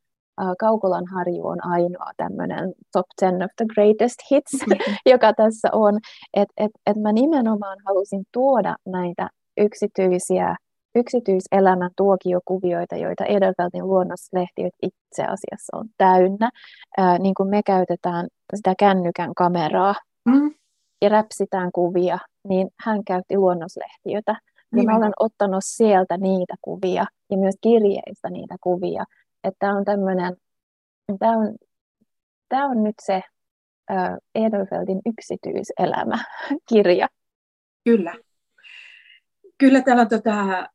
Kaukolan 0.58 1.06
harju 1.06 1.46
on 1.46 1.66
ainoa 1.66 2.10
tämmöinen 2.16 2.72
top 2.92 3.06
10 3.20 3.44
of 3.44 3.50
the 3.56 3.64
greatest 3.74 4.16
hits, 4.30 4.52
mm-hmm. 4.52 4.94
joka 5.12 5.32
tässä 5.32 5.68
on. 5.72 5.98
Että 6.34 6.54
et, 6.56 6.70
et 6.86 6.96
mä 6.96 7.12
nimenomaan 7.12 7.78
halusin 7.86 8.24
tuoda 8.32 8.76
näitä 8.86 9.28
yksityisiä 9.56 10.56
yksityiselämän 10.94 11.90
tuokiokuvioita, 11.96 12.96
joita 12.96 13.24
Edelfeltin 13.24 13.86
luonnoslehtiöt 13.86 14.74
itse 14.82 15.22
asiassa 15.22 15.76
on 15.76 15.88
täynnä. 15.98 16.50
Ää, 16.98 17.18
niin 17.18 17.34
kuin 17.34 17.48
me 17.48 17.62
käytetään 17.62 18.28
sitä 18.56 18.74
kännykän 18.78 19.34
kameraa 19.34 19.94
mm. 20.24 20.54
ja 21.02 21.08
räpsitään 21.08 21.70
kuvia, 21.74 22.18
niin 22.48 22.68
hän 22.84 23.04
käytti 23.04 23.36
luonnoslehtiötä. 23.36 24.36
Ja 24.76 24.82
mä 24.82 24.96
olen 24.96 25.12
ottanut 25.20 25.64
sieltä 25.64 26.16
niitä 26.16 26.54
kuvia 26.62 27.04
ja 27.30 27.36
myös 27.36 27.54
kirjeistä 27.60 28.30
niitä 28.30 28.56
kuvia. 28.60 29.04
Että 29.44 29.72
on 29.72 29.84
tämmöinen, 29.84 30.36
tämä 31.18 31.36
on, 31.36 31.54
tämä 32.48 32.66
on 32.66 32.82
nyt 32.82 32.94
se 33.02 33.22
äh, 33.90 34.16
Edelfeltin 34.34 35.00
yksityiselämä-kirja. 35.06 37.08
Kyllä. 37.84 38.14
Kyllä 39.58 39.82
täällä 39.82 40.02
on 40.02 40.08
tota, 40.08 40.68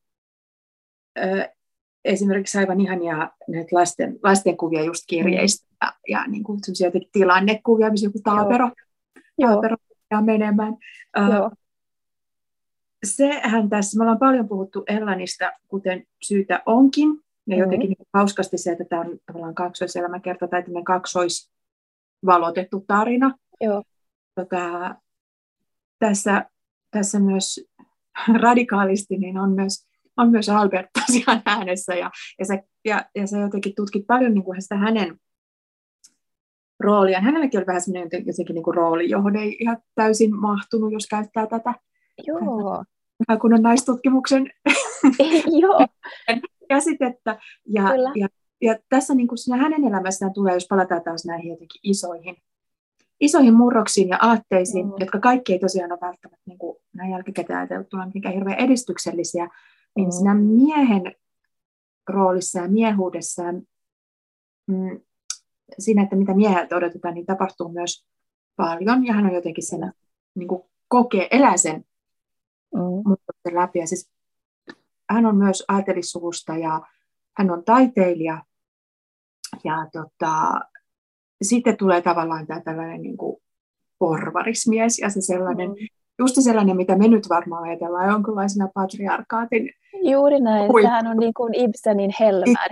esimerkiksi 2.05 2.57
aivan 2.57 2.81
ihania 2.81 3.29
näitä 3.47 3.75
lasten, 3.75 4.19
lastenkuvia 4.23 4.83
just 4.83 5.03
kirjeistä 5.07 5.67
mm. 5.67 5.75
ja, 5.81 5.93
ja 6.09 6.27
niin 6.27 6.43
kuin 6.43 6.59
jotenkin 6.85 7.09
tilannekuvia, 7.11 7.91
missä 7.91 8.07
joku 8.07 8.19
taapero, 8.23 8.71
taapero 9.41 9.75
ja 10.11 10.21
menemään. 10.21 10.73
Joo. 11.33 11.51
sehän 13.05 13.69
tässä, 13.69 13.97
me 13.97 14.03
ollaan 14.03 14.19
paljon 14.19 14.47
puhuttu 14.47 14.83
Ellanista, 14.87 15.51
kuten 15.67 16.03
syytä 16.21 16.63
onkin, 16.65 17.07
ja 17.47 17.57
jotenkin 17.57 17.89
niin 17.89 18.07
hauskasti 18.13 18.57
se, 18.57 18.71
että 18.71 18.85
tämä 18.89 19.01
on 19.01 19.19
tavallaan 19.25 19.55
kaksoiselämäkerta 19.55 20.47
tai 20.47 20.63
tämmöinen 20.63 20.83
kaksoisvalotettu 20.83 22.83
tarina. 22.87 23.37
Joo. 23.61 23.83
Tota, 24.35 24.95
tässä, 25.99 26.45
tässä 26.91 27.19
myös 27.19 27.65
radikaalisti 28.41 29.17
niin 29.17 29.37
on 29.37 29.51
myös 29.51 29.84
on 30.17 30.31
myös 30.31 30.49
Albert 30.49 30.89
tosiaan 31.05 31.41
äänessä 31.45 31.93
ja, 31.93 32.11
ja, 32.39 32.45
sä, 32.45 32.63
ja, 32.85 33.05
ja 33.15 33.27
sä 33.27 33.37
jotenkin 33.37 33.73
tutkit 33.75 34.07
paljon 34.07 34.33
niin 34.33 34.43
kuin 34.43 34.61
sitä 34.61 34.75
hänen 34.75 35.19
rooliaan. 36.79 37.23
Hänelläkin 37.23 37.59
oli 37.59 37.67
vähän 37.67 37.81
sellainen 37.81 38.25
jotenkin 38.25 38.53
niin 38.53 38.63
kuin 38.63 38.75
rooli, 38.75 39.09
johon 39.09 39.35
ei 39.35 39.57
ihan 39.59 39.77
täysin 39.95 40.35
mahtunut, 40.35 40.93
jos 40.93 41.07
käyttää 41.07 41.47
tätä. 41.47 41.73
Joo. 42.27 42.83
Vähän 43.27 43.39
kun 43.39 43.53
on 43.53 43.61
naistutkimuksen 43.61 44.49
Joo. 45.61 45.87
käsitettä. 46.69 47.39
Ja, 47.65 47.83
ja, 48.15 48.27
ja 48.61 48.75
tässä 48.89 49.15
niin 49.15 49.27
kuin 49.27 49.37
siinä 49.37 49.57
hänen 49.57 49.83
elämässään 49.83 50.33
tulee, 50.33 50.53
jos 50.53 50.67
palataan 50.69 51.03
taas 51.03 51.25
näihin 51.25 51.49
jotenkin 51.49 51.81
isoihin, 51.83 52.37
isoihin 53.19 53.53
murroksiin 53.53 54.09
ja 54.09 54.17
aatteisiin, 54.21 54.85
mm. 54.85 54.93
jotka 54.99 55.19
kaikki 55.19 55.53
ei 55.53 55.59
tosiaan 55.59 55.91
ole 55.91 55.99
välttämättä 56.01 56.43
niin 56.45 56.57
kuin 56.57 56.77
näin 56.93 57.11
jälkikäteen 57.11 57.59
ajateltuna 57.59 58.05
mitenkään 58.05 58.35
hirveän 58.35 58.59
edistyksellisiä, 58.59 59.47
niin 59.95 60.11
siinä 60.11 60.35
miehen 60.35 61.15
roolissa 62.09 62.59
ja 62.59 62.67
miehuudessa 62.67 63.43
mm, 64.67 65.01
siinä, 65.79 66.03
että 66.03 66.15
mitä 66.15 66.33
mieheltä 66.33 66.75
odotetaan, 66.75 67.13
niin 67.13 67.25
tapahtuu 67.25 67.69
myös 67.69 68.07
paljon. 68.55 69.05
Ja 69.05 69.13
hän 69.13 69.25
on 69.25 69.33
jotenkin 69.33 69.65
sen, 69.65 69.93
niin 70.35 70.47
kuin 70.47 70.63
kokee, 70.87 71.27
elää 71.31 71.57
sen 71.57 71.85
mm. 72.73 73.53
läpi. 73.53 73.79
Ja 73.79 73.87
siis 73.87 74.11
hän 75.09 75.25
on 75.25 75.37
myös 75.37 75.63
aatelissuvusta 75.67 76.57
ja 76.57 76.81
hän 77.37 77.51
on 77.51 77.63
taiteilija. 77.63 78.43
Ja 79.63 79.87
tota, 79.91 80.61
sitten 81.41 81.77
tulee 81.77 82.01
tavallaan 82.01 82.47
tämä 82.47 82.61
tällainen 82.61 83.01
niin 83.01 83.17
kuin 83.17 83.37
porvarismies 83.99 84.99
ja 84.99 85.09
se 85.09 85.21
sellainen 85.21 85.69
mm 85.69 85.75
just 86.19 86.35
sellainen, 86.39 86.77
mitä 86.77 86.97
me 86.97 87.07
nyt 87.07 87.29
varmaan 87.29 87.63
ajatellaan 87.63 88.09
jonkinlaisena 88.09 88.69
patriarkaatin. 88.73 89.69
Juuri 90.11 90.39
näin, 90.39 90.71
Hui. 90.71 90.81
sehän 90.81 91.07
on 91.07 91.17
niin 91.17 91.33
kuin 91.33 91.53
Ibsenin 91.55 92.11
Helmer. 92.19 92.69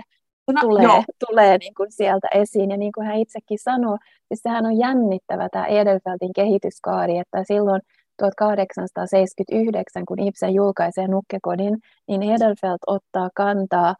No, 0.52 0.60
tulee, 0.60 1.04
tulee 1.28 1.58
niin 1.58 1.74
kuin 1.74 1.92
sieltä 1.92 2.28
esiin. 2.34 2.70
Ja 2.70 2.76
niin 2.76 2.92
kuin 2.92 3.06
hän 3.06 3.16
itsekin 3.16 3.58
sanoi, 3.58 3.98
siis 4.28 4.40
sehän 4.42 4.66
on 4.66 4.78
jännittävä 4.78 5.48
tämä 5.48 5.66
Edelfeltin 5.66 6.32
kehityskaari, 6.36 7.18
että 7.18 7.44
silloin 7.44 7.80
1879, 8.16 10.06
kun 10.06 10.18
Ibsen 10.18 10.54
julkaisee 10.54 11.08
Nukkekodin, 11.08 11.78
niin 12.08 12.22
Edelfelt 12.22 12.80
ottaa 12.86 13.30
kantaa 13.34 13.94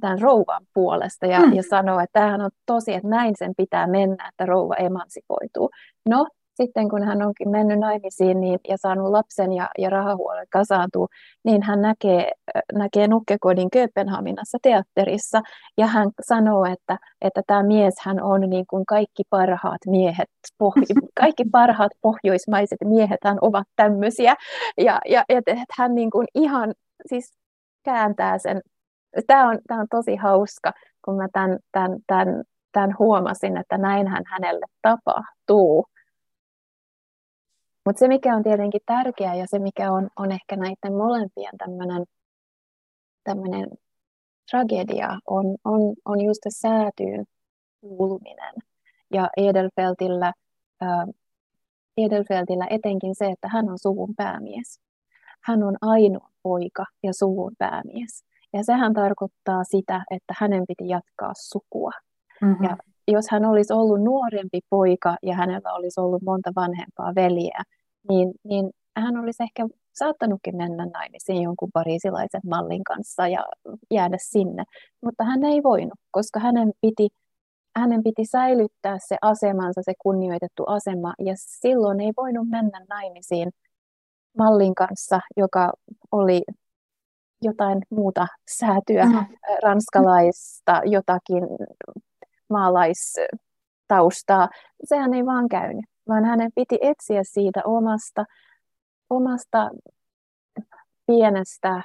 tämän 0.00 0.20
rouvan 0.20 0.62
puolesta 0.74 1.26
ja, 1.26 1.40
mm. 1.40 1.52
ja 1.52 1.62
sanoo, 1.70 2.00
että 2.00 2.20
tämähän 2.20 2.40
on 2.40 2.50
tosi, 2.66 2.94
että 2.94 3.08
näin 3.08 3.34
sen 3.38 3.52
pitää 3.56 3.86
mennä, 3.86 4.28
että 4.28 4.46
rouva 4.46 4.74
emansipoituu. 4.74 5.70
No, 6.08 6.26
sitten 6.62 6.88
kun 6.88 7.02
hän 7.04 7.22
onkin 7.22 7.50
mennyt 7.50 7.78
naimisiin 7.78 8.40
niin, 8.40 8.58
ja 8.68 8.76
saanut 8.76 9.10
lapsen 9.10 9.52
ja, 9.52 9.68
ja 9.78 9.90
rahahuolet 9.90 10.48
kasaantuu, 10.52 11.08
niin 11.44 11.62
hän 11.62 11.80
näkee, 11.80 12.32
näkee 12.72 13.08
Nukkekodin 13.08 13.70
Kööpenhaminassa 13.70 14.58
teatterissa 14.62 15.40
ja 15.78 15.86
hän 15.86 16.10
sanoo, 16.22 16.64
että, 16.64 16.98
että 17.20 17.42
tämä 17.46 17.62
mies 17.62 17.94
hän 18.00 18.22
on 18.22 18.40
niin 18.40 18.64
kuin 18.70 18.86
kaikki 18.86 19.22
parhaat 19.30 19.80
miehet, 19.86 20.28
pohj- 20.62 21.08
kaikki 21.20 21.44
parhaat 21.52 21.92
pohjoismaiset 22.02 22.78
miehet 22.84 23.20
hän 23.24 23.38
ovat 23.40 23.66
tämmöisiä 23.76 24.34
ja, 24.78 25.00
ja 25.08 25.24
että 25.28 25.54
hän 25.78 25.94
niin 25.94 26.10
kuin 26.10 26.26
ihan 26.34 26.74
siis 27.06 27.32
kääntää 27.84 28.38
sen. 28.38 28.60
Tämä 29.26 29.48
on, 29.48 29.58
tämä 29.68 29.80
on 29.80 29.86
tosi 29.90 30.16
hauska, 30.16 30.72
kun 31.04 31.16
mä 31.16 31.28
tämän, 31.32 31.58
tämän, 31.72 31.98
tämän, 32.06 32.42
tämän 32.72 32.94
huomasin, 32.98 33.56
että 33.56 33.78
näinhän 33.78 34.22
hänelle 34.26 34.66
tapahtuu. 34.82 35.86
Mutta 37.90 38.00
se, 38.00 38.08
mikä 38.08 38.36
on 38.36 38.42
tietenkin 38.42 38.80
tärkeää 38.86 39.34
ja 39.34 39.46
se, 39.48 39.58
mikä 39.58 39.92
on, 39.92 40.08
on 40.16 40.32
ehkä 40.32 40.56
näiden 40.56 40.98
molempien 40.98 41.58
tämmöinen 41.58 42.04
tämmöinen 43.24 43.68
tragedia, 44.50 45.18
on, 45.26 45.56
on, 45.64 45.94
on 46.04 46.20
just 46.20 46.38
se 46.42 46.50
säätyyn 46.50 47.24
kuuluminen. 47.80 48.54
Ja 49.12 49.28
Edelfeltillä, 49.36 50.32
äh, 50.82 51.06
Edelfeltillä 51.96 52.66
etenkin 52.70 53.14
se, 53.14 53.26
että 53.26 53.48
hän 53.48 53.68
on 53.68 53.78
suvun 53.78 54.14
päämies. 54.16 54.80
Hän 55.44 55.62
on 55.62 55.76
ainoa 55.80 56.28
poika 56.42 56.84
ja 57.02 57.12
suvun 57.12 57.52
päämies. 57.58 58.24
Ja 58.52 58.64
sehän 58.64 58.94
tarkoittaa 58.94 59.64
sitä, 59.64 60.02
että 60.10 60.34
hänen 60.38 60.64
piti 60.68 60.88
jatkaa 60.88 61.32
sukua. 61.34 61.90
Mm-hmm. 62.42 62.64
Ja 62.64 62.76
jos 63.08 63.24
hän 63.30 63.44
olisi 63.44 63.72
ollut 63.72 64.02
nuorempi 64.02 64.60
poika 64.70 65.16
ja 65.22 65.34
hänellä 65.34 65.72
olisi 65.72 66.00
ollut 66.00 66.22
monta 66.22 66.52
vanhempaa 66.56 67.14
veljeä, 67.14 67.62
niin, 68.08 68.32
niin 68.44 68.70
hän 68.96 69.16
olisi 69.16 69.42
ehkä 69.42 69.66
saattanutkin 69.92 70.56
mennä 70.56 70.86
naimisiin 70.86 71.42
jonkun 71.42 71.70
pariisilaisen 71.72 72.40
mallin 72.50 72.84
kanssa 72.84 73.28
ja 73.28 73.46
jäädä 73.90 74.16
sinne, 74.20 74.64
mutta 75.04 75.24
hän 75.24 75.44
ei 75.44 75.62
voinut, 75.62 75.98
koska 76.10 76.40
hänen 76.40 76.72
piti, 76.80 77.08
hänen 77.76 78.02
piti 78.02 78.24
säilyttää 78.24 78.96
se 79.08 79.16
asemansa, 79.22 79.82
se 79.84 79.92
kunnioitettu 79.98 80.64
asema, 80.66 81.14
ja 81.18 81.34
silloin 81.36 82.00
ei 82.00 82.12
voinut 82.16 82.48
mennä 82.48 82.84
naimisiin 82.88 83.50
mallin 84.38 84.74
kanssa, 84.74 85.20
joka 85.36 85.72
oli 86.12 86.42
jotain 87.42 87.78
muuta 87.90 88.26
säätyä, 88.50 89.04
mm. 89.04 89.26
ranskalaista, 89.62 90.82
jotakin 90.84 91.44
maalaistaustaa. 92.50 94.48
Sehän 94.84 95.14
ei 95.14 95.26
vaan 95.26 95.48
käynyt, 95.48 95.84
vaan 96.10 96.24
hänen 96.24 96.50
piti 96.54 96.78
etsiä 96.80 97.20
siitä 97.24 97.60
omasta, 97.64 98.24
omasta 99.10 99.70
pienestä 101.06 101.82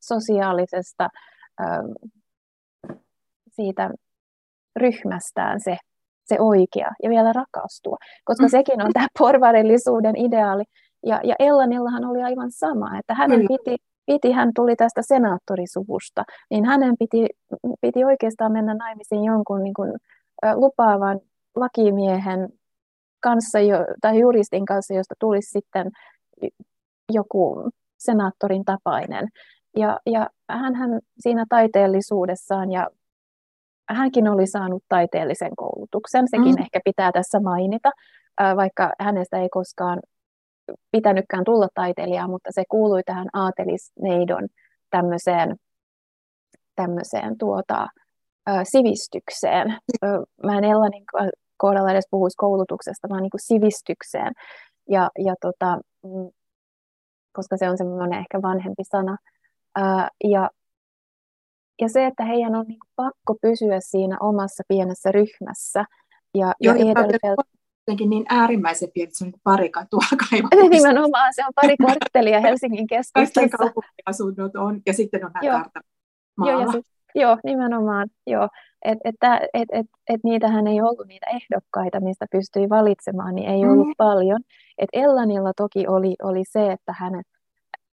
sosiaalisesta 0.00 1.08
siitä 3.48 3.90
ryhmästään 4.76 5.60
se, 5.60 5.76
se 6.24 6.36
oikea 6.40 6.90
ja 7.02 7.10
vielä 7.10 7.32
rakastua, 7.32 7.96
koska 8.24 8.44
mm. 8.44 8.50
sekin 8.50 8.82
on 8.82 8.92
tämä 8.92 9.06
porvarillisuuden 9.18 10.16
ideaali. 10.16 10.64
Ja, 11.06 11.20
ja 11.24 11.34
Ellanillahan 11.38 12.04
oli 12.04 12.22
aivan 12.22 12.50
sama, 12.52 12.98
että 12.98 13.14
hänen 13.14 13.40
piti, 13.48 13.76
piti, 14.06 14.32
hän 14.32 14.50
tuli 14.54 14.76
tästä 14.76 15.02
senaattorisuvusta, 15.02 16.22
niin 16.50 16.64
hänen 16.64 16.94
piti, 16.98 17.26
piti 17.80 18.04
oikeastaan 18.04 18.52
mennä 18.52 18.74
naimisiin 18.74 19.24
jonkun 19.24 19.62
niin 19.62 19.74
kuin, 19.74 19.92
lupaavan 20.54 21.20
lakimiehen 21.56 22.48
kanssa 23.20 23.60
jo, 23.60 23.78
tai 24.00 24.18
juristin 24.18 24.64
kanssa, 24.64 24.94
josta 24.94 25.14
tulisi 25.18 25.50
sitten 25.50 25.90
joku 27.12 27.70
senaattorin 27.98 28.64
tapainen. 28.64 29.28
Ja, 29.76 29.98
ja 30.06 30.30
hän, 30.48 30.74
hän 30.74 31.00
siinä 31.18 31.46
taiteellisuudessaan 31.48 32.72
ja 32.72 32.88
hänkin 33.88 34.28
oli 34.28 34.46
saanut 34.46 34.82
taiteellisen 34.88 35.56
koulutuksen, 35.56 36.28
sekin 36.28 36.54
mm. 36.54 36.62
ehkä 36.62 36.80
pitää 36.84 37.12
tässä 37.12 37.40
mainita, 37.40 37.90
vaikka 38.56 38.92
hänestä 39.00 39.38
ei 39.38 39.48
koskaan 39.48 40.00
pitänytkään 40.90 41.44
tulla 41.44 41.68
taiteilijaa, 41.74 42.28
mutta 42.28 42.50
se 42.52 42.62
kuului 42.68 43.02
tähän 43.02 43.28
aatelisneidon 43.32 44.48
tämmöiseen, 44.90 45.56
tämmöiseen 46.76 47.38
tuota, 47.38 47.86
sivistykseen. 48.64 49.78
Mä 50.46 50.58
en 50.58 50.64
Ellanin 50.64 51.04
kohdalla 51.62 51.92
edes 51.92 52.08
puhuisi 52.10 52.36
koulutuksesta, 52.36 53.08
vaan 53.08 53.22
niin 53.22 53.30
kuin 53.30 53.46
sivistykseen. 53.50 54.32
Ja, 54.90 55.10
ja 55.18 55.34
tota, 55.40 55.78
mm, 56.04 56.30
koska 57.32 57.56
se 57.56 57.70
on 57.70 57.78
semmoinen 57.78 58.18
ehkä 58.18 58.42
vanhempi 58.42 58.84
sana. 58.84 59.16
Ää, 59.76 60.08
ja, 60.24 60.50
ja 61.80 61.88
se, 61.88 62.06
että 62.06 62.24
heidän 62.24 62.54
on 62.54 62.64
niin 62.68 62.78
pakko 62.96 63.34
pysyä 63.42 63.80
siinä 63.80 64.16
omassa 64.20 64.62
pienessä 64.68 65.12
ryhmässä. 65.12 65.84
Ja, 66.34 66.52
Joo, 66.60 66.74
ja 66.74 66.80
Edelfeld... 66.80 67.36
jotenkin 67.86 68.10
niin 68.10 68.24
äärimmäisen 68.28 68.88
pieni, 68.94 69.10
se 69.14 69.24
on 69.24 69.30
niin 69.30 69.40
pari 69.44 69.70
katua 69.70 70.00
Nimenomaan, 70.70 71.34
se 71.34 71.42
on 71.46 71.52
pari 71.54 71.76
kvarttelia 71.76 72.40
Helsingin 72.40 72.86
keskustassa. 72.86 73.40
Kaikki 73.40 73.56
kaupunkiasunnot 73.56 74.56
on, 74.56 74.80
ja 74.86 74.92
sitten 74.92 75.24
on 75.24 75.30
nämä 75.34 75.64
Joo, 76.38 76.60
ja 76.60 76.72
sit, 76.72 76.86
joo, 77.14 77.38
nimenomaan, 77.44 78.08
joo. 78.26 78.48
Et, 78.84 78.98
et, 79.04 79.14
et, 79.54 79.68
et, 79.72 79.86
et 80.08 80.20
niitähän 80.24 80.66
ei 80.66 80.80
ollut 80.80 81.06
niitä 81.06 81.26
ehdokkaita, 81.30 82.00
mistä 82.00 82.26
pystyi 82.32 82.68
valitsemaan, 82.68 83.34
niin 83.34 83.50
ei 83.50 83.64
ollut 83.64 83.86
mm. 83.86 83.94
paljon. 83.96 84.40
Et 84.78 84.88
Ellanilla 84.92 85.52
toki 85.56 85.86
oli, 85.86 86.14
oli 86.22 86.42
se, 86.44 86.72
että 86.72 86.94
hänet, 86.98 87.26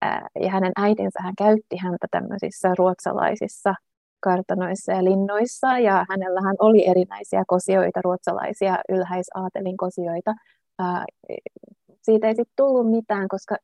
ää, 0.02 0.28
ja 0.40 0.50
hänen 0.50 0.72
äitinsä 0.76 1.20
hän 1.22 1.34
käytti 1.38 1.78
häntä 1.78 2.08
tämmöisissä 2.12 2.74
ruotsalaisissa 2.78 3.76
kartanoissa 4.20 4.92
ja 4.92 5.04
linnoissa, 5.04 5.80
ja 5.80 6.06
hänellähän 6.10 6.56
oli 6.60 6.88
erinäisiä 6.88 7.44
kosioita, 7.48 8.02
ruotsalaisia 8.04 8.78
ylhäisaatelin 8.90 9.78
kosioita. 9.78 10.34
Ää, 10.80 11.06
siitä 12.02 12.28
ei 12.28 12.36
sitten 12.36 12.54
tullut 12.56 12.92
mitään, 12.92 13.28
koska, 13.28 13.56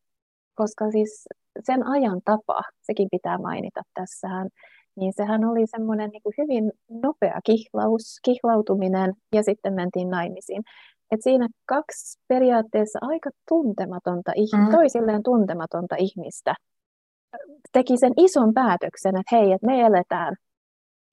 koska 0.56 0.92
siis 0.92 1.28
sen 1.64 1.88
ajan 1.88 2.22
tapa, 2.26 2.62
sekin 2.82 3.08
pitää 3.12 3.38
mainita 3.38 3.82
tässähän, 3.94 4.50
niin 4.96 5.14
sehän 5.14 5.46
oli 5.46 5.68
semmoinen 5.68 6.10
niin 6.10 6.24
kuin 6.24 6.34
hyvin 6.38 6.72
nopea 7.04 7.40
kihlaus, 7.46 8.20
kihlautuminen 8.24 9.14
ja 9.36 9.44
sitten 9.44 9.74
mentiin 9.74 10.10
naimisiin. 10.10 10.64
Et 11.12 11.20
siinä 11.24 11.48
kaksi 11.66 12.20
periaatteessa 12.28 13.00
aika 13.02 13.30
tuntematonta, 13.50 14.32
mm. 14.58 14.72
toisilleen 14.72 15.24
tuntematonta 15.24 15.96
ihmistä 16.00 16.56
teki 17.72 17.98
sen 17.98 18.14
ison 18.18 18.54
päätöksen, 18.54 19.18
että 19.18 19.36
hei, 19.36 19.52
että 19.52 19.68
me 19.68 19.82
eletään, 19.82 20.36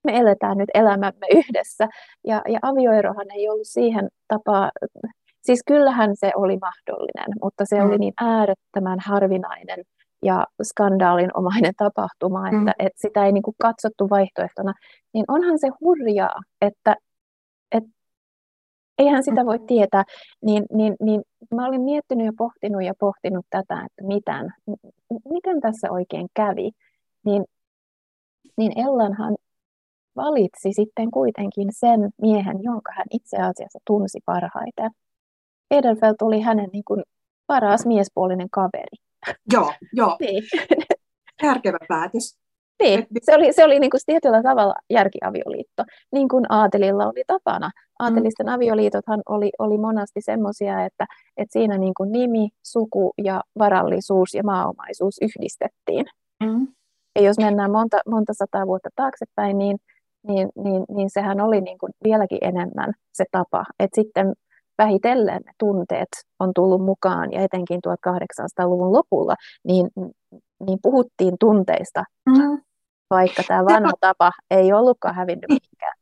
me 0.03 0.17
eletään 0.17 0.57
nyt 0.57 0.69
elämämme 0.73 1.27
yhdessä. 1.35 1.87
Ja, 2.27 2.41
ja 2.47 2.59
avioerohan 2.61 3.31
ei 3.31 3.49
ollut 3.49 3.67
siihen 3.67 4.07
tapaa, 4.27 4.71
siis 5.41 5.61
kyllähän 5.65 6.11
se 6.13 6.31
oli 6.35 6.57
mahdollinen, 6.57 7.35
mutta 7.43 7.63
se 7.65 7.79
mm. 7.79 7.87
oli 7.87 7.97
niin 7.97 8.13
äärettömän 8.21 8.99
harvinainen 8.99 9.83
ja 10.21 10.45
skandaalinomainen 10.63 11.73
tapahtuma, 11.83 12.47
että, 12.47 12.59
mm. 12.59 12.67
että 12.79 13.01
sitä 13.01 13.25
ei 13.25 13.31
niin 13.31 13.43
kuin 13.43 13.55
katsottu 13.61 14.09
vaihtoehtona, 14.09 14.73
niin 15.13 15.25
onhan 15.27 15.59
se 15.59 15.67
hurjaa, 15.81 16.35
että, 16.61 16.95
että 17.71 17.89
eihän 18.97 19.23
sitä 19.23 19.45
voi 19.45 19.59
tietää, 19.59 20.03
niin, 20.45 20.65
niin, 20.73 20.95
niin 21.01 21.21
mä 21.55 21.67
olin 21.67 21.81
miettinyt 21.81 22.25
ja 22.25 22.33
pohtinut 22.37 22.83
ja 22.83 22.93
pohtinut 22.99 23.45
tätä, 23.49 23.85
että 23.85 24.07
mitään, 24.07 24.53
miten 25.29 25.61
tässä 25.61 25.91
oikein 25.91 26.27
kävi, 26.33 26.71
niin, 27.25 27.45
niin 28.57 28.79
Ellanhan 28.79 29.35
valitsi 30.15 30.73
sitten 30.73 31.11
kuitenkin 31.11 31.67
sen 31.71 32.09
miehen, 32.21 32.63
jonka 32.63 32.91
hän 32.95 33.05
itse 33.11 33.37
asiassa 33.37 33.79
tunsi 33.87 34.19
parhaiten. 34.25 34.91
Edelfelt 35.71 36.21
oli 36.21 36.41
hänen 36.41 36.69
niin 36.73 36.83
kuin 36.87 37.03
paras 37.47 37.85
miespuolinen 37.85 38.49
kaveri. 38.51 39.08
Joo, 39.53 39.73
joo. 39.93 40.17
Niin. 40.19 40.43
Järkevä 41.43 41.77
päätös. 41.87 42.39
Niin, 42.83 43.07
se 43.23 43.35
oli, 43.35 43.53
se 43.53 43.63
oli 43.63 43.79
niin 43.79 43.89
kuin 43.91 44.01
tietyllä 44.05 44.43
tavalla 44.43 44.75
järkiavioliitto, 44.89 45.83
niin 46.11 46.29
kuin 46.29 46.45
aatelilla 46.49 47.05
oli 47.07 47.23
tapana. 47.27 47.71
Aatelisten 47.99 48.45
mm. 48.45 48.53
avioliitothan 48.53 49.21
oli, 49.29 49.51
oli 49.59 49.77
monasti 49.77 50.21
semmoisia, 50.21 50.85
että, 50.85 51.05
että 51.37 51.53
siinä 51.53 51.77
niin 51.77 51.93
kuin 51.97 52.11
nimi, 52.11 52.49
suku 52.63 53.13
ja 53.23 53.43
varallisuus 53.59 54.33
ja 54.33 54.43
maaomaisuus 54.43 55.15
yhdistettiin. 55.21 56.05
Mm. 56.43 56.67
Ja 57.15 57.21
jos 57.21 57.37
mennään 57.39 57.71
monta, 57.71 57.97
monta 58.09 58.33
sataa 58.33 58.67
vuotta 58.67 58.89
taaksepäin, 58.95 59.57
niin, 59.57 59.77
niin, 60.27 60.49
niin, 60.63 60.85
niin 60.89 61.09
sehän 61.09 61.41
oli 61.41 61.61
niin 61.61 61.77
kuin 61.77 61.91
vieläkin 62.03 62.39
enemmän 62.41 62.93
se 63.13 63.25
tapa. 63.31 63.65
että 63.79 64.01
sitten 64.01 64.33
vähitellen 64.79 65.41
tunteet 65.59 66.07
on 66.39 66.51
tullut 66.55 66.81
mukaan 66.81 67.31
ja 67.31 67.41
etenkin 67.41 67.79
1800-luvun 67.87 68.93
lopulla, 68.93 69.35
niin, 69.63 69.89
niin 70.65 70.79
puhuttiin 70.81 71.35
tunteista, 71.39 72.03
mm. 72.29 72.61
vaikka 73.09 73.43
tämä 73.47 73.65
vanha 73.65 73.91
tapa 73.99 74.31
ei 74.51 74.73
ollutkaan 74.73 75.15
hävinnyt 75.15 75.49
mihinkään. 75.49 75.93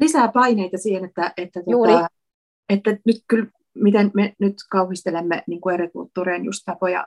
Lisää 0.00 0.28
paineita 0.28 0.78
siihen, 0.78 1.04
että, 1.04 1.32
että, 1.36 1.60
Juuri. 1.66 1.92
Tuota, 1.92 2.08
että 2.68 2.90
nyt 3.06 3.16
kyllä, 3.28 3.46
miten 3.74 4.10
me 4.14 4.34
nyt 4.38 4.54
kauhistelemme 4.70 5.42
niin 5.46 5.60
kuin 5.60 5.74
eri 5.74 5.88
kulttuurien 5.88 6.44
just 6.44 6.62
tapoja, 6.64 7.06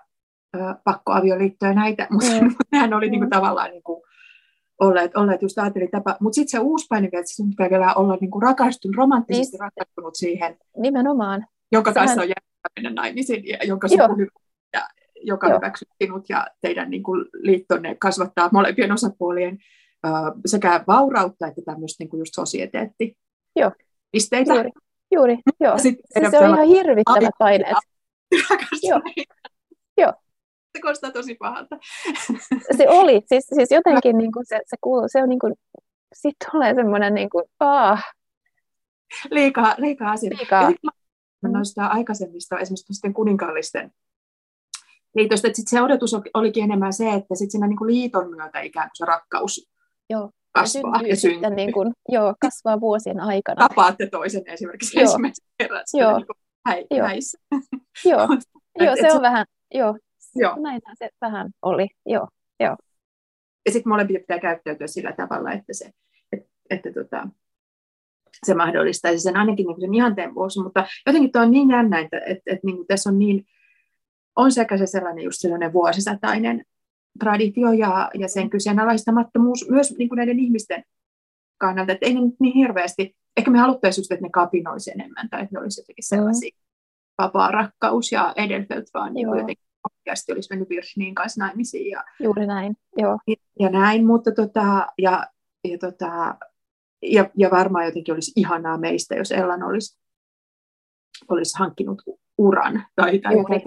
pakkoavioliittoja 0.83 1.73
näitä, 1.73 2.07
mutta 2.09 2.31
mm. 2.41 2.55
nehän 2.71 2.93
oli 2.93 3.09
niin 3.09 3.21
kuin, 3.21 3.29
tavallaan 3.29 3.71
niin 3.71 3.83
kuin, 3.83 4.01
olleet, 4.79 5.17
olleet 5.17 5.41
just 5.41 5.55
tapa. 5.91 6.17
Mutta 6.19 6.35
sitten 6.35 6.51
se 6.51 6.59
uusi 6.59 6.85
paine 6.89 7.09
vielä, 7.11 7.21
että 7.21 7.31
sinun 7.31 7.53
pitää 7.57 7.93
olla 7.93 8.17
niinku 8.21 8.39
rakastunut, 8.39 8.95
romanttisesti 8.95 9.57
niin, 9.57 9.61
rakastunut 9.61 10.15
siihen. 10.15 10.57
Nimenomaan. 10.77 11.45
Jonka 11.71 11.93
Sehän... 11.93 12.07
kanssa 12.07 12.21
on 12.21 12.29
mennä 12.75 13.01
naimisiin 13.01 13.47
ja 13.47 13.57
jonka 13.63 13.87
suku 13.87 14.27
ja 14.73 14.87
joka 15.21 15.47
hyväksyy 15.47 15.87
sinut 16.01 16.29
ja 16.29 16.47
teidän 16.61 16.89
niin 16.89 17.03
kuin, 17.03 17.25
liittonne 17.33 17.95
kasvattaa 17.99 18.49
molempien 18.53 18.91
osapuolien 18.91 19.57
sekä 20.45 20.83
vaurautta 20.87 21.47
että 21.47 21.61
tämmöistä 21.65 22.03
niin 22.03 22.09
kuin 22.09 22.19
just 22.19 22.33
sosieteetti. 22.33 23.17
Joo. 23.55 23.71
Pisteitä. 24.11 24.53
Juuri, 24.53 24.69
juuri 25.11 25.37
joo. 25.59 25.77
Siis 25.77 25.95
se 26.31 26.39
on 26.39 26.49
ihan 26.49 26.67
hirvittävät 26.67 27.33
paineet. 27.39 27.77
Joo. 28.89 29.01
Joo. 29.97 30.13
Se 30.75 30.81
kuulostaa 30.81 31.11
tosi 31.11 31.35
pahalta. 31.35 31.77
Se 32.77 32.89
oli, 32.89 33.21
siis, 33.25 33.47
siis 33.55 33.71
jotenkin 33.71 34.17
niin 34.17 34.31
kuin 34.31 34.45
se, 34.45 34.59
se, 34.65 34.77
kuuluu, 34.81 35.07
se 35.07 35.23
on 35.23 35.29
niin 35.29 35.39
kuin, 35.39 35.53
sitten 36.13 36.51
tulee 36.51 36.75
semmoinen 36.75 37.13
niin 37.13 37.29
kuin, 37.29 37.43
ah. 37.59 38.03
Liikaa, 39.31 39.75
liikaa 39.77 40.11
asioita. 40.11 40.37
Liikaa. 40.37 40.71
Noista 41.41 41.87
aikaisemmista, 41.87 42.59
esimerkiksi 42.59 43.13
kuninkaallisten 43.13 43.91
liitosta, 45.15 45.47
että 45.47 45.57
sit 45.57 45.67
se 45.67 45.81
odotus 45.81 46.15
olikin 46.33 46.63
enemmän 46.63 46.93
se, 46.93 47.13
että 47.13 47.35
sit 47.35 47.51
siinä 47.51 47.67
niin 47.67 47.87
liiton 47.87 48.29
myötä 48.29 48.61
ikään 48.61 48.89
kuin 48.89 48.97
se 48.97 49.05
rakkaus 49.05 49.69
Joo. 50.09 50.29
kasvaa 50.51 51.01
ja, 51.01 51.07
ja 51.07 51.15
syntyy. 51.15 51.49
Niin 51.49 51.73
kuin, 51.73 51.93
joo, 52.09 52.35
kasvaa 52.41 52.79
vuosien 52.79 53.19
aikana. 53.19 53.67
Tapaatte 53.67 54.07
toisen 54.09 54.43
esimerkiksi 54.45 54.99
joo. 54.99 55.03
ensimmäisen 55.03 55.45
kerran 55.57 55.83
joo. 55.93 56.17
Niin 56.17 56.27
häi, 56.65 56.85
joo. 56.91 57.07
häissä. 57.07 57.37
Joo, 58.05 58.27
joo 58.85 58.95
se 59.01 59.11
on 59.13 59.21
vähän, 59.21 59.45
joo, 59.73 59.97
joo. 60.35 60.55
näinhän 60.59 60.95
se 60.99 61.09
vähän 61.21 61.51
oli, 61.61 61.87
joo. 62.05 62.27
joo. 62.59 62.77
Ja 63.65 63.71
sitten 63.71 63.89
molempia 63.89 64.19
pitää 64.19 64.39
käyttäytyä 64.39 64.87
sillä 64.87 65.11
tavalla, 65.11 65.51
että 65.51 65.73
se, 65.73 65.91
että, 66.31 66.49
että 66.69 66.91
tota, 66.91 67.27
se 68.45 68.53
mahdollistaisi 68.53 69.23
sen 69.23 69.37
ainakin 69.37 69.65
niin 69.67 69.81
sen 69.81 69.93
ihanteen 69.93 70.35
vuosi, 70.35 70.63
mutta 70.63 70.87
jotenkin 71.05 71.31
tuo 71.31 71.41
on 71.41 71.51
niin 71.51 71.69
jännä, 71.69 71.99
että, 71.99 72.17
että, 72.17 72.31
että, 72.31 72.41
että 72.45 72.67
niin 72.67 72.75
kuin 72.75 72.87
tässä 72.87 73.09
on 73.09 73.19
niin, 73.19 73.45
on 74.35 74.51
sekä 74.51 74.77
se 74.77 74.85
sellainen 74.85 75.23
just 75.23 75.41
sellainen 75.41 75.73
vuosisatainen 75.73 76.65
traditio 77.19 77.71
ja, 77.71 78.11
ja 78.13 78.27
sen 78.27 78.49
kyseenalaistamattomuus 78.49 79.69
myös 79.69 79.97
niin 79.97 80.09
kuin 80.09 80.17
näiden 80.17 80.39
ihmisten 80.39 80.83
kannalta, 81.57 81.91
että 81.91 82.05
ei 82.05 82.13
ne 82.13 82.21
niin 82.39 82.53
hirveästi, 82.53 83.15
ehkä 83.37 83.51
me 83.51 83.57
haluttaisiin 83.57 84.01
just, 84.01 84.11
että 84.11 84.25
ne 84.25 84.29
kapinoisi 84.29 84.91
enemmän 84.91 85.29
tai 85.29 85.41
että 85.41 85.55
ne 85.55 85.61
olisi 85.61 85.81
jotenkin 85.81 86.07
sellaisia 86.07 86.51
mm. 86.55 87.23
vapaa 87.23 87.51
rakkaus 87.51 88.11
ja 88.11 88.33
Edelfelt 88.35 88.85
vaan 88.93 89.13
niin 89.13 89.27
jotenkin 89.27 89.64
oikeasti 89.91 90.31
olisi 90.31 90.49
mennyt 90.49 90.69
Virshinin 90.69 91.15
kanssa 91.15 91.45
naimisiin. 91.45 91.91
Ja, 91.91 92.03
Juuri 92.19 92.47
näin, 92.47 92.77
joo. 92.97 93.17
Ja, 93.27 93.35
ja 93.59 93.69
näin, 93.69 94.05
mutta 94.07 94.31
tota, 94.31 94.87
ja, 94.97 95.27
ja, 95.63 95.77
tota, 95.77 96.35
ja, 97.01 97.29
ja 97.37 97.51
varmaan 97.51 97.85
jotenkin 97.85 98.13
olisi 98.13 98.31
ihanaa 98.35 98.77
meistä, 98.77 99.15
jos 99.15 99.31
Ellan 99.31 99.63
olisi, 99.63 99.97
olisi 101.29 101.59
hankkinut 101.59 102.01
uran 102.37 102.85
tai, 102.95 103.19
tai 103.19 103.33
Juuri 103.33 103.59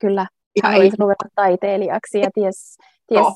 kyllä. 0.00 0.26
Hän 0.62 0.74
olisi 0.74 0.96
ruveta 0.98 1.28
taiteilijaksi 1.34 2.18
ja 2.18 2.30
ties, 2.34 2.78
ties 3.08 3.26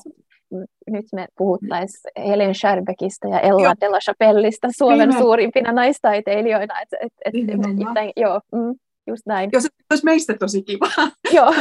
no. 0.51 0.59
nyt 0.91 1.05
me 1.15 1.27
puhuttaisiin 1.37 2.27
Helen 2.27 2.55
Scherbekistä 2.55 3.27
ja 3.27 3.39
Ella 3.39 3.61
joo. 3.63 3.73
de 3.81 3.89
la 3.89 3.99
Chapellista 3.99 4.67
Suomen 4.77 5.09
Viime. 5.09 5.21
suurimpina 5.21 5.71
naistaiteilijoina. 5.71 6.81
Et, 6.81 6.89
et, 7.01 7.13
et, 7.25 7.35
et, 7.35 8.11
joo, 8.15 8.41
mm, 8.51 8.75
just 9.09 9.25
näin. 9.25 9.49
Jos 9.53 9.63
se 9.63 9.69
olisi 9.91 10.05
meistä 10.05 10.33
tosi 10.33 10.61
kiva. 10.61 10.87
joo, 11.35 11.53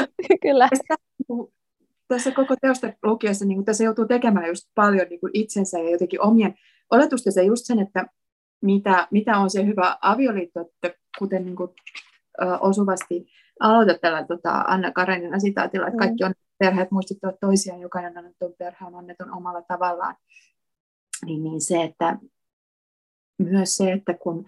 kyllä. 0.42 0.68
Tässä 2.08 2.30
koko 2.30 2.54
teosta 2.60 2.92
lukiessa 3.02 3.44
niin 3.44 3.64
tässä 3.64 3.84
joutuu 3.84 4.06
tekemään 4.06 4.48
just 4.48 4.68
paljon 4.74 5.06
niin 5.10 5.20
kuin 5.20 5.30
itsensä 5.34 5.78
ja 5.78 5.90
jotenkin 5.90 6.20
omien 6.20 6.54
oletustensa 6.90 7.42
just 7.42 7.66
sen, 7.66 7.78
että 7.78 8.06
mitä, 8.62 9.08
mitä 9.10 9.38
on 9.38 9.50
se 9.50 9.66
hyvä 9.66 9.98
avioliitto, 10.02 10.60
että 10.60 10.98
kuten 11.18 11.44
niin 11.44 11.56
kuin, 11.56 11.70
ö, 12.42 12.58
osuvasti 12.60 13.26
aloita 13.60 13.98
tällä 13.98 14.24
tota, 14.24 14.64
Anna 14.68 14.92
Karenina 14.92 15.38
sitaatilla, 15.38 15.86
että 15.86 15.98
kaikki 15.98 16.24
on 16.24 16.34
perheet 16.58 16.90
muistuttavat 16.90 17.40
toisiaan, 17.40 17.80
jokainen 17.80 18.18
annettu 18.18 18.54
perhe 18.58 18.86
on 18.86 18.94
onnetun 18.94 19.36
omalla 19.36 19.62
tavallaan. 19.62 20.16
Niin, 21.26 21.44
niin 21.44 21.60
se, 21.60 21.82
että 21.82 22.18
myös 23.38 23.76
se, 23.76 23.92
että 23.92 24.14
kun, 24.14 24.46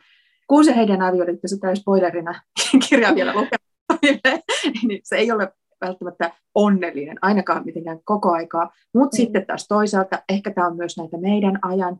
kun 0.50 0.64
se 0.64 0.76
heidän 0.76 1.02
avioliittonsa 1.02 1.56
tai 1.60 1.76
spoilerina 1.76 2.42
kirja 2.88 3.14
vielä 3.14 3.32
lukemassa, 3.32 3.98
niin 4.88 5.00
se 5.04 5.16
ei 5.16 5.32
ole 5.32 5.52
välttämättä 5.80 6.32
onnellinen, 6.54 7.18
ainakaan 7.22 7.64
mitenkään 7.64 8.00
koko 8.04 8.32
aikaa. 8.32 8.70
Mutta 8.94 9.16
mm. 9.16 9.16
sitten 9.16 9.46
taas 9.46 9.68
toisaalta 9.68 10.22
ehkä 10.28 10.50
tämä 10.50 10.66
on 10.66 10.76
myös 10.76 10.96
näitä 10.96 11.18
meidän 11.18 11.58
ajan 11.62 11.98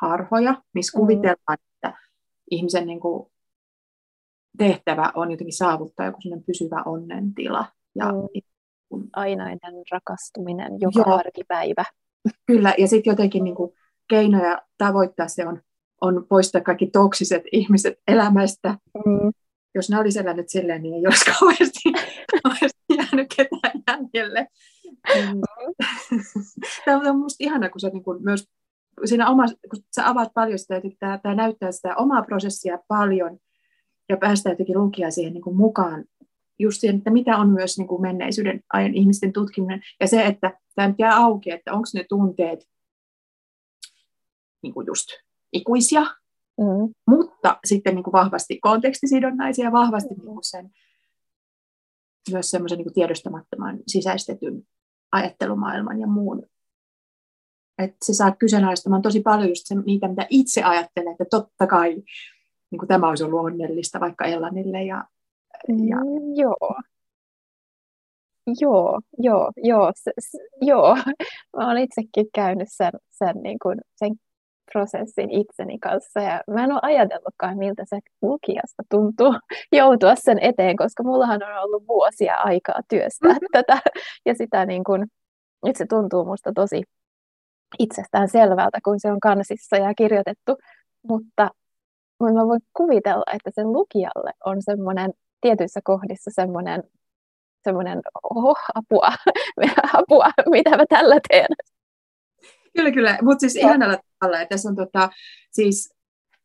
harhoja, 0.00 0.62
missä 0.72 0.98
mm. 0.98 1.00
kuvitellaan, 1.00 1.58
että 1.74 1.98
ihmisen 2.50 2.86
niin 2.86 3.00
kuin, 3.00 3.32
tehtävä 4.58 5.12
on 5.14 5.30
jotenkin 5.30 5.56
saavuttaa 5.56 6.06
joku 6.06 6.20
pysyvä 6.46 6.82
onnentila. 6.86 7.66
Ja, 7.94 8.12
mm. 8.12 9.08
Ainainen 9.12 9.84
rakastuminen 9.90 10.72
joka 10.80 11.02
joo. 11.06 11.18
arkipäivä. 11.18 11.84
Kyllä, 12.46 12.74
ja 12.78 12.88
sitten 12.88 13.10
jotenkin 13.10 13.44
niin 13.44 13.56
kuin, 13.56 13.72
keinoja 14.08 14.62
tavoittaa 14.78 15.28
se 15.28 15.46
on, 15.46 15.62
on 16.04 16.26
poistaa 16.28 16.60
kaikki 16.60 16.86
toksiset 16.86 17.42
ihmiset 17.52 17.98
elämästä. 18.08 18.78
Mm. 18.94 19.32
Jos 19.74 19.90
ne 19.90 19.98
olisi 19.98 20.18
elänyt 20.18 20.48
silleen, 20.48 20.82
niin 20.82 20.94
ei 20.94 21.06
olisi 21.06 21.24
kauheasti, 21.38 21.80
kauheasti 22.42 22.78
jäänyt 22.96 23.34
ketään 23.36 24.08
jäljelle. 24.14 24.46
Mm. 25.14 25.40
Tämä 26.84 27.10
on 27.10 27.16
minusta 27.16 27.36
ihana, 27.44 27.70
kun 27.70 27.80
sä 27.80 27.88
niin 27.88 28.04
kuin 28.04 28.22
myös 28.22 28.48
siinä 29.04 29.30
omassa, 29.30 29.56
kun 29.70 29.82
sä 29.96 30.08
avaat 30.08 30.28
paljon 30.34 30.58
sitä, 30.58 30.76
että 30.76 30.88
tämä, 30.98 31.18
tämä 31.18 31.34
näyttää 31.34 31.72
sitä 31.72 31.96
omaa 31.96 32.22
prosessia 32.22 32.78
paljon, 32.88 33.38
ja 34.08 34.16
päästä 34.16 34.50
jotenkin 34.50 34.78
lukija 34.78 35.10
siihen 35.10 35.32
niin 35.32 35.42
kuin 35.42 35.56
mukaan 35.56 36.04
just 36.58 36.80
siihen, 36.80 36.96
että 36.96 37.10
mitä 37.10 37.36
on 37.36 37.48
myös 37.48 37.78
niin 37.78 37.88
kuin 37.88 38.02
menneisyyden 38.02 38.60
ajan 38.72 38.94
ihmisten 38.94 39.32
tutkiminen, 39.32 39.82
ja 40.00 40.06
se, 40.06 40.26
että 40.26 40.58
tämä 40.74 40.94
jää 40.98 41.16
auki, 41.16 41.50
että 41.50 41.72
onko 41.72 41.88
ne 41.94 42.04
tunteet 42.08 42.68
niin 44.62 44.74
kuin 44.74 44.86
just 44.86 45.08
ikuisia, 45.54 46.02
mm. 46.60 46.94
mutta 47.06 47.58
sitten 47.64 47.94
niin 47.94 48.04
kuin 48.04 48.12
vahvasti 48.12 48.58
kontekstisidonnaisia, 48.60 49.72
vahvasti 49.72 50.14
mm. 50.14 50.20
niin 50.20 50.34
kuin 50.34 50.44
sen, 50.44 50.70
myös 52.30 52.50
semmoisen 52.50 52.78
niin 52.78 52.86
kuin 52.86 52.94
tiedostamattoman 52.94 53.78
sisäistetyn 53.86 54.62
ajattelumaailman 55.12 56.00
ja 56.00 56.06
muun. 56.06 56.42
Että 57.78 57.96
se 58.02 58.14
saa 58.14 58.36
kyseenalaistamaan 58.36 59.02
tosi 59.02 59.20
paljon 59.20 59.48
just 59.48 59.66
se, 59.66 59.74
niitä, 59.74 60.08
mitä 60.08 60.26
itse 60.30 60.62
ajattelee, 60.62 61.12
että 61.12 61.24
totta 61.30 61.66
kai 61.66 61.94
niin 62.70 62.78
kuin 62.78 62.88
tämä 62.88 63.08
olisi 63.08 63.24
ollut 63.24 63.44
onnellista 63.44 64.00
vaikka 64.00 64.24
Ellanille. 64.24 64.82
Ja, 64.82 65.04
ja... 65.68 65.96
Mm, 65.96 66.34
joo. 66.36 66.80
Joo, 68.60 69.00
joo, 69.18 69.50
joo, 69.56 69.92
se, 69.96 70.12
se, 70.18 70.38
joo. 70.60 70.96
Mä 71.56 71.70
olen 71.70 71.82
itsekin 71.82 72.26
käynyt 72.34 72.68
sen, 72.70 72.92
sen, 73.10 73.36
niin 73.42 73.58
kuin, 73.62 73.80
sen 73.96 74.14
prosessin 74.72 75.30
itseni 75.30 75.78
kanssa 75.78 76.20
ja 76.20 76.40
mä 76.50 76.64
en 76.64 76.72
ole 76.72 76.80
ajatellutkaan, 76.82 77.58
miltä 77.58 77.82
se 77.86 77.98
lukijasta 78.22 78.82
tuntuu 78.90 79.34
joutua 79.72 80.14
sen 80.14 80.38
eteen, 80.38 80.76
koska 80.76 81.02
mullahan 81.02 81.42
on 81.42 81.62
ollut 81.62 81.88
vuosia 81.88 82.36
aikaa 82.36 82.80
työstää 82.88 83.32
mm-hmm. 83.32 83.48
tätä 83.52 83.78
ja 84.26 84.34
sitä 84.34 84.66
niin 84.66 84.84
kuin, 84.84 85.06
nyt 85.66 85.76
se 85.76 85.86
tuntuu 85.88 86.24
musta 86.24 86.52
tosi 86.54 86.82
itsestään 87.78 88.28
selvältä, 88.28 88.78
kun 88.84 89.00
se 89.00 89.12
on 89.12 89.20
kansissa 89.20 89.76
ja 89.76 89.94
kirjoitettu, 89.94 90.56
mutta 91.08 91.50
mä 92.20 92.46
voin 92.46 92.60
kuvitella, 92.76 93.24
että 93.34 93.50
sen 93.54 93.72
lukijalle 93.72 94.32
on 94.44 94.56
semmoinen 94.62 95.12
tietyissä 95.40 95.80
kohdissa 95.84 96.30
semmoinen, 96.34 96.82
semmoinen 97.64 98.00
oh, 98.34 98.56
apua, 98.74 99.08
apua, 99.98 100.26
mitä 100.50 100.76
mä 100.76 100.84
tällä 100.88 101.20
teen. 101.28 101.46
Kyllä, 102.76 102.90
kyllä. 102.90 103.18
Mutta 103.22 103.40
siis 103.40 103.56
ihanalla 103.56 103.98
tavalla, 104.18 104.40
että 104.40 104.54
tässä 104.54 104.68
on 104.68 104.76
tota, 104.76 105.10
siis 105.50 105.94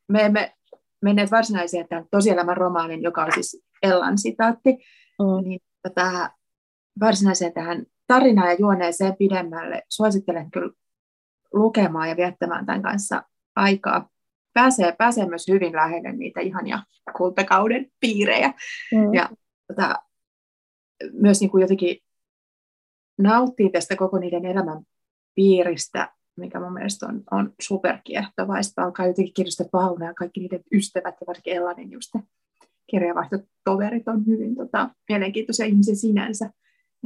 me 0.07 0.25
emme 0.25 0.53
menneet 1.01 1.31
varsinaiseen 1.31 1.87
tämän 1.87 2.05
tosielämän 2.11 2.57
romaanin, 2.57 3.03
joka 3.03 3.23
on 3.23 3.31
siis 3.33 3.63
Ellan 3.83 4.17
sitaatti, 4.17 4.71
mm. 5.19 5.47
niin 5.49 5.59
tota, 5.83 6.29
varsinaiseen 6.99 7.53
tähän 7.53 7.85
tarinaan 8.07 8.49
ja 8.49 8.55
juoneeseen 8.59 9.15
pidemmälle 9.19 9.83
suosittelen 9.89 10.51
kyllä 10.51 10.73
lukemaan 11.53 12.09
ja 12.09 12.17
viettämään 12.17 12.65
tämän 12.65 12.81
kanssa 12.81 13.23
aikaa 13.55 14.09
pääsee, 14.53 14.95
pääsee 14.97 15.25
myös 15.25 15.47
hyvin 15.47 15.75
lähelle 15.75 16.11
niitä 16.11 16.39
ihania 16.39 16.83
kultakauden 17.17 17.91
piirejä. 17.99 18.53
Mm. 18.91 19.13
Ja 19.13 19.29
tota, 19.67 19.95
myös 21.13 21.39
niin 21.39 21.51
kuin 21.51 21.61
jotenkin 21.61 21.97
nauttii 23.17 23.69
tästä 23.69 23.95
koko 23.95 24.19
niiden 24.19 24.45
elämän 24.45 24.83
piiristä, 25.35 26.13
mikä 26.39 26.59
mun 26.59 26.73
mielestä 26.73 27.05
on, 27.05 27.23
on 27.31 27.53
superkiehtovaa. 27.61 28.63
Sitten 28.63 28.83
alkaa 28.83 29.07
jotenkin 29.07 29.33
kirjoittaa 29.33 29.67
Pauna 29.71 30.05
ja 30.05 30.13
kaikki 30.13 30.39
niiden 30.39 30.63
ystävät 30.73 31.15
ja 31.21 31.27
varsinkin 31.27 31.53
Ellanin 31.53 31.91
just 31.91 32.15
kirjavaihtotoverit 32.87 34.07
on 34.07 34.25
hyvin 34.25 34.55
tota, 34.55 34.89
mielenkiintoisia 35.09 35.65
ihmisiä 35.65 35.95
sinänsä. 35.95 36.49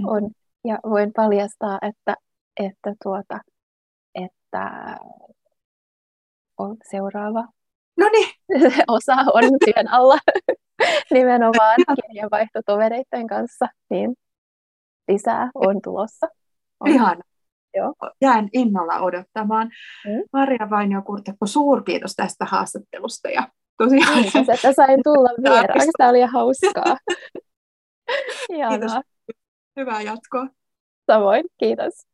On. 0.05 0.31
Ja 0.65 0.79
voin 0.89 1.11
paljastaa, 1.15 1.79
että, 1.81 2.15
että, 2.59 2.95
tuota, 3.03 3.39
että 4.15 4.97
on 6.57 6.77
seuraava 6.91 7.47
no 7.97 8.09
niin. 8.11 8.27
osa 8.87 9.13
on 9.13 9.43
työn 9.65 9.87
alla 9.91 10.17
nimenomaan 11.13 11.75
kirjanvaihtotovereiden 12.07 13.27
kanssa, 13.27 13.67
niin 13.89 14.15
lisää 15.07 15.51
on 15.55 15.81
tulossa. 15.83 16.27
On. 16.79 16.91
Ihana. 16.91 17.23
Joo. 17.75 17.93
jään 18.21 18.49
innolla 18.53 18.99
odottamaan. 18.99 19.67
Mm. 20.05 20.23
Maria 20.33 20.69
Vainio 20.69 21.01
Kurtekko, 21.01 21.45
suurkiitos 21.45 22.15
tästä 22.15 22.45
haastattelusta. 22.45 23.29
Ja 23.29 23.47
tosiaan... 23.77 24.23
Kiitos, 24.23 24.49
että 24.49 24.73
sain 24.73 24.99
tulla 25.03 25.29
vieraaksi. 25.43 25.89
Tämä 25.97 26.09
oli 26.09 26.21
hauskaa. 26.21 26.97
Kiitos. 28.47 28.91
Hyvää 29.79 30.01
jatkoa. 30.01 30.47
Samoin, 31.11 31.45
kiitos. 31.57 32.12